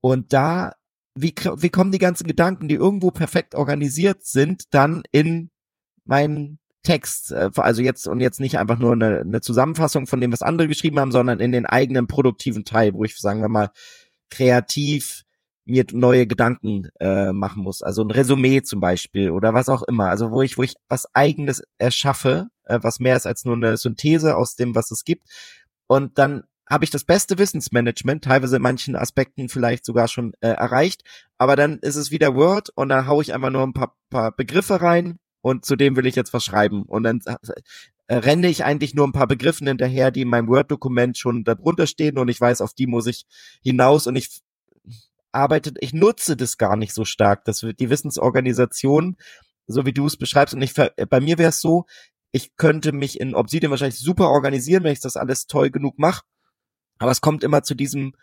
Und 0.00 0.32
da, 0.32 0.74
wie, 1.14 1.34
wie 1.56 1.70
kommen 1.70 1.92
die 1.92 1.98
ganzen 1.98 2.26
Gedanken, 2.26 2.68
die 2.68 2.74
irgendwo 2.74 3.12
perfekt 3.12 3.54
organisiert 3.54 4.24
sind, 4.24 4.74
dann 4.74 5.04
in 5.12 5.51
meinen 6.04 6.58
Text, 6.82 7.32
äh, 7.32 7.50
also 7.56 7.82
jetzt 7.82 8.08
und 8.08 8.20
jetzt 8.20 8.40
nicht 8.40 8.58
einfach 8.58 8.78
nur 8.78 8.92
eine, 8.92 9.20
eine 9.20 9.40
Zusammenfassung 9.40 10.06
von 10.06 10.20
dem, 10.20 10.32
was 10.32 10.42
andere 10.42 10.68
geschrieben 10.68 10.98
haben, 10.98 11.12
sondern 11.12 11.40
in 11.40 11.52
den 11.52 11.66
eigenen 11.66 12.06
produktiven 12.06 12.64
Teil, 12.64 12.94
wo 12.94 13.04
ich 13.04 13.16
sagen 13.16 13.40
wir 13.40 13.48
mal 13.48 13.70
kreativ 14.30 15.24
mir 15.64 15.84
neue 15.92 16.26
Gedanken 16.26 16.88
äh, 16.98 17.32
machen 17.32 17.62
muss. 17.62 17.82
Also 17.82 18.02
ein 18.02 18.10
Resümee 18.10 18.62
zum 18.62 18.80
Beispiel 18.80 19.30
oder 19.30 19.54
was 19.54 19.68
auch 19.68 19.82
immer. 19.84 20.08
Also 20.08 20.32
wo 20.32 20.42
ich, 20.42 20.58
wo 20.58 20.62
ich 20.64 20.74
was 20.88 21.06
eigenes 21.14 21.62
erschaffe, 21.78 22.48
äh, 22.64 22.80
was 22.82 22.98
mehr 22.98 23.16
ist 23.16 23.26
als 23.26 23.44
nur 23.44 23.54
eine 23.54 23.76
Synthese 23.76 24.36
aus 24.36 24.56
dem, 24.56 24.74
was 24.74 24.90
es 24.90 25.04
gibt. 25.04 25.28
Und 25.86 26.18
dann 26.18 26.44
habe 26.68 26.84
ich 26.84 26.90
das 26.90 27.04
beste 27.04 27.38
Wissensmanagement, 27.38 28.24
teilweise 28.24 28.56
in 28.56 28.62
manchen 28.62 28.96
Aspekten 28.96 29.48
vielleicht 29.48 29.84
sogar 29.84 30.08
schon 30.08 30.32
äh, 30.40 30.48
erreicht. 30.48 31.02
Aber 31.38 31.54
dann 31.54 31.78
ist 31.78 31.96
es 31.96 32.10
wieder 32.10 32.34
Word 32.34 32.70
und 32.74 32.88
dann 32.88 33.06
haue 33.06 33.22
ich 33.22 33.34
einfach 33.34 33.50
nur 33.50 33.62
ein 33.62 33.74
paar, 33.74 33.94
paar 34.10 34.32
Begriffe 34.32 34.80
rein 34.80 35.18
und 35.42 35.66
zu 35.66 35.76
dem 35.76 35.96
will 35.96 36.06
ich 36.06 36.14
jetzt 36.14 36.32
was 36.32 36.44
schreiben. 36.44 36.84
Und 36.84 37.02
dann 37.02 37.20
äh, 38.06 38.14
renne 38.16 38.48
ich 38.48 38.64
eigentlich 38.64 38.94
nur 38.94 39.06
ein 39.06 39.12
paar 39.12 39.26
Begriffen 39.26 39.66
hinterher, 39.66 40.10
die 40.10 40.22
in 40.22 40.28
meinem 40.28 40.48
Word-Dokument 40.48 41.18
schon 41.18 41.44
darunter 41.44 41.86
stehen 41.86 42.18
und 42.18 42.28
ich 42.28 42.40
weiß, 42.40 42.60
auf 42.60 42.72
die 42.72 42.86
muss 42.86 43.06
ich 43.06 43.26
hinaus 43.62 44.06
und 44.06 44.16
ich 44.16 44.42
arbeitet, 45.32 45.78
ich 45.80 45.92
nutze 45.92 46.36
das 46.36 46.58
gar 46.58 46.76
nicht 46.76 46.94
so 46.94 47.04
stark. 47.04 47.44
Das 47.44 47.62
wird 47.62 47.80
die 47.80 47.90
Wissensorganisation, 47.90 49.16
so 49.66 49.86
wie 49.86 49.92
du 49.92 50.06
es 50.06 50.16
beschreibst. 50.16 50.54
Und 50.54 50.62
ich 50.62 50.74
bei 50.74 51.20
mir 51.20 51.38
wäre 51.38 51.50
es 51.50 51.60
so, 51.60 51.86
ich 52.32 52.56
könnte 52.56 52.92
mich 52.92 53.20
in 53.20 53.34
Obsidian 53.34 53.70
wahrscheinlich 53.70 53.98
super 53.98 54.30
organisieren, 54.30 54.84
wenn 54.84 54.92
ich 54.92 55.00
das 55.00 55.16
alles 55.16 55.46
toll 55.46 55.70
genug 55.70 55.98
mache. 55.98 56.22
Aber 56.98 57.10
es 57.10 57.20
kommt 57.20 57.44
immer 57.44 57.62
zu 57.62 57.74
diesem 57.74 58.14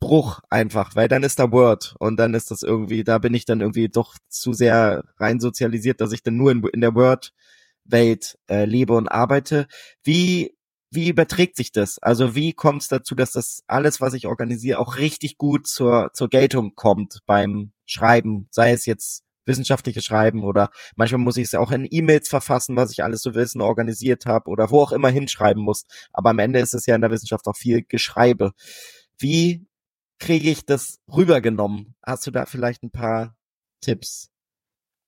Bruch 0.00 0.40
einfach, 0.50 0.94
weil 0.96 1.08
dann 1.08 1.22
ist 1.22 1.38
da 1.38 1.50
Word 1.50 1.96
und 1.98 2.18
dann 2.18 2.34
ist 2.34 2.50
das 2.50 2.62
irgendwie, 2.62 3.04
da 3.04 3.18
bin 3.18 3.34
ich 3.34 3.44
dann 3.44 3.60
irgendwie 3.60 3.88
doch 3.88 4.16
zu 4.28 4.52
sehr 4.52 5.04
rein 5.18 5.40
sozialisiert, 5.40 6.00
dass 6.00 6.12
ich 6.12 6.22
dann 6.22 6.36
nur 6.36 6.52
in, 6.52 6.62
in 6.72 6.80
der 6.80 6.94
Word-Welt 6.94 8.38
äh, 8.48 8.64
lebe 8.64 8.94
und 8.94 9.08
arbeite. 9.08 9.66
Wie 10.02 10.58
wie 10.90 11.10
überträgt 11.10 11.56
sich 11.56 11.70
das? 11.72 11.98
Also 11.98 12.34
wie 12.34 12.54
kommt 12.54 12.82
es 12.82 12.88
dazu, 12.88 13.14
dass 13.14 13.32
das 13.32 13.62
alles, 13.66 14.00
was 14.00 14.14
ich 14.14 14.26
organisiere, 14.26 14.78
auch 14.78 14.96
richtig 14.96 15.36
gut 15.36 15.66
zur, 15.66 16.12
zur 16.14 16.30
Geltung 16.30 16.74
kommt 16.76 17.20
beim 17.26 17.72
Schreiben, 17.84 18.48
sei 18.50 18.72
es 18.72 18.86
jetzt 18.86 19.22
wissenschaftliche 19.44 20.02
Schreiben 20.02 20.44
oder 20.44 20.70
manchmal 20.96 21.20
muss 21.20 21.36
ich 21.38 21.44
es 21.44 21.54
auch 21.54 21.72
in 21.72 21.86
E-Mails 21.90 22.28
verfassen, 22.28 22.76
was 22.76 22.92
ich 22.92 23.02
alles 23.02 23.22
so 23.22 23.34
wissen 23.34 23.60
organisiert 23.60 24.26
habe 24.26 24.48
oder 24.50 24.70
wo 24.70 24.82
auch 24.82 24.92
immer 24.92 25.08
hinschreiben 25.10 25.62
muss. 25.62 25.84
Aber 26.12 26.30
am 26.30 26.38
Ende 26.38 26.60
ist 26.60 26.74
es 26.74 26.86
ja 26.86 26.94
in 26.94 27.00
der 27.00 27.10
Wissenschaft 27.10 27.46
auch 27.46 27.56
viel 27.56 27.82
Geschreibe. 27.82 28.52
Wie 29.18 29.66
kriege 30.18 30.50
ich 30.50 30.66
das 30.66 31.00
rübergenommen? 31.10 31.94
Hast 32.04 32.26
du 32.26 32.30
da 32.30 32.46
vielleicht 32.46 32.82
ein 32.82 32.90
paar 32.90 33.36
Tipps? 33.80 34.30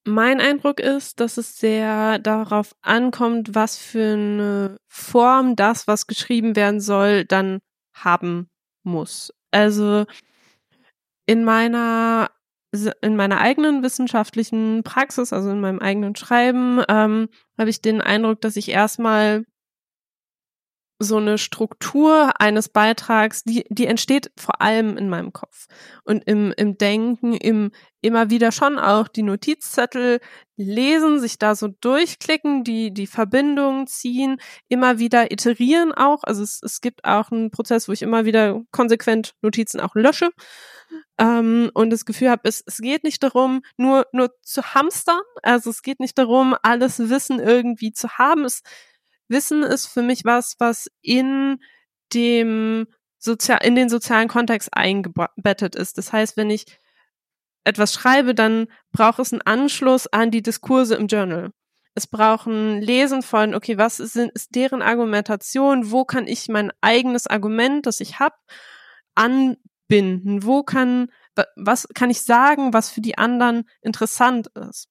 Mein 0.07 0.41
Eindruck 0.41 0.81
ist, 0.81 1.21
dass 1.21 1.37
es 1.37 1.59
sehr 1.59 2.19
darauf 2.19 2.75
ankommt, 2.81 3.55
was 3.55 3.77
für 3.77 4.15
eine 4.15 4.79
Form 4.89 5.57
das, 5.57 5.87
was 5.87 6.07
geschrieben 6.07 6.57
werden 6.57 6.81
soll, 6.81 7.25
dann 7.25 7.61
haben 7.93 8.49
muss. 8.83 9.33
Also 9.51 10.07
in 11.27 11.45
meiner 11.45 12.31
in 13.03 13.17
meiner 13.17 13.41
eigenen 13.41 13.83
wissenschaftlichen 13.83 14.83
Praxis, 14.85 15.33
also 15.33 15.51
in 15.51 15.61
meinem 15.61 15.81
eigenen 15.81 16.15
Schreiben, 16.15 16.81
ähm, 16.89 17.29
habe 17.59 17.69
ich 17.69 17.83
den 17.83 18.01
Eindruck, 18.01 18.41
dass 18.41 18.55
ich 18.55 18.69
erstmal 18.69 19.45
so 21.03 21.17
eine 21.17 21.39
Struktur 21.39 22.39
eines 22.39 22.69
Beitrags, 22.69 23.43
die, 23.43 23.65
die 23.71 23.87
entsteht 23.87 24.31
vor 24.37 24.61
allem 24.61 24.99
in 24.99 25.09
meinem 25.09 25.33
Kopf 25.33 25.67
und 26.05 26.23
im, 26.27 26.53
im 26.57 26.77
Denken, 26.77 27.33
im 27.33 27.73
immer 28.03 28.31
wieder 28.31 28.53
schon 28.53 28.79
auch 28.79 29.09
die 29.09 29.23
Notizzettel 29.23 30.21
lesen, 30.57 31.21
sich 31.21 31.39
da 31.39 31.55
so 31.55 31.69
durchklicken, 31.69 32.65
die, 32.65 32.93
die 32.93 33.07
Verbindungen 33.07 33.87
ziehen, 33.87 34.41
immer 34.69 34.99
wieder 34.99 35.33
iterieren 35.33 35.93
auch. 35.93 36.23
Also 36.23 36.43
es, 36.43 36.61
es 36.63 36.83
gibt 36.83 37.05
auch 37.05 37.31
einen 37.31 37.51
Prozess, 37.51 37.89
wo 37.89 37.93
ich 37.93 38.03
immer 38.03 38.27
wieder 38.27 38.61
konsequent 38.71 39.35
Notizen 39.41 39.81
auch 39.81 39.95
lösche. 39.95 40.31
Ähm, 41.19 41.71
und 41.75 41.91
das 41.91 42.05
Gefühl 42.05 42.31
habe, 42.31 42.43
es, 42.45 42.63
es 42.67 42.79
geht 42.79 43.05
nicht 43.05 43.23
darum, 43.23 43.63
nur, 43.77 44.07
nur 44.13 44.31
zu 44.43 44.63
hamstern. 44.75 45.21
Also 45.43 45.71
es 45.71 45.83
geht 45.83 46.01
nicht 46.01 46.19
darum, 46.19 46.55
alles 46.63 47.11
Wissen 47.11 47.39
irgendwie 47.41 47.93
zu 47.93 48.19
haben. 48.19 48.45
Es, 48.45 48.63
Wissen 49.31 49.63
ist 49.63 49.87
für 49.87 50.03
mich 50.03 50.25
was, 50.25 50.57
was 50.59 50.91
in 51.01 51.59
dem 52.13 52.87
sozial, 53.19 53.61
in 53.63 53.75
den 53.75 53.89
sozialen 53.89 54.29
Kontext 54.29 54.71
eingebettet 54.73 55.77
ist. 55.77 55.99
Das 55.99 56.13
heißt, 56.13 56.37
wenn 56.37 56.51
ich 56.51 56.67
etwas 57.65 57.95
schreibe, 57.95 58.35
dann 58.35 58.67
braucht 58.93 59.21
es 59.21 59.33
einen 59.33 59.43
Anschluss 59.43 60.07
an 60.07 60.31
die 60.31 60.43
Diskurse 60.43 60.97
im 60.97 61.07
Journal. 61.07 61.51
Es 61.95 62.07
braucht 62.07 62.47
ein 62.47 62.81
Lesen 62.81 63.23
von, 63.23 63.55
okay, 63.55 63.77
was 63.77 64.01
ist, 64.01 64.17
ist 64.17 64.55
deren 64.55 64.81
Argumentation? 64.81 65.91
Wo 65.91 66.05
kann 66.05 66.27
ich 66.27 66.49
mein 66.49 66.73
eigenes 66.81 67.27
Argument, 67.27 67.87
das 67.87 68.01
ich 68.01 68.19
habe, 68.19 68.37
anbinden? 69.15 70.45
Wo 70.45 70.63
kann, 70.63 71.11
was 71.57 71.89
kann 71.95 72.11
ich 72.11 72.23
sagen, 72.23 72.73
was 72.73 72.91
für 72.91 73.01
die 73.01 73.19
anderen 73.19 73.69
interessant 73.83 74.49
ist? 74.69 74.89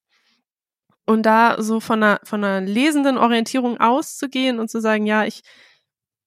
Und 1.09 1.23
da 1.23 1.59
so 1.59 1.79
von 1.79 2.03
einer, 2.03 2.19
von 2.23 2.43
einer 2.43 2.63
lesenden 2.63 3.17
Orientierung 3.17 3.79
auszugehen 3.79 4.59
und 4.59 4.69
zu 4.69 4.79
sagen, 4.79 5.07
ja, 5.07 5.25
ich, 5.25 5.41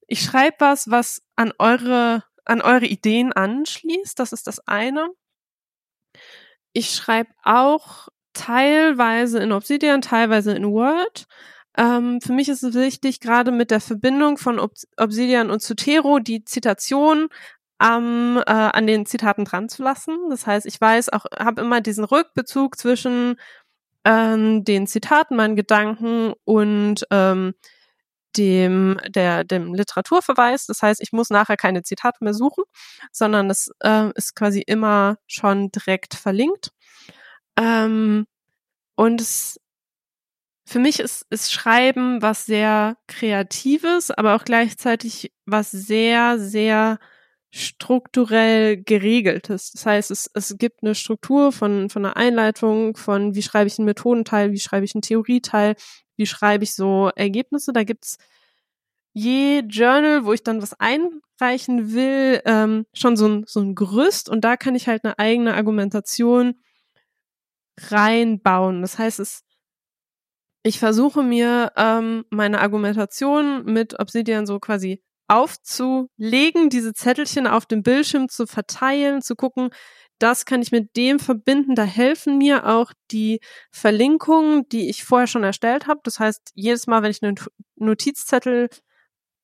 ich 0.09 0.23
schreibe 0.23 0.57
was, 0.59 0.91
was 0.91 1.23
an 1.37 1.53
eure, 1.61 2.25
an 2.45 2.61
eure 2.63 2.87
Ideen 2.87 3.33
anschließt, 3.33 4.19
das 4.19 4.33
ist 4.33 4.49
das 4.49 4.59
eine. 4.67 5.07
Ich 6.73 6.97
schreibe 6.97 7.31
auch 7.45 8.09
teilweise 8.33 9.39
in 9.39 9.53
Obsidian, 9.53 10.03
teilweise 10.03 10.53
in 10.53 10.67
Word. 10.67 11.27
Ähm, 11.79 12.21
für 12.21 12.33
mich 12.33 12.49
ist 12.49 12.65
es 12.65 12.75
wichtig, 12.75 13.21
gerade 13.21 13.53
mit 13.53 13.71
der 13.71 13.81
Verbindung 13.81 14.37
von 14.37 14.59
Ob 14.59 14.73
Obsidian 14.97 15.53
und 15.53 15.63
Zotero 15.63 16.19
die 16.19 16.45
Zitation 16.45 17.29
ähm, 17.81 18.43
äh, 18.47 18.51
an 18.51 18.89
den 18.89 19.07
Zitaten 19.07 19.45
dran 19.45 19.69
zu 19.69 19.85
lassen. 19.85 20.17
Das 20.29 20.45
heißt, 20.45 20.67
ich 20.67 20.81
weiß 20.81 21.11
auch, 21.11 21.27
habe 21.39 21.61
immer 21.61 21.81
diesen 21.81 22.03
Rückbezug 22.05 22.77
zwischen 22.77 23.37
ähm, 24.05 24.65
den 24.65 24.87
Zitaten, 24.87 25.37
meinen 25.37 25.57
Gedanken 25.57 26.35
und 26.45 27.07
ähm, 27.11 27.55
dem, 28.37 28.99
der, 29.09 29.45
dem 29.45 29.75
Literaturverweis. 29.75 30.67
Das 30.67 30.83
heißt, 30.83 31.01
ich 31.03 31.13
muss 31.13 31.31
nachher 31.31 31.57
keine 31.57 31.83
Zitate 31.83 32.19
mehr 32.21 32.35
suchen, 32.35 32.65
sondern 33.13 33.51
es 33.51 33.71
äh, 33.81 34.11
ist 34.15 34.35
quasi 34.35 34.63
immer 34.63 35.17
schon 35.27 35.71
direkt 35.71 36.15
verlinkt. 36.15 36.71
Ähm, 37.57 38.27
und 38.97 39.21
es, 39.21 39.61
für 40.67 40.79
mich 40.79 41.01
ist, 41.01 41.27
ist 41.31 41.53
Schreiben 41.53 42.23
was 42.23 42.47
sehr 42.47 42.97
Kreatives, 43.09 44.11
aber 44.11 44.35
auch 44.37 44.45
gleichzeitig 44.45 45.33
was 45.45 45.71
sehr, 45.71 46.39
sehr 46.39 46.99
strukturell 47.55 48.83
geregeltes. 48.83 49.73
Das 49.73 49.85
heißt, 49.85 50.11
es, 50.11 50.31
es 50.33 50.57
gibt 50.59 50.83
eine 50.83 50.95
Struktur 50.95 51.53
von, 51.53 51.91
von 51.91 52.07
einer 52.07 52.17
Einleitung, 52.17 52.97
von 52.97 53.35
wie 53.35 53.43
schreibe 53.43 53.69
ich 53.69 53.79
einen 53.79 53.85
Methodenteil, 53.85 54.53
wie 54.53 54.59
schreibe 54.59 54.87
ich 54.87 54.95
einen 54.95 55.03
Theorieteil, 55.03 55.77
wie 56.17 56.27
schreibe 56.27 56.65
ich 56.65 56.75
so 56.75 57.11
Ergebnisse. 57.15 57.75
Da 57.75 57.85
gibt's 57.85 58.17
je 59.13 59.61
Journal, 59.69 60.25
wo 60.25 60.33
ich 60.33 60.43
dann 60.43 60.63
was 60.63 60.75
einreichen 60.81 61.93
will, 61.93 62.41
ähm, 62.47 62.87
schon 62.95 63.17
so 63.17 63.29
ein, 63.29 63.45
so 63.47 63.61
ein 63.61 63.75
Gerüst 63.75 64.31
und 64.31 64.43
da 64.43 64.57
kann 64.57 64.75
ich 64.75 64.89
halt 64.89 65.05
eine 65.05 65.19
eigene 65.19 65.55
Argumentation 65.55 66.55
reinbauen. 67.79 68.81
Das 68.81 68.99
heißt, 68.99 69.21
es, 69.21 69.45
ich 70.63 70.79
versuche 70.79 71.23
mir 71.23 71.73
ähm, 71.77 72.25
meine 72.31 72.61
Argumentation 72.63 73.65
mit 73.67 74.01
Obsidian 74.01 74.47
so 74.47 74.59
quasi 74.59 75.03
aufzulegen, 75.33 76.69
diese 76.71 76.93
Zettelchen 76.93 77.47
auf 77.47 77.67
dem 77.67 77.83
Bildschirm 77.83 78.29
zu 78.29 78.47
verteilen, 78.47 79.23
zu 79.23 79.35
gucken, 79.35 79.71
das 80.19 80.45
kann 80.45 80.63
ich 80.63 80.71
mit 80.71 80.97
dem 80.97 81.19
verbinden. 81.19 81.75
Da 81.75 81.85
helfen 81.85 82.39
mir 82.39 82.67
auch 82.69 82.93
die 83.11 83.41
Verlinkungen, 83.73 84.69
die 84.69 84.89
ich 84.89 85.05
vorher 85.05 85.27
schon 85.27 85.43
erstellt 85.43 85.87
habe. 85.89 86.01
Das 86.05 86.21
heißt, 86.21 86.53
jedes 86.55 86.87
Mal, 86.87 87.03
wenn 87.03 87.11
ich 87.11 87.23
einen 87.23 87.37
Notizzettel 87.77 88.69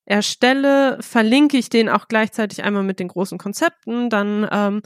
erstelle, 0.05 0.99
verlinke 1.01 1.59
ich 1.59 1.69
den 1.69 1.89
auch 1.89 2.09
gleichzeitig 2.09 2.63
einmal 2.63 2.85
mit 2.85 3.01
den 3.01 3.09
großen 3.09 3.39
Konzepten, 3.39 4.09
dann 4.09 4.49
ähm, 4.51 4.83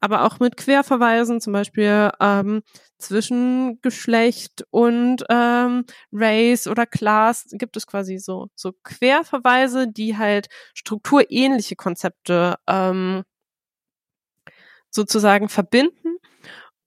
aber 0.00 0.24
auch 0.24 0.38
mit 0.40 0.56
Querverweisen, 0.56 1.40
zum 1.40 1.52
Beispiel 1.52 2.10
ähm, 2.20 2.62
zwischen 2.98 3.80
Geschlecht 3.82 4.64
und 4.70 5.24
ähm, 5.28 5.84
Race 6.12 6.66
oder 6.66 6.86
Class 6.86 7.46
gibt 7.52 7.76
es 7.76 7.86
quasi 7.86 8.18
so, 8.18 8.48
so 8.54 8.72
Querverweise, 8.84 9.88
die 9.88 10.16
halt 10.16 10.48
strukturähnliche 10.74 11.76
Konzepte 11.76 12.56
ähm, 12.66 13.24
sozusagen 14.90 15.48
verbinden. 15.48 16.16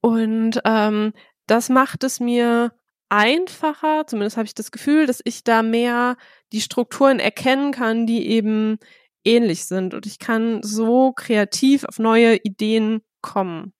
Und 0.02 0.62
ähm, 0.66 1.14
das 1.48 1.70
macht 1.70 2.04
es 2.04 2.20
mir 2.20 2.74
einfacher, 3.10 4.08
zumindest 4.08 4.38
habe 4.38 4.46
ich 4.46 4.56
das 4.56 4.72
Gefühl, 4.72 5.06
dass 5.06 5.22
ich 5.24 5.44
da 5.44 5.64
mehr 5.64 6.16
die 6.54 6.62
Strukturen 6.62 7.20
erkennen 7.20 7.72
kann, 7.74 8.08
die 8.08 8.28
eben 8.30 8.80
ähnlich 9.24 9.66
sind. 9.66 9.94
Und 9.94 10.06
ich 10.06 10.20
kann 10.20 10.64
so 10.64 11.14
kreativ 11.14 11.84
auf 11.86 12.00
neue 12.00 12.38
Ideen 12.38 13.02
kommen. 13.22 13.74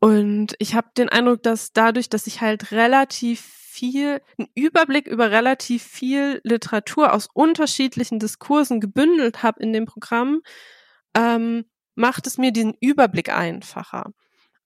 Und 0.00 0.54
ich 0.58 0.74
habe 0.74 0.88
den 0.96 1.10
Eindruck, 1.10 1.42
dass 1.42 1.72
dadurch, 1.72 2.08
dass 2.08 2.26
ich 2.26 2.40
halt 2.40 2.72
relativ 2.72 3.40
viel, 3.40 4.20
einen 4.38 4.48
Überblick 4.54 5.06
über 5.06 5.30
relativ 5.30 5.82
viel 5.82 6.40
Literatur 6.42 7.12
aus 7.12 7.28
unterschiedlichen 7.32 8.18
Diskursen 8.18 8.80
gebündelt 8.80 9.42
habe 9.42 9.62
in 9.62 9.72
dem 9.72 9.84
Programm, 9.84 10.40
ähm, 11.14 11.64
macht 11.94 12.26
es 12.26 12.38
mir 12.38 12.52
diesen 12.52 12.74
Überblick 12.80 13.30
einfacher. 13.32 14.12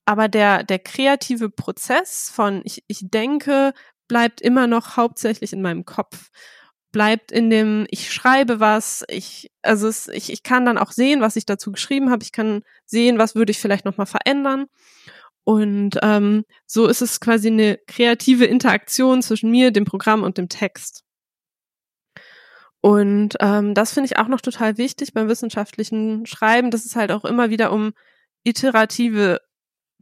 Aber 0.07 0.29
der, 0.29 0.63
der 0.65 0.79
kreative 0.79 1.51
Prozess 1.51 2.31
von 2.31 2.63
ich, 2.65 2.85
ich 2.87 3.01
denke, 3.03 3.73
bleibt 4.09 4.41
immer 4.41 4.67
noch 4.67 4.97
hauptsächlich 4.97 5.53
in 5.53 5.63
meinem 5.63 5.85
Kopf 5.85 6.31
bleibt 6.95 7.33
in 7.33 7.51
dem, 7.51 7.87
ich 7.91 8.13
schreibe 8.13 8.61
was, 8.61 9.05
ich, 9.09 9.51
also 9.63 9.89
es, 9.89 10.07
ich, 10.07 10.33
ich 10.33 10.45
kann 10.45 10.65
dann 10.65 10.79
auch 10.79 10.93
sehen, 10.93 11.21
was 11.21 11.35
ich 11.35 11.45
dazu 11.45 11.73
geschrieben 11.73 12.11
habe, 12.11 12.23
ich 12.23 12.31
kann 12.31 12.63
sehen, 12.87 13.19
was 13.19 13.35
würde 13.35 13.51
ich 13.51 13.59
vielleicht 13.59 13.85
nochmal 13.85 14.07
verändern. 14.07 14.67
Und 15.43 15.99
ähm, 16.03 16.45
so 16.67 16.87
ist 16.87 17.03
es 17.03 17.19
quasi 17.19 17.49
eine 17.49 17.79
kreative 17.89 18.45
Interaktion 18.45 19.23
zwischen 19.23 19.51
mir, 19.51 19.73
dem 19.73 19.85
Programm 19.85 20.23
und 20.23 20.39
dem 20.39 20.49
Text. 20.49 21.03
Und 22.81 23.35
ähm, 23.41 23.75
das 23.75 23.93
finde 23.93 24.07
ich 24.07 24.19
auch 24.19 24.29
noch 24.29 24.41
total 24.41 24.79
wichtig 24.79 25.13
beim 25.15 25.29
wissenschaftlichen 25.29 26.27
Schreiben, 26.27 26.71
dass 26.71 26.85
es 26.85 26.95
halt 26.95 27.11
auch 27.11 27.25
immer 27.25 27.51
wieder 27.51 27.73
um 27.73 27.93
iterative 28.45 29.41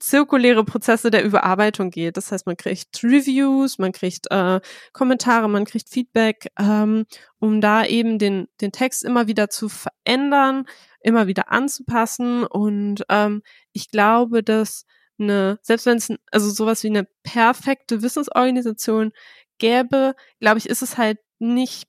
zirkuläre 0.03 0.65
Prozesse 0.65 1.11
der 1.11 1.25
Überarbeitung 1.25 1.91
geht. 1.91 2.17
Das 2.17 2.33
heißt, 2.33 2.47
man 2.47 2.57
kriegt 2.57 3.03
Reviews, 3.05 3.79
man 3.79 3.93
kriegt 3.93 4.31
äh, 4.31 4.61
Kommentare, 4.93 5.49
man 5.49 5.65
kriegt 5.65 5.89
Feedback, 5.89 6.51
ähm, 6.59 7.07
um 7.39 7.61
da 7.61 7.85
eben 7.85 8.19
den, 8.19 8.49
den 8.61 8.73
Text 8.73 9.05
immer 9.05 9.29
wieder 9.29 9.49
zu 9.49 9.69
verändern, 9.69 10.65
immer 11.01 11.29
wieder 11.29 11.53
anzupassen. 11.53 12.45
Und 12.45 13.05
ähm, 13.09 13.43
ich 13.73 13.91
glaube, 13.91 14.43
dass 14.43 14.87
eine, 15.21 15.61
selbst 15.63 15.87
wenn 15.87 15.99
es 15.99 16.13
also 16.33 16.51
sowas 16.51 16.83
wie 16.83 16.89
eine 16.89 17.07
perfekte 17.23 18.03
Wissensorganisation 18.03 19.13
gäbe, 19.59 20.15
glaube 20.41 20.59
ich, 20.59 20.69
ist 20.69 20.83
es 20.83 20.99
halt 20.99 21.19
nicht 21.39 21.89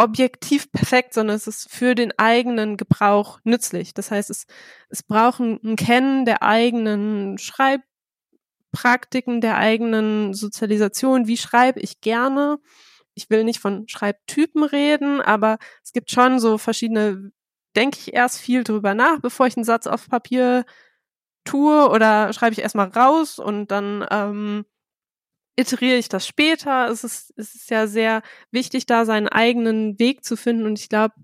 objektiv 0.00 0.72
perfekt, 0.72 1.12
sondern 1.12 1.36
es 1.36 1.46
ist 1.46 1.70
für 1.70 1.94
den 1.94 2.18
eigenen 2.18 2.78
Gebrauch 2.78 3.38
nützlich. 3.44 3.92
Das 3.92 4.10
heißt, 4.10 4.30
es, 4.30 4.46
es 4.88 5.02
braucht 5.02 5.40
ein 5.40 5.76
Kennen 5.76 6.24
der 6.24 6.42
eigenen 6.42 7.36
Schreibpraktiken, 7.36 9.42
der 9.42 9.58
eigenen 9.58 10.32
Sozialisation. 10.32 11.26
Wie 11.26 11.36
schreibe 11.36 11.80
ich 11.80 12.00
gerne? 12.00 12.58
Ich 13.14 13.28
will 13.28 13.44
nicht 13.44 13.60
von 13.60 13.88
Schreibtypen 13.88 14.64
reden, 14.64 15.20
aber 15.20 15.58
es 15.84 15.92
gibt 15.92 16.10
schon 16.10 16.40
so 16.40 16.56
verschiedene, 16.56 17.30
denke 17.76 17.98
ich 18.00 18.14
erst 18.14 18.40
viel 18.40 18.64
drüber 18.64 18.94
nach, 18.94 19.20
bevor 19.20 19.48
ich 19.48 19.56
einen 19.58 19.64
Satz 19.64 19.86
auf 19.86 20.08
Papier 20.08 20.64
tue 21.44 21.90
oder 21.90 22.32
schreibe 22.32 22.54
ich 22.54 22.62
erstmal 22.62 22.88
raus 22.88 23.38
und 23.38 23.70
dann 23.70 24.06
ähm, 24.10 24.64
iteriere 25.60 25.98
ich 25.98 26.08
das 26.08 26.26
später. 26.26 26.88
Es 26.88 27.04
ist, 27.04 27.32
es 27.36 27.54
ist 27.54 27.70
ja 27.70 27.86
sehr 27.86 28.22
wichtig, 28.50 28.86
da 28.86 29.04
seinen 29.04 29.28
eigenen 29.28 29.98
Weg 29.98 30.24
zu 30.24 30.36
finden. 30.36 30.66
Und 30.66 30.78
ich 30.80 30.88
glaube, 30.88 31.14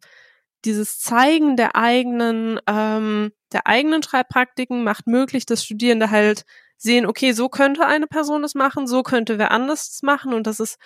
dieses 0.65 0.99
Zeigen 0.99 1.57
der 1.57 1.77
eigenen, 1.77 2.61
ähm, 2.67 3.33
der 3.53 3.67
eigenen 3.67 4.03
Schreibpraktiken 4.03 4.85
macht 4.85 5.07
möglich, 5.07 5.47
dass 5.47 5.65
Studierende 5.65 6.11
halt 6.11 6.45
sehen, 6.77 7.07
okay, 7.07 7.33
so 7.33 7.49
könnte 7.49 7.87
eine 7.87 8.07
Person 8.07 8.45
es 8.45 8.55
machen, 8.55 8.87
so 8.87 9.03
könnte 9.03 9.39
wer 9.39 9.51
anders 9.51 9.89
es 9.91 10.03
machen 10.03 10.35
und 10.35 10.47
dass 10.47 10.61
es 10.61 10.77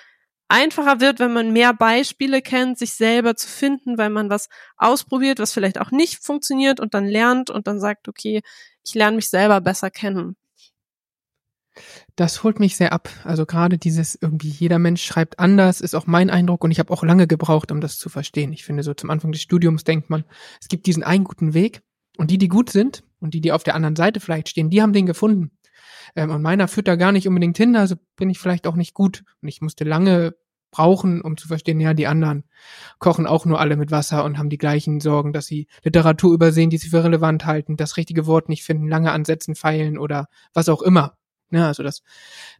einfacher 0.49 1.01
wird, 1.01 1.19
wenn 1.21 1.33
man 1.33 1.53
mehr 1.53 1.73
Beispiele 1.73 2.43
kennt, 2.43 2.79
sich 2.79 2.93
selber 2.95 3.37
zu 3.37 3.49
finden, 3.49 3.99
weil 3.99 4.11
man 4.11 4.31
was 4.31 4.49
ausprobiert, 4.77 5.39
was 5.39 5.53
vielleicht 5.53 5.81
auch 5.81 5.91
nicht 5.91 6.23
funktioniert 6.25 6.81
und 6.81 6.95
dann 6.95 7.07
lernt 7.07 7.51
und 7.51 7.67
dann 7.67 7.81
sagt, 7.81 8.09
okay, 8.09 8.43
ich 8.85 8.95
lerne 8.95 9.17
mich 9.17 9.31
selber 9.31 9.61
besser 9.61 9.91
kennen. 9.91 10.37
Das 12.21 12.45
holt 12.45 12.61
mich 12.61 12.77
sehr 12.77 12.93
ab. 12.93 13.09
Also 13.25 13.47
gerade 13.47 13.79
dieses 13.79 14.15
irgendwie 14.15 14.51
jeder 14.51 14.79
Mensch 14.79 15.03
schreibt 15.03 15.39
anders, 15.39 15.81
ist 15.81 15.95
auch 15.95 16.07
mein 16.07 16.29
Eindruck 16.29 16.63
und 16.63 16.71
ich 16.71 16.79
habe 16.79 16.93
auch 16.93 17.03
lange 17.03 17.27
gebraucht, 17.27 17.73
um 17.73 17.81
das 17.81 17.99
zu 17.99 18.11
verstehen. 18.11 18.53
Ich 18.53 18.63
finde 18.63 18.83
so 18.83 18.93
zum 18.93 19.09
Anfang 19.09 19.33
des 19.33 19.41
Studiums 19.41 19.85
denkt 19.85 20.11
man, 20.11 20.25
es 20.61 20.69
gibt 20.69 20.85
diesen 20.85 21.03
einen 21.03 21.25
guten 21.25 21.55
Weg 21.55 21.81
und 22.19 22.31
die, 22.31 22.37
die 22.37 22.49
gut 22.49 22.69
sind 22.69 23.05
und 23.21 23.33
die, 23.33 23.41
die 23.41 23.53
auf 23.53 23.63
der 23.63 23.75
anderen 23.75 23.97
Seite 23.97 24.21
vielleicht 24.21 24.51
stehen, 24.51 24.69
die 24.69 24.83
haben 24.83 24.93
den 24.93 25.07
gefunden. 25.07 25.53
Ähm, 26.15 26.29
und 26.29 26.43
meiner 26.43 26.69
führt 26.69 26.89
da 26.89 26.97
gar 26.97 27.11
nicht 27.11 27.27
unbedingt 27.27 27.57
hin, 27.57 27.75
also 27.75 27.95
bin 28.17 28.29
ich 28.29 28.39
vielleicht 28.39 28.67
auch 28.67 28.77
nicht 28.77 28.93
gut. 28.93 29.25
Und 29.41 29.49
ich 29.49 29.63
musste 29.63 29.85
lange 29.85 30.35
brauchen, 30.71 31.23
um 31.23 31.39
zu 31.39 31.49
verstehen, 31.49 31.81
ja, 31.81 31.95
die 31.95 32.07
anderen 32.07 32.45
kochen 32.99 33.27
auch 33.27 33.47
nur 33.47 33.59
alle 33.59 33.77
mit 33.77 33.91
Wasser 33.93 34.25
und 34.25 34.37
haben 34.37 34.51
die 34.51 34.59
gleichen 34.59 35.01
Sorgen, 35.01 35.33
dass 35.33 35.47
sie 35.47 35.69
Literatur 35.85 36.35
übersehen, 36.35 36.69
die 36.69 36.77
sie 36.77 36.91
für 36.91 37.03
relevant 37.03 37.47
halten, 37.47 37.79
das 37.79 37.97
richtige 37.97 38.27
Wort 38.27 38.51
nicht 38.51 38.63
finden, 38.63 38.89
lange 38.89 39.11
ansetzen, 39.11 39.55
feilen 39.55 39.97
oder 39.97 40.27
was 40.53 40.69
auch 40.69 40.83
immer. 40.83 41.17
Ja, 41.51 41.67
also 41.67 41.83
das, 41.83 42.03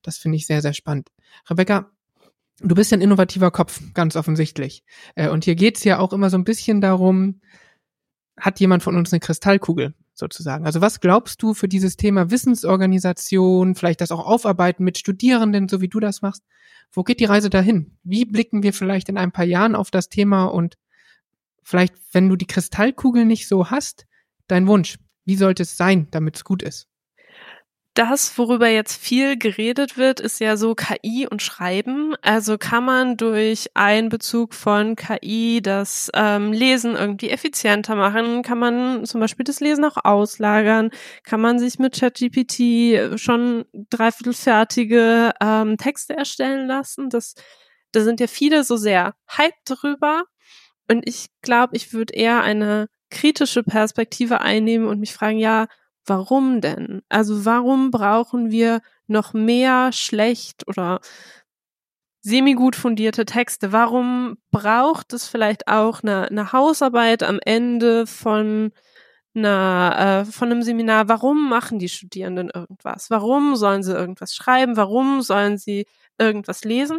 das 0.03 0.19
finde 0.19 0.37
ich 0.37 0.47
sehr, 0.47 0.63
sehr 0.63 0.73
spannend. 0.73 1.11
Rebecca, 1.49 1.91
du 2.61 2.75
bist 2.75 2.93
ein 2.93 3.01
innovativer 3.01 3.51
Kopf, 3.51 3.81
ganz 3.95 4.17
offensichtlich. 4.17 4.85
Äh, 5.15 5.29
und 5.29 5.45
hier 5.45 5.55
geht's 5.55 5.85
ja 5.85 5.99
auch 5.99 6.13
immer 6.13 6.31
so 6.31 6.37
ein 6.37 6.45
bisschen 6.45 6.81
darum, 6.81 7.41
hat 8.39 8.61
jemand 8.61 8.83
von 8.83 8.97
uns 8.97 9.13
eine 9.13 9.21
Kristallkugel 9.21 9.95
sozusagen? 10.15 10.67
Also 10.67 10.81
was 10.81 11.01
glaubst 11.01 11.43
du 11.43 11.55
für 11.55 11.69
dieses 11.69 11.97
Thema 11.97 12.31
Wissensorganisation, 12.31 13.75
vielleicht 13.75 14.01
das 14.01 14.13
auch 14.13 14.25
aufarbeiten 14.25 14.85
mit 14.85 14.99
Studierenden, 14.99 15.69
so 15.69 15.81
wie 15.81 15.89
du 15.89 16.01
das 16.01 16.23
machst? 16.23 16.45
Wo 16.93 17.03
geht 17.03 17.21
die 17.21 17.27
Reise 17.27 17.51
dahin? 17.51 17.97
Wie 18.03 18.25
blicken 18.25 18.63
wir 18.63 18.73
vielleicht 18.73 19.09
in 19.09 19.19
ein 19.19 19.33
paar 19.33 19.45
Jahren 19.45 19.75
auf 19.75 19.91
das 19.91 20.09
Thema 20.09 20.47
und 20.47 20.77
vielleicht, 21.63 21.95
wenn 22.13 22.29
du 22.29 22.37
die 22.37 22.47
Kristallkugel 22.47 23.25
nicht 23.25 23.49
so 23.49 23.71
hast, 23.71 24.07
dein 24.47 24.67
Wunsch, 24.67 24.99
wie 25.25 25.37
sollte 25.37 25.63
es 25.63 25.77
sein, 25.77 26.09
damit 26.11 26.37
es 26.37 26.45
gut 26.45 26.63
ist? 26.63 26.90
Das, 27.95 28.39
worüber 28.39 28.69
jetzt 28.69 29.03
viel 29.03 29.37
geredet 29.37 29.97
wird, 29.97 30.21
ist 30.21 30.39
ja 30.39 30.57
so 30.57 30.75
KI 30.75 31.27
und 31.29 31.43
Schreiben. 31.43 32.15
Also 32.23 32.57
kann 32.57 32.85
man 32.85 33.17
durch 33.17 33.69
Einbezug 33.75 34.55
von 34.55 34.95
KI 34.95 35.61
das 35.61 36.11
ähm, 36.15 36.53
Lesen 36.53 36.95
irgendwie 36.95 37.31
effizienter 37.31 37.97
machen? 37.97 38.43
Kann 38.43 38.59
man 38.59 39.05
zum 39.07 39.21
Beispiel 39.21 39.45
das 39.45 39.61
Lesen 39.61 39.85
auch 39.85 39.97
auslagern? 40.05 40.91
Kann 41.25 41.41
man 41.41 41.59
sich 41.59 41.79
mit 41.81 41.99
ChatGPT 41.99 43.19
schon 43.19 43.65
dreiviertel 43.91 44.35
fertige 44.35 45.33
ähm, 45.41 45.77
Texte 45.77 46.17
erstellen 46.17 46.69
lassen? 46.69 47.11
Das, 47.11 47.35
da 47.91 48.03
sind 48.03 48.21
ja 48.21 48.29
viele 48.29 48.63
so 48.63 48.77
sehr 48.77 49.15
hyped 49.27 49.63
drüber. 49.65 50.23
Und 50.89 51.09
ich 51.09 51.27
glaube, 51.43 51.77
ich 51.77 51.93
würde 51.93 52.15
eher 52.15 52.43
eine 52.43 52.89
kritische 53.11 53.65
Perspektive 53.65 54.41
einnehmen 54.41 54.87
und 54.87 55.01
mich 55.01 55.13
fragen, 55.13 55.39
ja, 55.39 55.67
Warum 56.11 56.61
denn? 56.61 57.03
Also 57.09 57.45
warum 57.45 57.93
brauchen 57.93 58.51
wir 58.51 58.81
noch 59.07 59.33
mehr 59.33 59.93
schlecht 59.93 60.67
oder 60.67 61.01
semi-gut 62.21 62.75
fundierte 62.75 63.25
Texte? 63.25 63.71
Warum 63.71 64.37
braucht 64.51 65.13
es 65.13 65.29
vielleicht 65.29 65.69
auch 65.69 66.03
eine, 66.03 66.27
eine 66.27 66.53
Hausarbeit 66.53 67.23
am 67.23 67.39
Ende 67.45 68.09
von 68.09 68.73
einer, 69.37 70.25
äh, 70.27 70.33
von 70.33 70.51
einem 70.51 70.63
Seminar? 70.65 71.09
Warum 71.09 71.49
machen 71.49 71.79
die 71.79 71.89
Studierenden 71.89 72.51
irgendwas? 72.51 73.09
Warum 73.11 73.55
sollen 73.55 73.85
sie 73.85 73.93
irgendwas 73.93 74.35
schreiben? 74.35 74.77
Warum 74.77 75.23
sollen 75.23 75.59
sie 75.59 75.87
irgendwas 76.19 76.65
lesen? 76.65 76.99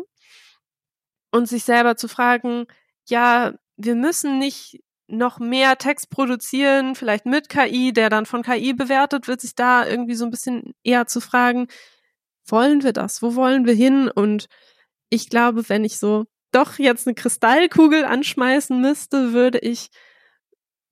Und 1.31 1.49
sich 1.49 1.65
selber 1.65 1.97
zu 1.97 2.07
fragen, 2.07 2.65
ja, 3.09 3.55
wir 3.75 3.95
müssen 3.95 4.39
nicht 4.39 4.79
noch 5.11 5.39
mehr 5.39 5.77
Text 5.77 6.09
produzieren, 6.09 6.95
vielleicht 6.95 7.25
mit 7.25 7.49
KI, 7.49 7.93
der 7.93 8.09
dann 8.09 8.25
von 8.25 8.43
KI 8.43 8.73
bewertet 8.73 9.27
wird, 9.27 9.41
sich 9.41 9.55
da 9.55 9.85
irgendwie 9.85 10.15
so 10.15 10.25
ein 10.25 10.31
bisschen 10.31 10.73
eher 10.83 11.07
zu 11.07 11.21
fragen, 11.21 11.67
wollen 12.45 12.83
wir 12.83 12.93
das? 12.93 13.21
Wo 13.21 13.35
wollen 13.35 13.65
wir 13.65 13.73
hin? 13.73 14.09
Und 14.09 14.47
ich 15.09 15.29
glaube, 15.29 15.69
wenn 15.69 15.83
ich 15.83 15.99
so 15.99 16.25
doch 16.51 16.79
jetzt 16.79 17.07
eine 17.07 17.15
Kristallkugel 17.15 18.05
anschmeißen 18.05 18.79
müsste, 18.79 19.33
würde 19.33 19.59
ich 19.59 19.89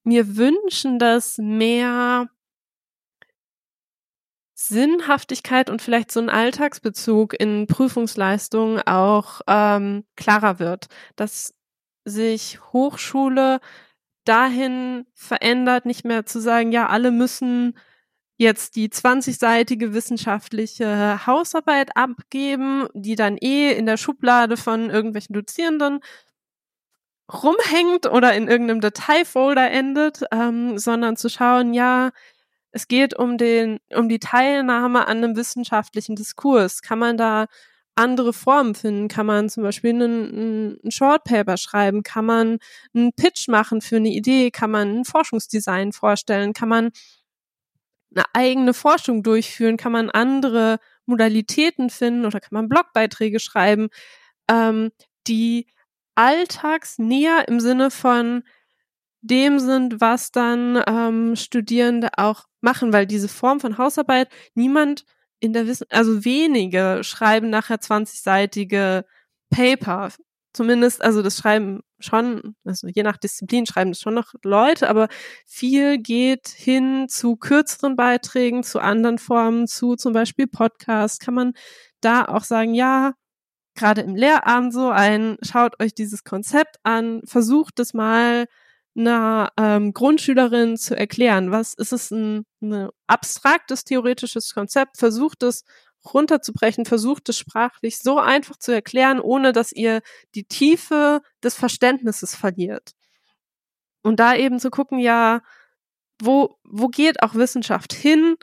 mir 0.03 0.37
wünschen, 0.37 0.99
dass 0.99 1.37
mehr 1.37 2.27
Sinnhaftigkeit 4.55 5.69
und 5.69 5.81
vielleicht 5.81 6.11
so 6.11 6.19
ein 6.19 6.29
Alltagsbezug 6.29 7.33
in 7.39 7.65
Prüfungsleistungen 7.67 8.81
auch 8.85 9.41
ähm, 9.47 10.05
klarer 10.15 10.59
wird, 10.59 10.87
dass 11.15 11.53
sich 12.03 12.59
Hochschule 12.73 13.61
dahin 14.29 15.05
verändert, 15.15 15.85
nicht 15.85 16.05
mehr 16.05 16.25
zu 16.25 16.39
sagen, 16.39 16.71
ja, 16.71 16.87
alle 16.87 17.11
müssen 17.11 17.77
jetzt 18.37 18.75
die 18.77 18.89
20-seitige 18.89 19.93
wissenschaftliche 19.93 21.25
Hausarbeit 21.27 21.97
abgeben, 21.97 22.87
die 22.93 23.15
dann 23.15 23.37
eh 23.37 23.73
in 23.73 23.85
der 23.85 23.97
Schublade 23.97 24.55
von 24.55 24.89
irgendwelchen 24.89 25.33
Dozierenden 25.33 25.99
rumhängt 27.31 28.07
oder 28.07 28.33
in 28.33 28.47
irgendeinem 28.47 28.81
Dateifolder 28.81 29.69
endet, 29.71 30.23
ähm, 30.31 30.77
sondern 30.77 31.17
zu 31.17 31.29
schauen, 31.29 31.73
ja, 31.73 32.11
es 32.71 32.87
geht 32.87 33.17
um 33.17 33.37
den, 33.37 33.79
um 33.93 34.09
die 34.09 34.19
Teilnahme 34.19 35.07
an 35.07 35.17
einem 35.17 35.35
wissenschaftlichen 35.35 36.15
Diskurs. 36.15 36.81
Kann 36.81 36.99
man 36.99 37.17
da 37.17 37.47
andere 37.99 38.33
Formen 38.33 38.75
finden? 38.75 39.07
Kann 39.07 39.25
man 39.25 39.49
zum 39.49 39.63
Beispiel 39.63 39.91
einen, 39.91 40.79
einen 40.81 40.91
Short 40.91 41.23
Paper 41.25 41.57
schreiben? 41.57 42.03
Kann 42.03 42.25
man 42.25 42.57
einen 42.93 43.13
Pitch 43.13 43.47
machen 43.47 43.81
für 43.81 43.97
eine 43.97 44.09
Idee? 44.09 44.51
Kann 44.51 44.71
man 44.71 44.99
ein 44.99 45.05
Forschungsdesign 45.05 45.91
vorstellen? 45.91 46.53
Kann 46.53 46.69
man 46.69 46.91
eine 48.15 48.25
eigene 48.33 48.73
Forschung 48.73 49.21
durchführen? 49.23 49.77
Kann 49.77 49.91
man 49.91 50.09
andere 50.09 50.79
Modalitäten 51.05 51.89
finden 51.89 52.25
oder 52.25 52.39
kann 52.39 52.53
man 52.53 52.69
Blogbeiträge 52.69 53.39
schreiben, 53.39 53.89
ähm, 54.49 54.91
die 55.27 55.67
alltagsnäher 56.15 57.47
im 57.47 57.59
Sinne 57.59 57.91
von 57.91 58.43
dem 59.21 59.59
sind, 59.59 60.01
was 60.01 60.31
dann 60.31 60.81
ähm, 60.87 61.35
Studierende 61.35 62.09
auch 62.17 62.45
machen, 62.61 62.93
weil 62.93 63.05
diese 63.05 63.27
Form 63.27 63.59
von 63.59 63.77
Hausarbeit 63.77 64.29
niemand 64.53 65.05
in 65.39 65.53
der 65.53 65.67
Wissen, 65.67 65.87
also 65.89 66.25
wenige 66.25 67.01
schreiben 67.03 67.49
nachher 67.49 67.77
20-seitige 67.77 69.03
Paper. 69.49 70.09
Zumindest, 70.53 71.01
also 71.01 71.21
das 71.21 71.37
schreiben 71.37 71.81
schon, 71.99 72.55
also 72.65 72.87
je 72.87 73.03
nach 73.03 73.17
Disziplin 73.17 73.65
schreiben 73.65 73.91
das 73.91 74.01
schon 74.01 74.15
noch 74.15 74.33
Leute, 74.43 74.89
aber 74.89 75.07
viel 75.45 75.99
geht 75.99 76.47
hin 76.47 77.07
zu 77.07 77.35
kürzeren 77.35 77.95
Beiträgen, 77.95 78.63
zu 78.63 78.79
anderen 78.79 79.19
Formen, 79.19 79.67
zu 79.67 79.95
zum 79.95 80.13
Beispiel 80.13 80.47
Podcasts. 80.47 81.19
Kann 81.19 81.35
man 81.35 81.53
da 82.01 82.25
auch 82.25 82.43
sagen, 82.43 82.73
ja, 82.73 83.13
gerade 83.75 84.01
im 84.01 84.15
Lehramt 84.15 84.73
so 84.73 84.89
ein, 84.89 85.37
schaut 85.41 85.79
euch 85.81 85.93
dieses 85.93 86.23
Konzept 86.23 86.77
an, 86.83 87.21
versucht 87.25 87.79
es 87.79 87.93
mal 87.93 88.45
einer 88.95 89.51
ähm, 89.57 89.93
Grundschülerin 89.93 90.77
zu 90.77 90.95
erklären, 90.95 91.51
was 91.51 91.73
ist 91.73 91.93
es 91.93 92.11
ein, 92.11 92.45
ein 92.61 92.89
abstraktes 93.07 93.83
theoretisches 93.83 94.53
Konzept, 94.53 94.97
versucht 94.97 95.43
es 95.43 95.63
runterzubrechen, 96.13 96.85
versucht 96.85 97.29
es 97.29 97.37
sprachlich 97.37 97.99
so 97.99 98.19
einfach 98.19 98.57
zu 98.57 98.71
erklären, 98.71 99.19
ohne 99.19 99.51
dass 99.51 99.71
ihr 99.71 100.01
die 100.35 100.45
Tiefe 100.45 101.21
des 101.43 101.55
Verständnisses 101.55 102.35
verliert. 102.35 102.91
Und 104.01 104.19
da 104.19 104.35
eben 104.35 104.59
zu 104.59 104.69
gucken, 104.69 104.99
ja, 104.99 105.41
wo, 106.21 106.57
wo 106.63 106.87
geht 106.87 107.21
auch 107.21 107.35
Wissenschaft 107.35 107.93
hin 107.93 108.35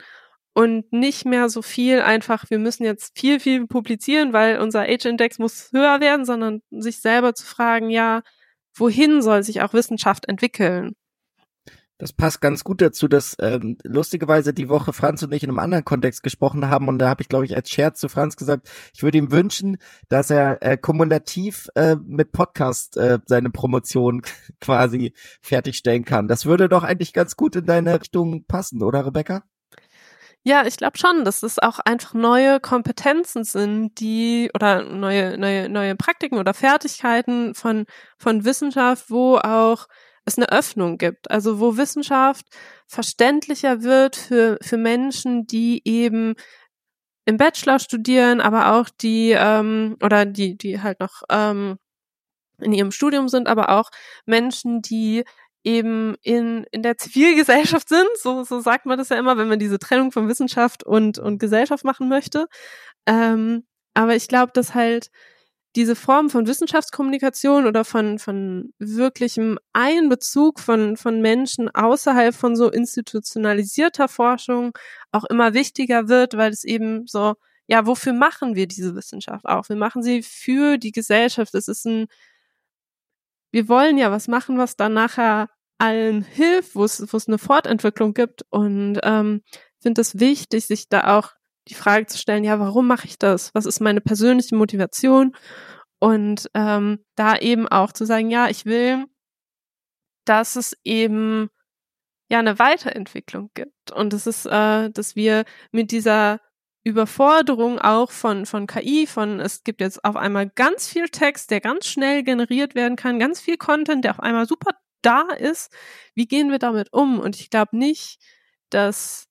und 0.53 0.91
nicht 0.91 1.25
mehr 1.25 1.49
so 1.49 1.61
viel 1.61 2.01
einfach, 2.01 2.45
wir 2.49 2.59
müssen 2.59 2.83
jetzt 2.83 3.17
viel, 3.17 3.39
viel 3.39 3.67
publizieren, 3.67 4.33
weil 4.33 4.59
unser 4.59 4.81
Age-Index 4.81 5.39
muss 5.39 5.71
höher 5.71 5.99
werden, 5.99 6.25
sondern 6.25 6.61
sich 6.71 6.99
selber 6.99 7.33
zu 7.33 7.45
fragen, 7.45 7.89
ja, 7.89 8.21
wohin 8.79 9.21
soll 9.21 9.43
sich 9.43 9.61
auch 9.61 9.73
Wissenschaft 9.73 10.27
entwickeln? 10.27 10.93
Das 11.99 12.13
passt 12.13 12.41
ganz 12.41 12.63
gut 12.63 12.79
dazu, 12.81 13.07
dass 13.07 13.35
ähm, 13.39 13.77
lustigerweise 13.83 14.53
die 14.53 14.69
Woche 14.69 14.93
Franz 14.93 15.23
und 15.23 15.33
ich 15.33 15.43
in 15.43 15.49
einem 15.49 15.57
anderen 15.57 15.83
Kontext 15.83 16.21
gesprochen 16.21 16.69
haben 16.69 16.87
und 16.89 16.99
da 16.99 17.09
habe 17.09 17.23
ich, 17.23 17.29
glaube 17.29 17.45
ich, 17.45 17.55
als 17.55 17.71
Scherz 17.71 17.99
zu 17.99 18.07
Franz 18.07 18.35
gesagt, 18.35 18.69
ich 18.93 19.01
würde 19.01 19.17
ihm 19.17 19.31
wünschen, 19.31 19.77
dass 20.07 20.29
er 20.29 20.61
äh, 20.61 20.77
kumulativ 20.77 21.69
äh, 21.73 21.95
mit 21.95 22.31
Podcast 22.31 22.97
äh, 22.97 23.17
seine 23.25 23.49
Promotion 23.49 24.21
quasi 24.61 25.13
fertigstellen 25.41 26.05
kann. 26.05 26.27
Das 26.27 26.45
würde 26.45 26.69
doch 26.69 26.83
eigentlich 26.83 27.13
ganz 27.13 27.35
gut 27.35 27.55
in 27.55 27.65
deine 27.65 27.99
Richtung 27.99 28.45
passen, 28.45 28.83
oder 28.83 29.03
Rebecca? 29.03 29.43
Ja, 30.47 30.65
ich 30.65 30.77
glaube 30.77 30.97
schon, 30.97 31.25
dass 31.25 31.43
es 31.43 31.59
auch 31.59 31.79
einfach 31.79 32.13
neue 32.13 32.61
Kompetenzen 32.61 33.43
sind, 33.43 33.99
die 33.99 34.49
oder 34.55 34.81
neue 34.83 35.37
neue 35.37 35.67
neue 35.67 35.93
Praktiken 35.97 36.37
oder 36.39 36.53
Fertigkeiten 36.53 37.53
von 37.53 37.85
von 38.17 38.45
Wissenschaft, 38.45 39.09
wo 39.09 39.35
auch 39.39 39.87
es 40.23 40.37
eine 40.37 40.47
Öffnung 40.49 40.97
gibt, 40.97 41.29
also 41.29 41.59
wo 41.59 41.75
Wissenschaft 41.75 42.45
verständlicher 42.87 43.83
wird 43.83 44.15
für 44.15 44.57
für 44.61 44.77
Menschen, 44.77 45.47
die 45.47 45.81
eben 45.83 46.35
im 47.25 47.37
Bachelor 47.37 47.79
studieren, 47.79 48.41
aber 48.41 48.73
auch 48.73 48.89
die 48.89 49.31
ähm, 49.37 49.97
oder 50.01 50.25
die 50.25 50.57
die 50.57 50.81
halt 50.81 50.99
noch 51.01 51.23
ähm, 51.29 51.77
in 52.59 52.73
ihrem 52.73 52.91
Studium 52.91 53.29
sind, 53.29 53.47
aber 53.47 53.69
auch 53.69 53.89
Menschen, 54.25 54.81
die 54.81 55.23
eben 55.63 56.15
in, 56.23 56.65
in 56.71 56.83
der 56.83 56.97
Zivilgesellschaft 56.97 57.89
sind. 57.89 58.07
So, 58.21 58.43
so 58.43 58.59
sagt 58.59 58.85
man 58.85 58.97
das 58.97 59.09
ja 59.09 59.17
immer, 59.17 59.37
wenn 59.37 59.49
man 59.49 59.59
diese 59.59 59.79
Trennung 59.79 60.11
von 60.11 60.27
Wissenschaft 60.27 60.83
und, 60.83 61.19
und 61.19 61.39
Gesellschaft 61.39 61.83
machen 61.83 62.09
möchte. 62.09 62.47
Ähm, 63.05 63.65
aber 63.93 64.15
ich 64.15 64.27
glaube, 64.27 64.51
dass 64.53 64.75
halt 64.75 65.09
diese 65.75 65.95
Form 65.95 66.29
von 66.31 66.47
Wissenschaftskommunikation 66.47 67.67
oder 67.67 67.85
von, 67.85 68.17
von 68.17 68.73
wirklichem 68.79 69.59
Einbezug 69.73 70.59
von, 70.59 70.97
von 70.97 71.21
Menschen 71.21 71.69
außerhalb 71.69 72.33
von 72.33 72.55
so 72.55 72.71
institutionalisierter 72.71 74.07
Forschung 74.07 74.75
auch 75.11 75.23
immer 75.25 75.53
wichtiger 75.53 76.07
wird, 76.07 76.35
weil 76.35 76.51
es 76.51 76.63
eben 76.63 77.05
so, 77.05 77.35
ja, 77.67 77.85
wofür 77.85 78.13
machen 78.13 78.55
wir 78.55 78.67
diese 78.67 78.95
Wissenschaft 78.95 79.45
auch? 79.45 79.69
Wir 79.69 79.75
machen 79.75 80.01
sie 80.01 80.23
für 80.23 80.77
die 80.77 80.91
Gesellschaft. 80.91 81.53
Es 81.53 81.67
ist 81.67 81.85
ein, 81.85 82.07
wir 83.51 83.67
wollen 83.67 83.97
ja 83.97 84.11
was 84.11 84.27
machen, 84.27 84.57
was 84.57 84.75
dann 84.75 84.93
nachher 84.93 85.49
allen 85.77 86.23
hilft, 86.23 86.75
wo 86.75 86.83
es, 86.83 87.27
eine 87.27 87.37
Fortentwicklung 87.37 88.13
gibt. 88.13 88.43
Und 88.49 88.99
ähm, 89.03 89.41
finde 89.79 90.01
es 90.01 90.19
wichtig, 90.19 90.65
sich 90.65 90.89
da 90.89 91.17
auch 91.17 91.31
die 91.67 91.75
Frage 91.75 92.07
zu 92.07 92.17
stellen, 92.17 92.43
ja, 92.43 92.59
warum 92.59 92.87
mache 92.87 93.07
ich 93.07 93.19
das? 93.19 93.53
Was 93.53 93.65
ist 93.65 93.79
meine 93.79 94.01
persönliche 94.01 94.55
Motivation? 94.55 95.35
Und 95.99 96.49
ähm, 96.53 97.03
da 97.15 97.37
eben 97.37 97.67
auch 97.67 97.91
zu 97.91 98.05
sagen, 98.05 98.29
ja, 98.29 98.49
ich 98.49 98.65
will, 98.65 99.05
dass 100.25 100.55
es 100.55 100.77
eben 100.83 101.49
ja 102.29 102.39
eine 102.39 102.59
Weiterentwicklung 102.59 103.51
gibt. 103.53 103.91
Und 103.91 104.13
das 104.13 104.27
ist, 104.27 104.45
äh, 104.45 104.89
dass 104.91 105.15
wir 105.15 105.45
mit 105.71 105.91
dieser 105.91 106.39
Überforderung 106.87 107.79
auch 107.79 108.11
von, 108.11 108.45
von 108.45 108.65
KI, 108.65 109.07
von 109.07 109.41
es 109.41 109.63
gibt 109.63 109.81
jetzt 109.81 110.03
auf 110.05 110.15
einmal 110.15 110.49
ganz 110.49 110.87
viel 110.87 111.09
Text, 111.09 111.51
der 111.51 111.59
ganz 111.59 111.85
schnell 111.85 112.23
generiert 112.23 112.75
werden 112.75 112.95
kann, 112.95 113.19
ganz 113.19 113.41
viel 113.41 113.57
Content, 113.57 114.05
der 114.05 114.11
auf 114.11 114.19
einmal 114.21 114.47
super 114.47 114.71
da 115.01 115.23
ist, 115.37 115.71
wie 116.15 116.25
gehen 116.25 116.49
wir 116.49 116.59
damit 116.59 116.93
um? 116.93 117.19
Und 117.19 117.39
ich 117.39 117.49
glaube 117.49 117.77
nicht, 117.77 118.19
dass 118.69 119.27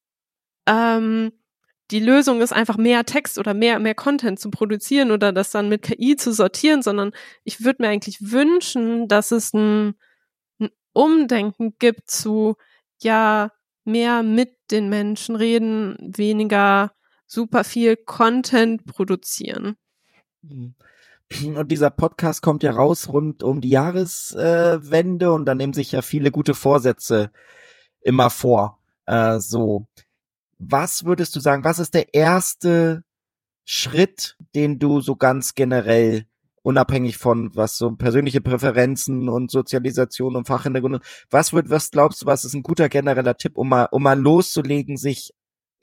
ähm, 0.67 1.33
die 1.91 2.01
Lösung 2.01 2.41
ist, 2.41 2.53
einfach 2.53 2.77
mehr 2.77 3.05
Text 3.05 3.39
oder 3.39 3.55
mehr, 3.55 3.79
mehr 3.79 3.95
Content 3.95 4.39
zu 4.39 4.51
produzieren 4.51 5.11
oder 5.11 5.33
das 5.33 5.51
dann 5.51 5.69
mit 5.69 5.83
KI 5.83 6.17
zu 6.17 6.33
sortieren, 6.33 6.83
sondern 6.83 7.13
ich 7.45 7.65
würde 7.65 7.83
mir 7.83 7.89
eigentlich 7.89 8.33
wünschen, 8.33 9.09
dass 9.09 9.31
es 9.31 9.53
ein, 9.55 9.95
ein 10.59 10.71
Umdenken 10.93 11.77
gibt 11.79 12.11
zu, 12.11 12.57
ja, 13.01 13.51
mehr 13.85 14.23
mit 14.23 14.57
den 14.71 14.89
Menschen 14.89 15.37
reden, 15.37 15.97
weniger 16.01 16.93
super 17.27 17.65
viel 17.65 17.97
Content 17.97 18.85
produzieren. 18.87 19.77
Mhm. 20.43 20.75
Und 21.57 21.73
dieser 21.73 21.91
Podcast 21.91 22.41
kommt 22.41 22.63
ja 22.63 22.71
raus 22.71 23.09
rund 23.09 23.43
um 23.43 23.61
die 23.61 23.71
Jahreswende 23.71 25.27
äh, 25.27 25.29
und 25.29 25.45
da 25.45 25.57
nehmen 25.57 25.73
sich 25.73 25.91
ja 25.91 26.01
viele 26.01 26.31
gute 26.31 26.55
Vorsätze 26.55 27.33
immer 28.01 28.31
vor. 28.31 28.79
Äh, 29.07 29.41
so, 29.41 29.87
was 30.59 31.05
würdest 31.05 31.35
du 31.35 31.41
sagen, 31.41 31.65
was 31.65 31.81
ist 31.81 31.95
der 31.95 32.15
erste 32.15 33.03
Schritt, 33.65 34.37
den 34.55 34.79
du 34.79 35.01
so 35.01 35.17
ganz 35.17 35.55
generell 35.55 36.27
unabhängig 36.63 37.17
von 37.17 37.55
was 37.55 37.77
so 37.77 37.93
persönliche 37.93 38.41
Präferenzen 38.41 39.29
und 39.29 39.51
Sozialisation 39.51 40.37
und 40.37 40.47
Fachhintergrund, 40.47 41.01
was 41.31 41.53
wird, 41.53 41.71
was 41.71 41.91
glaubst 41.91 42.23
du, 42.23 42.27
was 42.27 42.45
ist 42.45 42.55
ein 42.55 42.63
guter 42.63 42.89
genereller 42.89 43.37
Tipp, 43.37 43.57
um 43.57 43.69
mal, 43.69 43.89
um 43.91 44.03
mal 44.03 44.19
loszulegen, 44.19 44.97
sich 44.97 45.33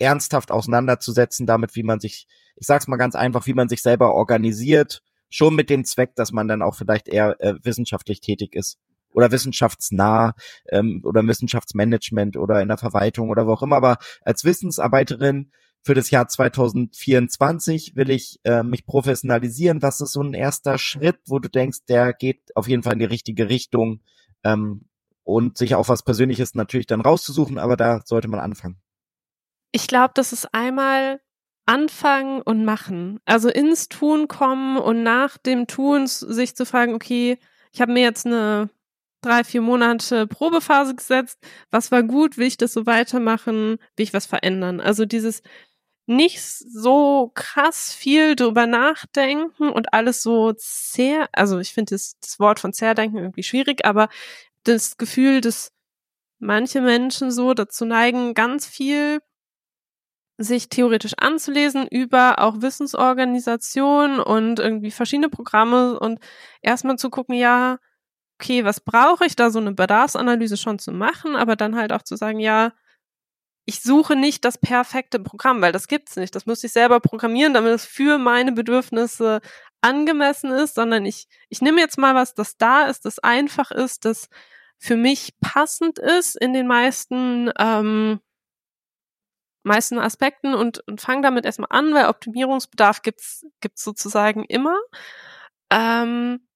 ernsthaft 0.04 0.52
auseinanderzusetzen 0.52 1.48
damit, 1.48 1.76
wie 1.76 1.84
man 1.84 2.00
sich, 2.00 2.28
ich 2.56 2.68
sag's 2.68 2.88
mal 2.88 2.98
ganz 2.98 3.16
einfach, 3.16 3.48
wie 3.48 3.54
man 3.54 3.70
sich 3.70 3.82
selber 3.82 4.14
organisiert, 4.14 5.02
schon 5.30 5.56
mit 5.56 5.70
dem 5.70 5.86
Zweck, 5.86 6.16
dass 6.16 6.32
man 6.32 6.48
dann 6.48 6.62
auch 6.62 6.76
vielleicht 6.76 7.08
eher 7.08 7.36
äh, 7.40 7.56
wissenschaftlich 7.64 8.22
tätig 8.22 8.56
ist 8.56 8.78
oder 9.14 9.32
wissenschaftsnah 9.32 10.36
ähm, 10.70 11.02
oder 11.04 11.26
Wissenschaftsmanagement 11.26 12.38
oder 12.38 12.62
in 12.62 12.68
der 12.68 12.78
Verwaltung 12.78 13.30
oder 13.30 13.48
wo 13.48 13.54
auch 13.54 13.64
immer. 13.64 13.78
Aber 13.78 13.98
als 14.22 14.44
Wissensarbeiterin 14.44 15.52
für 15.84 15.94
das 15.94 16.12
Jahr 16.12 16.28
2024 16.28 17.96
will 17.96 18.10
ich 18.10 18.40
äh, 18.44 18.64
mich 18.64 18.86
professionalisieren. 18.86 19.82
Was 19.82 20.02
ist 20.02 20.14
so 20.14 20.22
ein 20.22 20.34
erster 20.34 20.78
Schritt, 20.78 21.20
wo 21.28 21.40
du 21.40 21.50
denkst, 21.50 21.80
der 21.88 22.14
geht 22.14 22.56
auf 22.56 22.68
jeden 22.68 22.84
Fall 22.84 22.94
in 22.94 23.00
die 23.00 23.06
richtige 23.06 23.50
Richtung 23.50 24.02
ähm, 24.44 24.86
und 25.24 25.58
sich 25.58 25.76
auch 25.76 25.90
was 25.90 26.04
Persönliches 26.04 26.56
natürlich 26.56 26.88
dann 26.88 27.02
rauszusuchen, 27.02 27.58
aber 27.58 27.78
da 27.78 28.02
sollte 28.06 28.28
man 28.28 28.40
anfangen. 28.40 28.83
Ich 29.74 29.88
glaube, 29.88 30.12
das 30.14 30.32
ist 30.32 30.54
einmal 30.54 31.20
anfangen 31.66 32.42
und 32.42 32.64
machen. 32.64 33.20
Also 33.26 33.50
ins 33.50 33.90
Tun 33.90 34.28
kommen 34.28 34.78
und 34.78 35.04
nach 35.04 35.38
dem 35.38 35.68
Tun 35.68 36.08
sich 36.08 36.56
zu 36.56 36.66
fragen, 36.66 36.94
okay, 36.94 37.40
ich 37.72 37.82
habe 37.82 37.92
mir 37.92 38.04
jetzt 38.04 38.26
eine 38.26 38.70
drei, 39.22 39.44
vier 39.44 39.62
Monate 39.62 40.28
Probephase 40.28 40.96
gesetzt. 40.96 41.40
Was 41.72 41.92
war 41.92 42.04
gut? 42.04 42.38
Will 42.38 42.48
ich 42.48 42.58
das 42.58 42.74
so 42.74 42.86
weitermachen? 42.86 43.78
Will 43.96 44.04
ich 44.04 44.14
was 44.14 44.26
verändern? 44.28 44.80
Also 44.80 45.06
dieses 45.06 45.42
nicht 46.06 46.42
so 46.42 47.32
krass 47.34 47.94
viel 47.94 48.36
drüber 48.36 48.68
nachdenken 48.68 49.70
und 49.70 49.94
alles 49.94 50.22
so 50.22 50.54
sehr, 50.58 51.30
also 51.32 51.60
ich 51.60 51.74
finde 51.74 51.96
das, 51.96 52.20
das 52.20 52.40
Wort 52.40 52.60
von 52.60 52.74
Zerdenken 52.74 53.18
irgendwie 53.18 53.44
schwierig, 53.44 53.86
aber 53.86 54.10
das 54.66 54.98
Gefühl, 54.98 55.42
dass 55.42 55.72
manche 56.40 56.82
Menschen 56.82 57.32
so 57.32 57.54
dazu 57.54 57.86
neigen, 57.86 58.34
ganz 58.34 58.68
viel 58.68 59.22
sich 60.38 60.70
theoretisch 60.70 61.14
anzulesen 61.18 61.88
über 61.88 62.40
auch 62.40 62.62
Wissensorganisationen 62.62 64.20
und 64.20 64.60
irgendwie 64.60 64.92
verschiedene 64.92 65.30
Programme 65.30 66.00
und 66.00 66.20
erstmal 66.62 66.98
zu 66.98 67.10
gucken, 67.10 67.36
ja, 67.36 67.78
okay, 68.40 68.66
was 68.66 68.82
brauche 68.82 69.26
ich 69.26 69.36
da, 69.36 69.50
so 69.52 69.60
eine 69.60 69.74
Bedarfsanalyse 69.74 70.58
schon 70.58 70.80
zu 70.80 70.92
machen, 70.92 71.36
aber 71.36 71.56
dann 71.56 71.76
halt 71.76 71.94
auch 71.94 72.02
zu 72.02 72.16
sagen, 72.16 72.40
ja, 72.40 72.74
ich 73.66 73.82
suche 73.82 74.16
nicht 74.16 74.44
das 74.44 74.58
perfekte 74.58 75.20
Programm, 75.20 75.62
weil 75.62 75.72
das 75.72 75.88
gibt's 75.88 76.18
nicht. 76.18 76.36
Das 76.36 76.46
muss 76.46 76.64
ich 76.64 76.74
selber 76.74 77.00
programmieren, 77.00 77.54
damit 77.54 77.74
es 77.74 77.86
für 77.86 78.18
meine 78.18 78.52
Bedürfnisse 78.52 79.40
angemessen 79.82 80.52
ist, 80.52 80.76
sondern 80.76 81.06
ich, 81.06 81.28
ich 81.50 81.62
nehme 81.62 81.80
jetzt 81.80 81.98
mal 81.98 82.16
was, 82.16 82.34
das 82.34 82.58
da 82.58 82.86
ist, 82.86 83.06
das 83.06 83.20
einfach 83.20 83.72
ist, 83.72 84.06
das 84.06 84.28
für 84.80 84.98
mich 84.98 85.34
passend 85.40 86.00
ist 86.00 86.36
in 86.36 86.54
den 86.54 86.68
meisten 86.68 87.52
ähm, 87.58 88.20
meisten 89.64 89.98
Aspekten 90.00 90.54
und, 90.54 90.86
und 90.88 91.02
fange 91.02 91.22
damit 91.22 91.46
erstmal 91.46 91.70
an, 91.72 91.94
weil 91.94 92.08
Optimierungsbedarf 92.08 93.02
gibt's 93.02 93.46
gibt's 93.62 93.84
sozusagen 93.84 94.44
immer. 94.46 94.78
Ähm, 95.72 96.48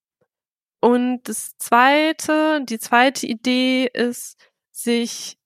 und 0.80 1.22
das 1.24 1.56
zweite, 1.58 2.62
die 2.64 2.78
zweite 2.78 3.26
Idee 3.26 3.90
ist, 3.92 4.38
sich 4.70 5.38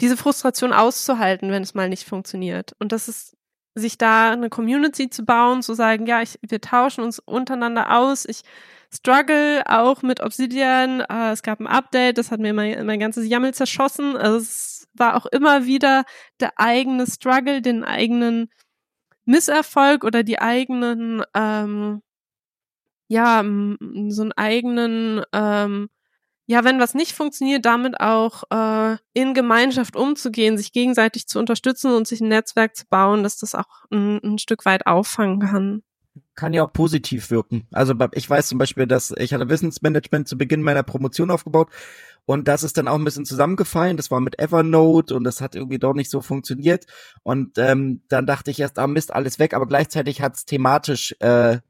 diese 0.00 0.16
Frustration 0.16 0.72
auszuhalten, 0.72 1.50
wenn 1.50 1.62
es 1.62 1.74
mal 1.74 1.88
nicht 1.88 2.08
funktioniert. 2.08 2.74
Und 2.78 2.92
das 2.92 3.08
ist, 3.08 3.36
sich 3.74 3.98
da 3.98 4.30
eine 4.30 4.48
Community 4.48 5.10
zu 5.10 5.24
bauen, 5.24 5.62
zu 5.62 5.74
sagen, 5.74 6.06
ja, 6.06 6.22
ich, 6.22 6.38
wir 6.42 6.60
tauschen 6.60 7.04
uns 7.04 7.18
untereinander 7.18 7.96
aus. 7.96 8.24
Ich 8.24 8.42
struggle 8.94 9.62
auch 9.66 10.02
mit 10.02 10.20
Obsidian. 10.20 11.00
Äh, 11.00 11.32
es 11.32 11.42
gab 11.42 11.60
ein 11.60 11.66
Update, 11.66 12.18
das 12.18 12.30
hat 12.30 12.40
mir 12.40 12.54
mein, 12.54 12.86
mein 12.86 13.00
ganzes 13.00 13.28
Jammel 13.28 13.54
zerschossen. 13.54 14.16
Also 14.16 14.38
es 14.38 14.88
war 14.94 15.16
auch 15.16 15.26
immer 15.26 15.66
wieder 15.66 16.04
der 16.40 16.52
eigene 16.56 17.06
Struggle, 17.06 17.62
den 17.62 17.84
eigenen 17.84 18.50
Misserfolg 19.24 20.04
oder 20.04 20.22
die 20.22 20.40
eigenen 20.40 21.22
ähm, 21.34 22.02
ja, 23.08 23.42
so 23.42 24.22
einen 24.22 24.32
eigenen, 24.36 25.22
ähm, 25.32 25.88
ja, 26.46 26.64
wenn 26.64 26.80
was 26.80 26.94
nicht 26.94 27.12
funktioniert, 27.14 27.64
damit 27.66 28.00
auch 28.00 28.44
äh, 28.50 28.98
in 29.14 29.34
Gemeinschaft 29.34 29.96
umzugehen, 29.96 30.56
sich 30.58 30.72
gegenseitig 30.72 31.26
zu 31.26 31.38
unterstützen 31.38 31.92
und 31.92 32.06
sich 32.08 32.20
ein 32.20 32.28
Netzwerk 32.28 32.76
zu 32.76 32.86
bauen, 32.88 33.22
dass 33.22 33.38
das 33.38 33.54
auch 33.54 33.84
ein, 33.90 34.20
ein 34.22 34.38
Stück 34.38 34.64
weit 34.66 34.86
auffangen 34.86 35.40
kann 35.40 35.82
kann 36.34 36.52
ja 36.52 36.64
auch 36.64 36.72
positiv 36.72 37.30
wirken. 37.30 37.66
Also 37.72 37.94
ich 38.12 38.28
weiß 38.28 38.48
zum 38.48 38.58
Beispiel, 38.58 38.86
dass 38.86 39.14
ich 39.16 39.34
hatte 39.34 39.48
Wissensmanagement 39.48 40.28
zu 40.28 40.38
Beginn 40.38 40.62
meiner 40.62 40.82
Promotion 40.82 41.30
aufgebaut 41.30 41.68
und 42.28 42.46
das 42.46 42.62
ist 42.62 42.76
dann 42.76 42.88
auch 42.88 42.96
ein 42.96 43.04
bisschen 43.04 43.24
zusammengefallen. 43.24 43.96
Das 43.96 44.10
war 44.10 44.20
mit 44.20 44.38
Evernote 44.38 45.14
und 45.14 45.24
das 45.24 45.40
hat 45.40 45.54
irgendwie 45.54 45.78
doch 45.78 45.94
nicht 45.94 46.10
so 46.10 46.20
funktioniert. 46.20 46.86
Und 47.22 47.56
ähm, 47.56 48.02
dann 48.08 48.26
dachte 48.26 48.50
ich 48.50 48.60
erst, 48.60 48.78
ah 48.78 48.86
Mist, 48.86 49.14
alles 49.14 49.38
weg, 49.38 49.54
aber 49.54 49.66
gleichzeitig 49.66 50.20
hat 50.20 50.36
es 50.36 50.44
thematisch 50.44 51.16
äh, 51.20 51.60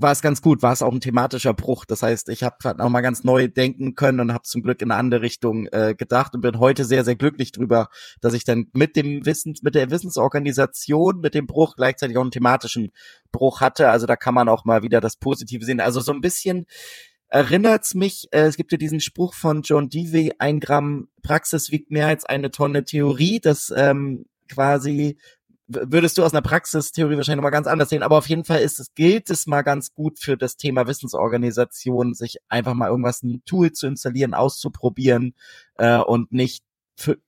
war 0.00 0.12
es 0.12 0.22
ganz 0.22 0.42
gut, 0.42 0.62
war 0.62 0.72
es 0.72 0.82
auch 0.82 0.92
ein 0.92 1.00
thematischer 1.00 1.54
Bruch. 1.54 1.84
Das 1.84 2.02
heißt, 2.02 2.28
ich 2.28 2.42
habe 2.42 2.56
halt 2.64 2.78
noch 2.78 2.88
mal 2.88 3.00
ganz 3.00 3.24
neu 3.24 3.48
denken 3.48 3.94
können 3.94 4.20
und 4.20 4.32
habe 4.32 4.44
zum 4.44 4.62
Glück 4.62 4.80
in 4.80 4.90
eine 4.90 4.98
andere 4.98 5.22
Richtung 5.22 5.66
äh, 5.66 5.94
gedacht 5.96 6.34
und 6.34 6.40
bin 6.40 6.58
heute 6.58 6.84
sehr, 6.84 7.04
sehr 7.04 7.16
glücklich 7.16 7.52
drüber, 7.52 7.88
dass 8.20 8.34
ich 8.34 8.44
dann 8.44 8.66
mit 8.72 8.96
dem 8.96 9.26
Wissens, 9.26 9.62
mit 9.62 9.74
der 9.74 9.90
Wissensorganisation, 9.90 11.20
mit 11.20 11.34
dem 11.34 11.46
Bruch 11.46 11.76
gleichzeitig 11.76 12.16
auch 12.16 12.22
einen 12.22 12.30
thematischen 12.30 12.92
Bruch 13.32 13.60
hatte. 13.60 13.90
Also 13.90 14.06
da 14.06 14.16
kann 14.16 14.34
man 14.34 14.48
auch 14.48 14.64
mal 14.64 14.82
wieder 14.82 15.00
das 15.00 15.16
Positive 15.16 15.64
sehen. 15.64 15.80
Also 15.80 16.00
so 16.00 16.12
ein 16.12 16.20
bisschen 16.20 16.66
erinnert's 17.28 17.94
mich, 17.94 18.28
äh, 18.30 18.42
es 18.42 18.56
gibt 18.56 18.72
ja 18.72 18.78
diesen 18.78 19.00
Spruch 19.00 19.34
von 19.34 19.62
John 19.62 19.88
Dewey, 19.88 20.32
ein 20.38 20.60
Gramm 20.60 21.08
Praxis 21.22 21.70
wiegt 21.70 21.90
mehr 21.90 22.06
als 22.06 22.24
eine 22.24 22.50
Tonne 22.50 22.84
Theorie, 22.84 23.40
dass 23.40 23.72
ähm, 23.76 24.26
quasi 24.48 25.18
würdest 25.68 26.16
du 26.16 26.24
aus 26.24 26.32
einer 26.32 26.42
Praxistheorie 26.42 27.16
wahrscheinlich 27.16 27.36
nochmal 27.36 27.52
ganz 27.52 27.66
anders 27.66 27.90
sehen, 27.90 28.02
aber 28.02 28.16
auf 28.16 28.28
jeden 28.28 28.44
Fall 28.44 28.60
ist 28.60 28.80
es, 28.80 28.94
gilt 28.94 29.28
es 29.30 29.46
mal 29.46 29.62
ganz 29.62 29.92
gut 29.92 30.18
für 30.18 30.36
das 30.36 30.56
Thema 30.56 30.86
Wissensorganisation, 30.86 32.14
sich 32.14 32.38
einfach 32.48 32.74
mal 32.74 32.88
irgendwas, 32.88 33.22
ein 33.22 33.42
Tool 33.44 33.72
zu 33.72 33.86
installieren, 33.86 34.34
auszuprobieren 34.34 35.34
äh, 35.76 35.98
und 35.98 36.32
nicht 36.32 36.64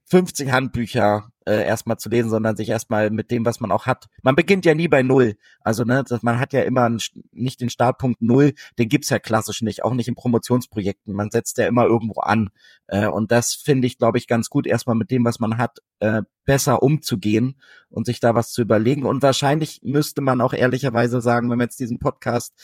50 0.07 0.51
Handbücher 0.51 1.30
äh, 1.51 1.65
erstmal 1.65 1.99
zu 1.99 2.09
lesen, 2.09 2.31
sondern 2.31 2.57
sich 2.57 2.69
erstmal 2.69 3.11
mit 3.11 3.33
dem, 3.33 3.45
was 3.45 3.59
man 3.59 3.73
auch 3.73 3.87
hat. 3.87 4.07
Man 4.23 4.37
beginnt 4.37 4.65
ja 4.65 4.75
nie 4.75 4.87
bei 4.87 5.03
Null. 5.03 5.37
Also, 5.63 5.83
ne, 5.83 6.05
man 6.23 6.39
hat 6.39 6.53
ja 6.53 6.63
immer 6.63 6.85
einen, 6.85 7.01
nicht 7.33 7.61
den 7.61 7.71
Startpunkt 7.71 8.23
Null, 8.23 8.53
den 8.79 8.89
gibt's 8.89 9.11
ja 9.11 9.19
klassisch 9.19 9.61
nicht, 9.61 9.83
auch 9.83 9.93
nicht 9.93 10.07
in 10.07 10.15
Promotionsprojekten. 10.15 11.13
Man 11.13 11.33
setzt 11.33 11.59
ja 11.59 11.67
immer 11.67 11.87
irgendwo 11.87 12.21
an. 12.21 12.51
Äh, 12.87 13.09
und 13.09 13.33
das 13.33 13.55
finde 13.55 13.89
ich, 13.89 13.99
glaube 13.99 14.19
ich, 14.19 14.29
ganz 14.29 14.49
gut, 14.49 14.65
erstmal 14.65 14.95
mit 14.95 15.11
dem, 15.11 15.25
was 15.25 15.41
man 15.41 15.59
hat, 15.59 15.79
äh, 15.99 16.23
besser 16.45 16.85
umzugehen 16.85 17.61
und 17.89 18.07
sich 18.07 18.21
da 18.21 18.37
was 18.37 18.53
zu 18.53 18.63
überlegen. 18.63 19.05
Und 19.05 19.23
wahrscheinlich 19.23 19.81
müsste 19.83 20.21
man 20.21 20.41
auch 20.41 20.53
ehrlicherweise 20.53 21.21
sagen, 21.21 21.51
wenn 21.51 21.59
wir 21.59 21.65
jetzt 21.65 21.81
diesen 21.81 21.99
Podcast 21.99 22.55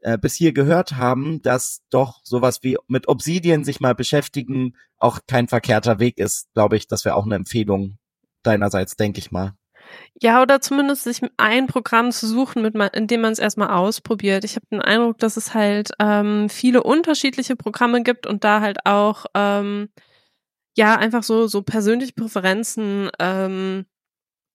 äh, 0.00 0.18
bis 0.18 0.34
hier 0.34 0.52
gehört 0.52 0.96
haben, 0.96 1.40
dass 1.40 1.80
doch 1.88 2.20
sowas 2.22 2.62
wie 2.62 2.76
mit 2.86 3.08
Obsidian 3.08 3.64
sich 3.64 3.80
mal 3.80 3.94
beschäftigen 3.94 4.74
auch 4.98 5.20
kein 5.26 5.48
verkehrter 5.48 5.98
Weg 6.00 6.18
ist, 6.18 6.52
glaube 6.52 6.76
ich, 6.76 6.86
das 6.86 7.06
wäre 7.06 7.16
auch 7.16 7.24
eine 7.24 7.34
Empfehlung 7.34 7.98
deinerseits, 8.46 8.96
denke 8.96 9.18
ich 9.18 9.30
mal. 9.30 9.54
Ja, 10.20 10.42
oder 10.42 10.60
zumindest 10.60 11.04
sich 11.04 11.20
ein 11.36 11.66
Programm 11.66 12.10
zu 12.10 12.26
suchen, 12.26 12.62
mit 12.62 12.74
man, 12.74 12.88
in 12.90 13.06
dem 13.06 13.20
man 13.20 13.32
es 13.32 13.38
erstmal 13.38 13.70
ausprobiert. 13.70 14.44
Ich 14.44 14.56
habe 14.56 14.66
den 14.70 14.80
Eindruck, 14.80 15.18
dass 15.18 15.36
es 15.36 15.54
halt 15.54 15.90
ähm, 16.00 16.48
viele 16.48 16.82
unterschiedliche 16.82 17.56
Programme 17.56 18.02
gibt 18.02 18.26
und 18.26 18.44
da 18.44 18.60
halt 18.60 18.78
auch 18.86 19.26
ähm, 19.34 19.88
ja 20.76 20.96
einfach 20.96 21.22
so 21.22 21.46
so 21.46 21.62
persönliche 21.62 22.12
Präferenzen 22.14 23.10
ähm, 23.18 23.86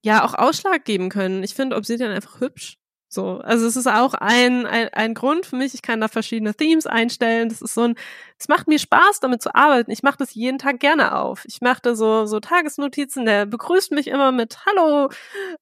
ja 0.03 0.25
auch 0.25 0.33
Ausschlag 0.33 0.85
geben 0.85 1.09
können. 1.09 1.43
Ich 1.43 1.53
finde 1.53 1.75
Obsidian 1.75 2.11
einfach 2.11 2.41
hübsch. 2.41 2.80
So, 3.13 3.39
also 3.39 3.67
es 3.67 3.75
ist 3.75 3.87
auch 3.87 4.13
ein, 4.13 4.65
ein, 4.65 4.87
ein 4.93 5.13
Grund 5.13 5.45
für 5.45 5.57
mich. 5.57 5.73
Ich 5.73 5.81
kann 5.81 5.99
da 5.99 6.07
verschiedene 6.07 6.55
Themes 6.55 6.87
einstellen. 6.87 7.49
Das 7.49 7.61
ist 7.61 7.73
so 7.73 7.81
ein, 7.81 7.95
es 8.39 8.47
macht 8.47 8.69
mir 8.69 8.79
Spaß, 8.79 9.19
damit 9.19 9.41
zu 9.41 9.53
arbeiten. 9.53 9.91
Ich 9.91 10.01
mache 10.01 10.15
das 10.19 10.33
jeden 10.33 10.57
Tag 10.59 10.79
gerne 10.79 11.17
auf. 11.17 11.43
Ich 11.45 11.59
mache 11.59 11.81
da 11.83 11.93
so, 11.93 12.25
so 12.25 12.39
Tagesnotizen. 12.39 13.25
Der 13.25 13.45
begrüßt 13.45 13.91
mich 13.91 14.07
immer 14.07 14.31
mit 14.31 14.65
Hallo. 14.65 15.09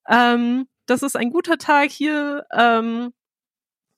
Ähm, 0.08 0.68
das 0.86 1.02
ist 1.02 1.16
ein 1.16 1.32
guter 1.32 1.58
Tag 1.58 1.90
hier. 1.90 2.46
Ähm, 2.54 3.14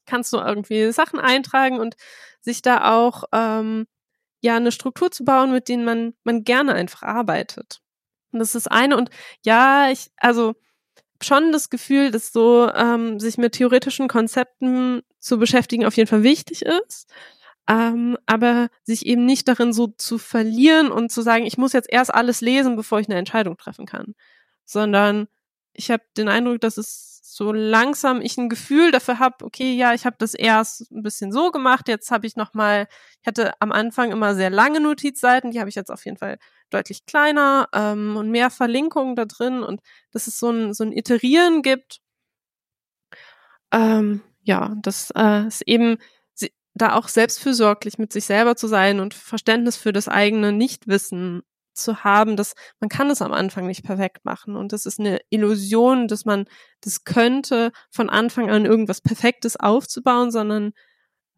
kannst 0.06 0.34
du 0.34 0.38
irgendwie 0.38 0.92
Sachen 0.94 1.20
eintragen 1.20 1.80
und 1.80 1.96
sich 2.42 2.62
da 2.62 2.92
auch 2.94 3.26
ähm, 3.34 3.88
ja 4.42 4.56
eine 4.58 4.72
Struktur 4.72 5.12
zu 5.12 5.26
bauen, 5.26 5.52
mit 5.52 5.70
denen 5.70 5.86
man 5.86 6.14
man 6.24 6.44
gerne 6.44 6.74
einfach 6.74 7.04
arbeitet. 7.04 7.82
Und 8.32 8.40
das 8.40 8.56
ist 8.56 8.72
eine 8.72 8.98
und 8.98 9.10
ja, 9.46 9.90
ich 9.92 10.12
also 10.18 10.56
schon 11.24 11.52
das 11.52 11.70
Gefühl, 11.70 12.12
dass 12.12 12.32
so 12.32 12.72
ähm, 12.74 13.20
sich 13.20 13.38
mit 13.38 13.54
theoretischen 13.54 14.08
Konzepten 14.08 15.02
zu 15.20 15.38
beschäftigen 15.38 15.86
auf 15.86 15.96
jeden 15.96 16.10
Fall 16.10 16.24
wichtig 16.24 16.64
ist. 16.64 17.12
Ähm, 17.70 18.18
aber 18.26 18.70
sich 18.84 19.06
eben 19.06 19.26
nicht 19.26 19.48
darin 19.48 19.72
so 19.74 19.88
zu 19.88 20.18
verlieren 20.18 20.92
und 20.92 21.12
zu 21.12 21.22
sagen, 21.22 21.46
ich 21.46 21.58
muss 21.58 21.74
jetzt 21.74 21.92
erst 21.92 22.14
alles 22.14 22.42
lesen, 22.42 22.76
bevor 22.76 23.00
ich 23.00 23.08
eine 23.08 23.20
Entscheidung 23.20 23.58
treffen 23.58 23.86
kann. 23.86 24.16
Sondern 24.66 25.28
ich 25.74 25.92
habe 25.92 26.04
den 26.18 26.28
Eindruck, 26.28 26.60
dass 26.62 26.78
es 26.78 27.22
so 27.24 27.54
langsam 27.54 28.22
ich 28.22 28.38
ein 28.38 28.50
Gefühl 28.50 28.92
dafür 28.92 29.20
habe, 29.20 29.46
okay, 29.46 29.74
ja, 29.74 29.94
ich 29.94 30.06
habe 30.06 30.18
das 30.20 30.34
erst 30.34 30.92
ein 30.92 31.04
bisschen 31.04 31.32
so 31.32 31.52
gemacht, 31.52 31.88
jetzt 31.88 32.12
habe 32.12 32.28
ich 32.28 32.36
noch 32.36 32.54
mal, 32.54 32.88
ich 33.22 33.28
hatte 33.28 33.54
am 33.62 33.72
Anfang 33.72 34.12
immer 34.12 34.36
sehr 34.36 34.50
lange 34.50 34.82
Notizseiten, 34.82 35.52
die 35.52 35.60
habe 35.60 35.70
ich 35.70 35.76
jetzt 35.76 35.92
auf 35.92 36.04
jeden 36.06 36.18
Fall 36.18 36.38
deutlich 36.74 37.06
kleiner 37.06 37.68
ähm, 37.74 38.18
und 38.18 38.32
mehr 38.32 38.50
Verlinkungen 38.50 39.16
da 39.16 39.26
drin 39.26 39.64
und 39.64 39.82
dass 40.12 40.28
es 40.28 40.40
so 40.40 40.50
ein, 40.50 40.74
so 40.74 40.84
ein 40.84 40.92
Iterieren 40.92 41.62
gibt. 41.62 42.00
Ähm, 43.72 44.22
ja, 44.44 44.76
das 44.82 45.12
äh, 45.16 45.48
ist 45.48 45.62
eben 45.64 45.98
da 46.74 46.96
auch 46.96 47.08
selbstfürsorglich 47.08 47.98
mit 47.98 48.14
sich 48.14 48.26
selber 48.26 48.56
zu 48.56 48.68
sein 48.68 49.00
und 49.00 49.14
Verständnis 49.14 49.76
für 49.76 49.92
das 49.92 50.08
eigene 50.08 50.52
Nichtwissen 50.52 51.42
zu 51.74 52.04
haben, 52.04 52.36
dass 52.36 52.54
man 52.80 52.90
kann 52.90 53.10
es 53.10 53.22
am 53.22 53.34
Anfang 53.34 53.68
nicht 53.68 53.84
perfekt 53.84 54.26
machen 54.26 54.56
und 54.56 54.74
das 54.74 54.86
ist 54.86 55.00
eine 55.00 55.20
Illusion, 55.30 56.08
dass 56.08 56.26
man 56.26 56.46
das 56.82 57.04
könnte, 57.04 57.72
von 57.90 58.10
Anfang 58.10 58.50
an 58.50 58.66
irgendwas 58.66 59.02
Perfektes 59.02 59.58
aufzubauen, 59.58 60.32
sondern 60.32 60.74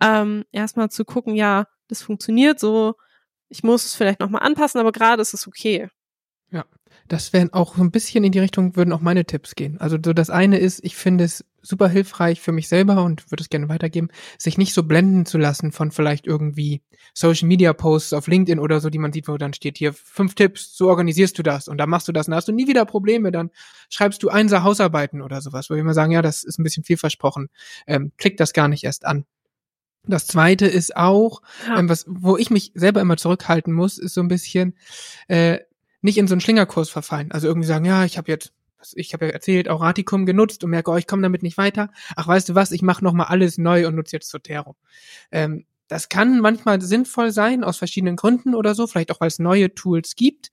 ähm, 0.01 0.43
erstmal 0.51 0.89
zu 0.89 1.05
gucken, 1.05 1.35
ja, 1.35 1.67
das 1.87 2.01
funktioniert 2.01 2.59
so, 2.59 2.95
ich 3.49 3.63
muss 3.63 3.85
es 3.85 3.95
vielleicht 3.95 4.19
nochmal 4.19 4.43
anpassen, 4.43 4.79
aber 4.79 4.91
gerade 4.91 5.21
ist 5.21 5.33
es 5.33 5.47
okay. 5.47 5.89
Ja, 6.51 6.65
Das 7.07 7.33
wären 7.33 7.51
auch 7.51 7.75
so 7.75 7.81
ein 7.81 7.91
bisschen 7.91 8.23
in 8.23 8.31
die 8.31 8.39
Richtung, 8.39 8.75
würden 8.75 8.93
auch 8.93 9.01
meine 9.01 9.25
Tipps 9.25 9.55
gehen. 9.55 9.79
Also 9.81 9.97
so 10.03 10.13
das 10.13 10.29
eine 10.29 10.59
ist, 10.59 10.83
ich 10.83 10.95
finde 10.95 11.23
es 11.23 11.43
super 11.63 11.89
hilfreich 11.89 12.41
für 12.41 12.51
mich 12.51 12.67
selber 12.67 13.03
und 13.03 13.31
würde 13.31 13.41
es 13.41 13.49
gerne 13.49 13.69
weitergeben, 13.69 14.09
sich 14.37 14.57
nicht 14.57 14.73
so 14.73 14.83
blenden 14.83 15.25
zu 15.25 15.37
lassen 15.37 15.71
von 15.71 15.91
vielleicht 15.91 16.27
irgendwie 16.27 16.83
Social 17.13 17.47
Media 17.47 17.73
Posts 17.73 18.13
auf 18.13 18.27
LinkedIn 18.27 18.59
oder 18.59 18.79
so, 18.81 18.89
die 18.89 18.99
man 18.99 19.11
sieht, 19.13 19.27
wo 19.27 19.37
dann 19.37 19.53
steht 19.53 19.77
hier 19.79 19.93
fünf 19.93 20.35
Tipps, 20.35 20.77
so 20.77 20.89
organisierst 20.89 21.37
du 21.39 21.43
das 21.43 21.67
und 21.67 21.77
dann 21.79 21.89
machst 21.89 22.07
du 22.07 22.11
das 22.11 22.27
und 22.27 22.31
dann 22.31 22.37
hast 22.37 22.47
du 22.47 22.53
nie 22.53 22.67
wieder 22.67 22.85
Probleme, 22.85 23.31
dann 23.31 23.49
schreibst 23.89 24.21
du 24.23 24.29
Einser 24.29 24.63
Hausarbeiten 24.63 25.21
oder 25.21 25.41
sowas, 25.41 25.69
wo 25.69 25.73
wir 25.73 25.81
immer 25.81 25.93
sagen, 25.95 26.11
ja, 26.11 26.21
das 26.21 26.43
ist 26.43 26.59
ein 26.59 26.63
bisschen 26.63 26.83
viel 26.83 26.97
versprochen, 26.97 27.49
ähm, 27.87 28.11
klick 28.17 28.37
das 28.37 28.53
gar 28.53 28.67
nicht 28.67 28.83
erst 28.83 29.05
an. 29.05 29.25
Das 30.05 30.27
zweite 30.27 30.65
ist 30.65 30.95
auch, 30.97 31.41
ja. 31.67 31.79
ähm, 31.79 31.89
was, 31.89 32.05
wo 32.07 32.37
ich 32.37 32.49
mich 32.49 32.71
selber 32.75 33.01
immer 33.01 33.17
zurückhalten 33.17 33.73
muss, 33.73 33.97
ist 33.97 34.13
so 34.13 34.21
ein 34.21 34.27
bisschen 34.27 34.75
äh, 35.27 35.59
nicht 36.01 36.17
in 36.17 36.27
so 36.27 36.33
einen 36.33 36.41
Schlingerkurs 36.41 36.89
verfallen. 36.89 37.31
Also 37.31 37.47
irgendwie 37.47 37.67
sagen, 37.67 37.85
ja, 37.85 38.03
ich 38.03 38.17
habe 38.17 38.29
jetzt, 38.29 38.53
ich 38.93 39.13
habe 39.13 39.27
ja 39.27 39.31
erzählt, 39.31 39.69
Auratikum 39.69 40.25
genutzt 40.25 40.63
und 40.63 40.71
merke, 40.71 40.91
oh, 40.91 40.97
ich 40.97 41.07
komme 41.07 41.21
damit 41.21 41.41
nicht 41.41 41.57
weiter. 41.57 41.89
Ach, 42.17 42.27
weißt 42.27 42.49
du 42.49 42.55
was, 42.55 42.71
ich 42.71 42.81
mache 42.81 43.03
nochmal 43.03 43.27
alles 43.27 43.57
neu 43.57 43.87
und 43.87 43.95
nutze 43.95 44.17
jetzt 44.17 44.29
Zotero. 44.29 44.75
Ähm, 45.31 45.65
das 45.87 46.09
kann 46.09 46.39
manchmal 46.39 46.81
sinnvoll 46.81 47.31
sein, 47.31 47.63
aus 47.63 47.77
verschiedenen 47.77 48.17
Gründen 48.17 48.55
oder 48.55 48.75
so, 48.75 48.87
vielleicht 48.87 49.11
auch, 49.11 49.21
weil 49.21 49.27
es 49.27 49.39
neue 49.39 49.73
Tools 49.73 50.15
gibt. 50.15 50.51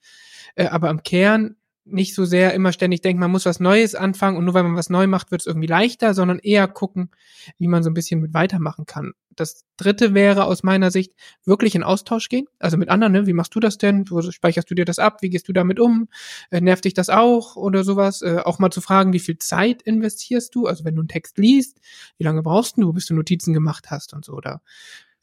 Äh, 0.55 0.66
aber 0.66 0.90
im 0.90 1.03
Kern 1.03 1.57
nicht 1.85 2.14
so 2.14 2.24
sehr 2.24 2.55
immer 2.55 2.72
ständig 2.72 3.01
denken, 3.01 3.20
man 3.20 3.31
muss 3.31 3.47
was 3.47 3.61
Neues 3.61 3.95
anfangen 3.95 4.37
und 4.37 4.45
nur 4.45 4.55
weil 4.55 4.62
man 4.62 4.76
was 4.76 4.91
neu 4.91 5.07
macht, 5.07 5.31
wird 5.31 5.43
es 5.43 5.47
irgendwie 5.47 5.66
leichter, 5.66 6.14
sondern 6.14 6.39
eher 6.39 6.68
gucken, 6.68 7.11
wie 7.59 7.68
man 7.68 7.83
so 7.83 7.91
ein 7.91 7.95
bisschen 7.95 8.20
mit 8.20 8.35
weitermachen 8.35 8.87
kann. 8.87 9.12
Das 9.31 9.64
dritte 9.76 10.12
wäre 10.12 10.45
aus 10.45 10.62
meiner 10.62 10.91
Sicht 10.91 11.12
wirklich 11.45 11.74
in 11.74 11.83
Austausch 11.83 12.28
gehen, 12.28 12.47
also 12.59 12.76
mit 12.76 12.89
anderen, 12.91 13.12
ne? 13.12 13.26
wie 13.26 13.33
machst 13.33 13.55
du 13.55 13.61
das 13.61 13.78
denn? 13.78 14.05
Wo 14.11 14.20
speicherst 14.22 14.70
du 14.70 14.74
dir 14.74 14.85
das 14.85 14.99
ab? 14.99 15.22
Wie 15.22 15.31
gehst 15.31 15.49
du 15.49 15.53
damit 15.53 15.81
um? 15.81 16.09
Äh, 16.51 16.61
nervt 16.61 16.85
dich 16.85 16.95
das 16.95 17.09
auch 17.09 17.57
oder 17.57 17.85
sowas? 17.85 18.22
Äh, 18.22 18.41
auch 18.45 18.59
mal 18.59 18.70
zu 18.70 18.81
fragen, 18.81 19.12
wie 19.12 19.20
viel 19.20 19.39
Zeit 19.39 19.83
investierst 19.83 20.55
du? 20.55 20.66
Also 20.66 20.85
wenn 20.85 20.95
du 20.95 21.01
einen 21.03 21.09
Text 21.09 21.39
liest, 21.39 21.81
wie 22.18 22.24
lange 22.24 22.43
brauchst 22.43 22.76
du, 22.76 22.93
bis 22.93 23.07
du 23.07 23.14
Notizen 23.14 23.55
gemacht 23.55 23.91
hast 23.91 24.12
und 24.12 24.24
so, 24.24 24.35
oder 24.35 24.61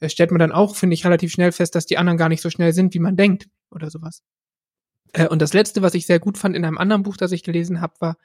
äh, 0.00 0.08
stellt 0.08 0.30
man 0.30 0.38
dann 0.38 0.52
auch, 0.52 0.76
finde 0.76 0.94
ich, 0.94 1.04
relativ 1.04 1.32
schnell 1.32 1.52
fest, 1.52 1.74
dass 1.74 1.86
die 1.86 1.98
anderen 1.98 2.18
gar 2.18 2.28
nicht 2.28 2.42
so 2.42 2.50
schnell 2.50 2.72
sind, 2.72 2.94
wie 2.94 3.00
man 3.00 3.16
denkt 3.16 3.48
oder 3.70 3.90
sowas. 3.90 4.22
Äh, 5.12 5.28
und 5.28 5.42
das 5.42 5.52
letzte, 5.52 5.82
was 5.82 5.94
ich 5.94 6.06
sehr 6.06 6.18
gut 6.18 6.38
fand 6.38 6.56
in 6.56 6.64
einem 6.64 6.78
anderen 6.78 7.02
Buch, 7.02 7.16
das 7.16 7.32
ich 7.32 7.42
gelesen 7.42 7.80
habe, 7.80 7.94
war, 8.00 8.16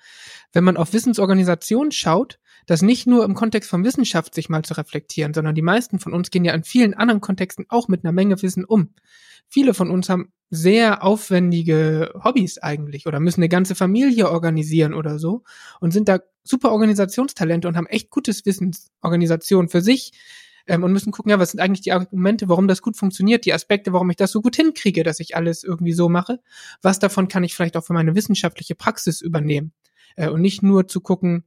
wenn 0.52 0.64
man 0.64 0.78
auf 0.78 0.94
Wissensorganisationen 0.94 1.92
schaut, 1.92 2.40
das 2.66 2.82
nicht 2.82 3.08
nur 3.08 3.26
im 3.26 3.34
Kontext 3.34 3.70
von 3.70 3.84
Wissenschaft 3.84 4.34
sich 4.34 4.50
mal 4.50 4.64
zu 4.64 4.76
reflektieren, 4.76 5.34
sondern 5.34 5.56
die 5.56 5.62
meisten 5.62 6.00
von 6.00 6.14
uns 6.14 6.32
gehen 6.32 6.46
ja 6.46 6.54
in 6.54 6.64
vielen 6.64 6.94
anderen 6.94 7.22
Kontexten 7.22 7.66
auch 7.70 7.88
mit 7.88 8.04
einer 8.04 8.14
Menge 8.14 8.42
Wissen 8.42 8.66
um. 8.66 8.94
Viele 9.50 9.74
von 9.74 9.92
uns 9.92 10.10
haben 10.10 10.32
sehr 10.50 11.04
aufwendige 11.04 12.14
Hobbys 12.24 12.58
eigentlich 12.60 13.06
oder 13.06 13.20
müssen 13.20 13.42
eine 13.42 13.50
ganze 13.50 13.76
Familie 13.76 14.30
organisieren 14.30 14.94
oder 14.94 15.20
so 15.20 15.44
und 15.80 15.92
sind 15.92 16.08
da 16.08 16.20
super 16.44 16.72
Organisationstalente 16.72 17.68
und 17.68 17.76
haben 17.76 17.88
echt 17.88 18.10
gutes 18.10 18.46
Wissensorganisation 18.46 19.70
für 19.70 19.82
sich, 19.82 20.12
ähm, 20.68 20.84
und 20.84 20.92
müssen 20.92 21.12
gucken, 21.12 21.32
ja, 21.32 21.40
was 21.40 21.52
sind 21.52 21.60
eigentlich 21.60 21.82
die 21.82 21.92
Argumente, 21.92 22.50
warum 22.50 22.68
das 22.68 22.82
gut 22.82 22.98
funktioniert, 22.98 23.46
die 23.46 23.54
Aspekte, 23.54 23.94
warum 23.94 24.10
ich 24.10 24.16
das 24.16 24.32
so 24.32 24.42
gut 24.42 24.56
hinkriege, 24.56 25.04
dass 25.04 25.20
ich 25.20 25.36
alles 25.36 25.64
irgendwie 25.64 25.94
so 25.94 26.10
mache. 26.10 26.40
Was 26.82 27.00
davon 27.00 27.28
kann 27.28 27.44
ich 27.44 27.56
vielleicht 27.56 27.78
auch 27.78 27.84
für 27.84 27.94
meine 27.94 28.16
wissenschaftliche 28.16 28.76
Praxis 28.76 29.22
übernehmen 29.22 29.74
äh, 30.16 30.30
und 30.30 30.42
nicht 30.42 30.64
nur 30.64 30.88
zu 30.88 31.02
gucken, 31.02 31.46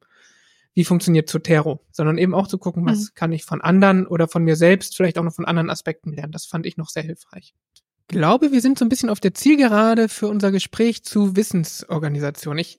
wie 0.74 0.84
funktioniert 0.84 1.28
Zotero, 1.28 1.80
sondern 1.90 2.18
eben 2.18 2.34
auch 2.34 2.48
zu 2.48 2.58
gucken, 2.58 2.84
was 2.84 2.98
mhm. 2.98 3.14
kann 3.14 3.32
ich 3.32 3.44
von 3.44 3.62
anderen 3.62 4.06
oder 4.06 4.28
von 4.28 4.44
mir 4.44 4.56
selbst 4.56 4.94
vielleicht 4.94 5.18
auch 5.18 5.22
noch 5.22 5.34
von 5.34 5.46
anderen 5.46 5.70
Aspekten 5.70 6.12
lernen. 6.12 6.32
Das 6.32 6.44
fand 6.44 6.66
ich 6.66 6.76
noch 6.76 6.90
sehr 6.90 7.02
hilfreich 7.02 7.54
glaube, 8.08 8.52
wir 8.52 8.60
sind 8.60 8.78
so 8.78 8.84
ein 8.84 8.88
bisschen 8.88 9.10
auf 9.10 9.20
der 9.20 9.34
Zielgerade 9.34 10.08
für 10.08 10.28
unser 10.28 10.52
Gespräch 10.52 11.04
zu 11.04 11.36
Wissensorganisation. 11.36 12.58
Ich 12.58 12.78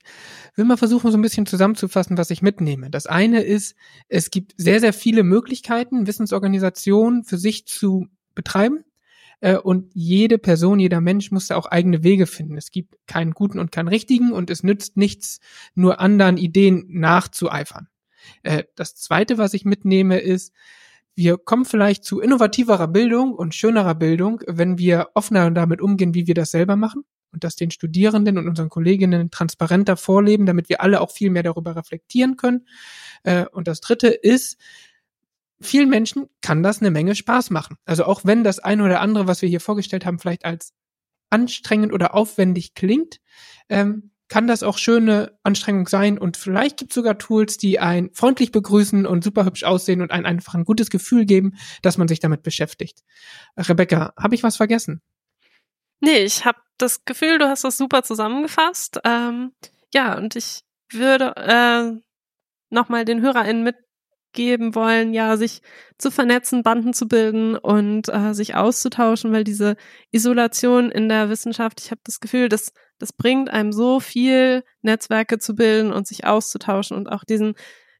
will 0.55 0.65
mal 0.65 0.77
versuchen, 0.77 1.11
so 1.11 1.17
ein 1.17 1.21
bisschen 1.21 1.45
zusammenzufassen, 1.45 2.17
was 2.17 2.29
ich 2.29 2.41
mitnehme. 2.41 2.89
Das 2.89 3.07
eine 3.07 3.41
ist, 3.41 3.75
es 4.07 4.31
gibt 4.31 4.53
sehr, 4.57 4.79
sehr 4.79 4.93
viele 4.93 5.23
Möglichkeiten, 5.23 6.07
Wissensorganisation 6.07 7.23
für 7.23 7.37
sich 7.37 7.67
zu 7.67 8.07
betreiben. 8.35 8.83
Äh, 9.39 9.57
und 9.57 9.91
jede 9.93 10.37
Person, 10.37 10.79
jeder 10.79 11.01
Mensch 11.01 11.31
muss 11.31 11.47
da 11.47 11.57
auch 11.57 11.67
eigene 11.67 12.03
Wege 12.03 12.25
finden. 12.25 12.57
Es 12.57 12.71
gibt 12.71 12.95
keinen 13.07 13.31
guten 13.31 13.59
und 13.59 13.71
keinen 13.71 13.87
richtigen 13.87 14.31
und 14.31 14.49
es 14.49 14.63
nützt 14.63 14.97
nichts, 14.97 15.39
nur 15.75 15.99
anderen 15.99 16.37
Ideen 16.37 16.85
nachzueifern. 16.87 17.87
Äh, 18.43 18.63
das 18.75 18.95
zweite, 18.95 19.37
was 19.37 19.53
ich 19.53 19.65
mitnehme, 19.65 20.19
ist, 20.19 20.53
wir 21.17 21.39
kommen 21.39 21.65
vielleicht 21.65 22.05
zu 22.05 22.21
innovativerer 22.21 22.87
Bildung 22.87 23.33
und 23.33 23.55
schönerer 23.55 23.95
Bildung, 23.95 24.43
wenn 24.45 24.77
wir 24.77 25.09
offener 25.15 25.49
damit 25.49 25.81
umgehen, 25.81 26.13
wie 26.13 26.27
wir 26.27 26.35
das 26.35 26.51
selber 26.51 26.75
machen 26.75 27.05
und 27.33 27.43
das 27.43 27.55
den 27.55 27.71
Studierenden 27.71 28.37
und 28.37 28.47
unseren 28.47 28.69
Kolleginnen 28.69 29.31
transparenter 29.31 29.97
vorleben, 29.97 30.45
damit 30.45 30.69
wir 30.69 30.79
alle 30.81 31.01
auch 31.01 31.09
viel 31.09 31.31
mehr 31.31 31.41
darüber 31.41 31.75
reflektieren 31.75 32.37
können. 32.37 32.67
Äh, 33.23 33.47
und 33.47 33.67
das 33.67 33.81
Dritte 33.81 34.09
ist, 34.09 34.59
vielen 35.59 35.89
Menschen 35.89 36.27
kann 36.41 36.61
das 36.61 36.81
eine 36.81 36.91
Menge 36.91 37.15
Spaß 37.15 37.49
machen. 37.49 37.77
Also 37.85 38.05
auch 38.05 38.23
wenn 38.23 38.43
das 38.43 38.59
eine 38.59 38.83
oder 38.83 39.01
andere, 39.01 39.25
was 39.25 39.41
wir 39.41 39.49
hier 39.49 39.59
vorgestellt 39.59 40.05
haben, 40.05 40.19
vielleicht 40.19 40.45
als 40.45 40.73
anstrengend 41.31 41.93
oder 41.93 42.13
aufwendig 42.13 42.75
klingt, 42.75 43.21
ähm, 43.69 44.11
kann 44.29 44.47
das 44.47 44.63
auch 44.63 44.77
schöne 44.77 45.37
Anstrengung 45.43 45.87
sein 45.87 46.17
und 46.17 46.37
vielleicht 46.37 46.77
gibt 46.77 46.91
es 46.91 46.95
sogar 46.95 47.17
Tools, 47.17 47.57
die 47.57 47.79
einen 47.79 48.13
freundlich 48.13 48.51
begrüßen 48.51 49.05
und 49.05 49.23
super 49.23 49.45
hübsch 49.45 49.63
aussehen 49.63 50.01
und 50.01 50.11
einen 50.11 50.25
einfach 50.25 50.53
ein 50.53 50.65
gutes 50.65 50.89
Gefühl 50.89 51.25
geben, 51.25 51.57
dass 51.81 51.97
man 51.97 52.07
sich 52.07 52.19
damit 52.19 52.43
beschäftigt. 52.43 53.03
Rebecca, 53.57 54.13
habe 54.17 54.35
ich 54.35 54.43
was 54.43 54.57
vergessen? 54.57 55.01
Nee, 55.99 56.23
ich 56.23 56.45
habe 56.45 56.59
das 56.77 57.05
Gefühl, 57.05 57.39
du 57.39 57.47
hast 57.47 57.63
das 57.63 57.77
super 57.77 58.03
zusammengefasst. 58.03 58.99
Ähm, 59.03 59.53
ja, 59.93 60.15
und 60.17 60.35
ich 60.35 60.61
würde 60.91 61.33
äh, 61.35 61.99
nochmal 62.69 63.05
den 63.05 63.21
HörerInnen 63.21 63.63
mit 63.63 63.75
geben 64.33 64.75
wollen, 64.75 65.13
ja, 65.13 65.35
sich 65.35 65.61
zu 65.97 66.11
vernetzen, 66.11 66.61
Banden 66.61 66.93
zu 66.93 67.07
bilden 67.07 67.57
und 67.57 68.07
äh, 68.09 68.33
sich 68.33 68.53
auszutauschen, 68.53 69.31
weil 69.31 69.43
diese 69.43 69.77
Isolation 70.11 70.91
in 70.91 71.09
der 71.09 71.29
Wissenschaft, 71.29 71.81
ich 71.81 71.89
habe 71.89 72.01
das 72.03 72.19
Gefühl, 72.19 72.47
das, 72.47 72.71
das 72.99 73.13
bringt 73.13 73.49
einem 73.49 73.71
so 73.71 73.99
viel, 73.99 74.63
Netzwerke 74.81 75.39
zu 75.39 75.55
bilden 75.55 75.91
und 75.93 76.07
sich 76.07 76.25
auszutauschen 76.25 76.97
und 76.97 77.07
auch 77.07 77.23
diesen, 77.23 77.55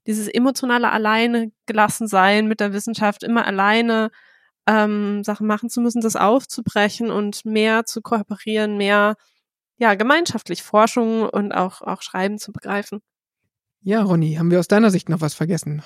dieses 0.06 0.28
emotionale 0.28 0.92
alleine 0.92 1.52
gelassen 1.66 2.08
sein 2.08 2.48
mit 2.48 2.60
der 2.60 2.74
Wissenschaft, 2.74 3.24
immer 3.24 3.46
alleine 3.46 4.10
ähm, 4.68 5.24
Sachen 5.24 5.48
machen 5.48 5.70
zu 5.70 5.82
müssen, 5.82 6.02
das 6.02 6.16
aufzubrechen 6.16 7.10
und 7.12 7.46
mehr 7.46 7.86
zu 7.86 8.02
kooperieren, 8.02 8.78
mehr 8.78 9.16
ja, 9.78 9.96
gemeinschaftlich 9.96 10.64
Forschung 10.64 11.30
und 11.30 11.52
auch, 11.52 11.82
auch 11.82 12.02
Schreiben 12.02 12.40
zu 12.40 12.52
begreifen. 12.52 13.02
Ja, 13.82 14.02
Ronny, 14.02 14.36
haben 14.36 14.52
wir 14.52 14.60
aus 14.60 14.68
deiner 14.68 14.90
Sicht 14.90 15.08
noch 15.08 15.22
was 15.22 15.34
vergessen? 15.34 15.84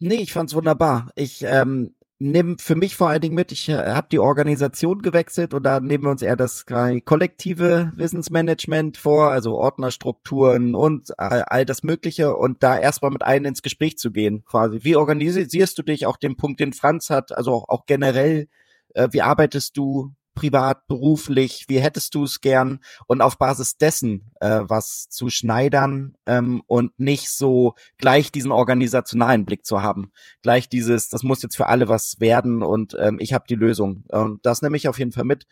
Nee, 0.00 0.16
ich 0.16 0.32
fand's 0.32 0.54
wunderbar. 0.54 1.10
Ich 1.14 1.42
ähm, 1.44 1.93
nehme 2.18 2.56
für 2.58 2.76
mich 2.76 2.96
vor 2.96 3.08
allen 3.08 3.20
Dingen 3.20 3.34
mit, 3.34 3.52
ich 3.52 3.68
äh, 3.68 3.92
habe 3.92 4.06
die 4.10 4.18
Organisation 4.18 5.02
gewechselt 5.02 5.52
und 5.52 5.64
da 5.64 5.80
nehmen 5.80 6.04
wir 6.04 6.10
uns 6.10 6.22
eher 6.22 6.36
das 6.36 6.64
kollektive 6.66 7.92
Wissensmanagement 7.96 8.96
vor, 8.96 9.30
also 9.30 9.56
Ordnerstrukturen 9.56 10.74
und 10.74 11.18
all, 11.18 11.64
das 11.64 11.82
Mögliche 11.82 12.36
und 12.36 12.62
da 12.62 12.78
erstmal 12.78 13.10
mit 13.10 13.22
allen 13.22 13.44
ins 13.44 13.62
Gespräch 13.62 13.98
zu 13.98 14.10
gehen, 14.12 14.44
quasi. 14.44 14.80
Wie 14.82 14.96
organisierst 14.96 15.78
du 15.78 15.82
dich? 15.82 16.06
Auch 16.06 16.16
den 16.16 16.36
Punkt, 16.36 16.60
den 16.60 16.72
Franz 16.72 17.10
hat, 17.10 17.36
also 17.36 17.52
auch, 17.52 17.68
auch 17.68 17.86
generell, 17.86 18.48
äh, 18.94 19.08
wie 19.10 19.22
arbeitest 19.22 19.76
du? 19.76 20.12
Privat, 20.34 20.86
beruflich, 20.86 21.66
wie 21.68 21.80
hättest 21.80 22.14
du 22.14 22.24
es 22.24 22.40
gern 22.40 22.80
und 23.06 23.20
auf 23.20 23.38
Basis 23.38 23.76
dessen 23.76 24.32
äh, 24.40 24.60
was 24.62 25.08
zu 25.08 25.30
schneidern 25.30 26.16
ähm, 26.26 26.62
und 26.66 26.98
nicht 26.98 27.30
so 27.30 27.74
gleich 27.98 28.32
diesen 28.32 28.52
organisationalen 28.52 29.44
Blick 29.44 29.64
zu 29.64 29.82
haben. 29.82 30.12
Gleich 30.42 30.68
dieses, 30.68 31.08
das 31.08 31.22
muss 31.22 31.42
jetzt 31.42 31.56
für 31.56 31.66
alle 31.66 31.88
was 31.88 32.20
werden 32.20 32.62
und 32.62 32.96
ähm, 32.98 33.18
ich 33.20 33.32
habe 33.32 33.44
die 33.48 33.54
Lösung. 33.54 34.04
Und 34.08 34.44
das 34.44 34.62
nehme 34.62 34.76
ich 34.76 34.88
auf 34.88 34.98
jeden 34.98 35.12
Fall 35.12 35.24
mit. 35.24 35.46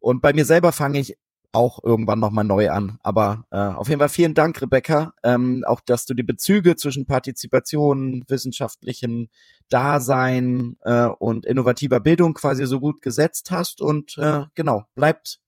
Und 0.00 0.22
bei 0.22 0.32
mir 0.32 0.44
selber 0.44 0.72
fange 0.72 0.98
ich 0.98 1.16
auch 1.52 1.82
irgendwann 1.82 2.20
nochmal 2.20 2.44
neu 2.44 2.70
an. 2.70 2.98
Aber 3.02 3.44
äh, 3.50 3.56
auf 3.56 3.88
jeden 3.88 3.98
Fall 3.98 4.08
vielen 4.08 4.34
Dank, 4.34 4.60
Rebecca. 4.60 5.14
Ähm, 5.22 5.64
auch, 5.66 5.80
dass 5.80 6.06
du 6.06 6.14
die 6.14 6.22
Bezüge 6.22 6.76
zwischen 6.76 7.06
Partizipation, 7.06 8.24
wissenschaftlichem 8.28 9.28
Dasein 9.68 10.76
äh, 10.82 11.06
und 11.06 11.46
innovativer 11.46 12.00
Bildung 12.00 12.34
quasi 12.34 12.66
so 12.66 12.80
gut 12.80 13.02
gesetzt 13.02 13.50
hast. 13.50 13.80
Und 13.80 14.16
äh, 14.18 14.44
genau, 14.54 14.84
bleibt 14.94 15.40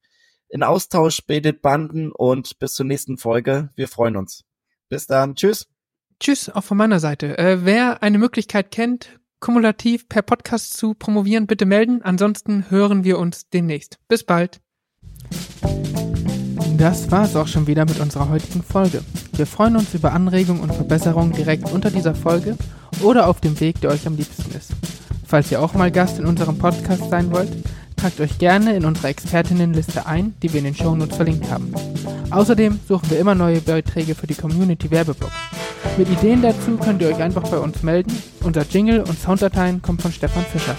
in 0.48 0.62
Austausch, 0.62 1.24
bildet 1.26 1.62
Banden 1.62 2.12
und 2.12 2.58
bis 2.58 2.74
zur 2.74 2.86
nächsten 2.86 3.16
Folge. 3.16 3.70
Wir 3.74 3.88
freuen 3.88 4.16
uns. 4.16 4.44
Bis 4.88 5.06
dann. 5.06 5.34
Tschüss. 5.34 5.68
Tschüss, 6.20 6.48
auch 6.50 6.62
von 6.62 6.76
meiner 6.76 7.00
Seite. 7.00 7.38
Äh, 7.38 7.64
wer 7.64 8.02
eine 8.02 8.18
Möglichkeit 8.18 8.70
kennt, 8.70 9.18
kumulativ 9.40 10.08
per 10.08 10.22
Podcast 10.22 10.76
zu 10.76 10.94
promovieren, 10.94 11.46
bitte 11.46 11.66
melden. 11.66 12.02
Ansonsten 12.02 12.70
hören 12.70 13.02
wir 13.02 13.18
uns 13.18 13.48
demnächst. 13.48 13.98
Bis 14.08 14.24
bald. 14.24 14.60
Das 16.76 17.10
war 17.10 17.24
es 17.24 17.36
auch 17.36 17.46
schon 17.46 17.66
wieder 17.66 17.84
mit 17.84 18.00
unserer 18.00 18.28
heutigen 18.28 18.62
Folge. 18.62 19.02
Wir 19.36 19.46
freuen 19.46 19.76
uns 19.76 19.94
über 19.94 20.12
Anregungen 20.12 20.62
und 20.62 20.74
Verbesserungen 20.74 21.32
direkt 21.32 21.70
unter 21.70 21.90
dieser 21.90 22.14
Folge 22.14 22.56
oder 23.02 23.28
auf 23.28 23.40
dem 23.40 23.58
Weg, 23.60 23.80
der 23.80 23.90
euch 23.90 24.06
am 24.06 24.16
liebsten 24.16 24.54
ist. 24.56 24.72
Falls 25.26 25.50
ihr 25.50 25.62
auch 25.62 25.74
mal 25.74 25.90
Gast 25.90 26.18
in 26.18 26.26
unserem 26.26 26.58
Podcast 26.58 27.08
sein 27.08 27.30
wollt, 27.30 27.50
tragt 27.96 28.20
euch 28.20 28.38
gerne 28.38 28.74
in 28.74 28.84
unsere 28.84 29.08
Expertinnenliste 29.08 30.06
ein, 30.06 30.34
die 30.42 30.52
wir 30.52 30.58
in 30.58 30.64
den 30.64 30.74
Shownotes 30.74 31.16
verlinkt 31.16 31.50
haben. 31.50 31.72
Außerdem 32.30 32.80
suchen 32.88 33.10
wir 33.10 33.20
immer 33.20 33.34
neue 33.34 33.60
Beiträge 33.60 34.14
für 34.14 34.26
die 34.26 34.34
Community 34.34 34.90
Werbeblogs. 34.90 35.32
Mit 35.96 36.10
Ideen 36.10 36.42
dazu 36.42 36.76
könnt 36.78 37.00
ihr 37.00 37.08
euch 37.08 37.22
einfach 37.22 37.48
bei 37.48 37.58
uns 37.58 37.82
melden. 37.82 38.12
Unser 38.42 38.64
Jingle 38.68 39.00
und 39.02 39.18
Sounddateien 39.18 39.82
kommen 39.82 39.98
von 39.98 40.10
Stefan 40.10 40.44
Fischer. 40.44 40.74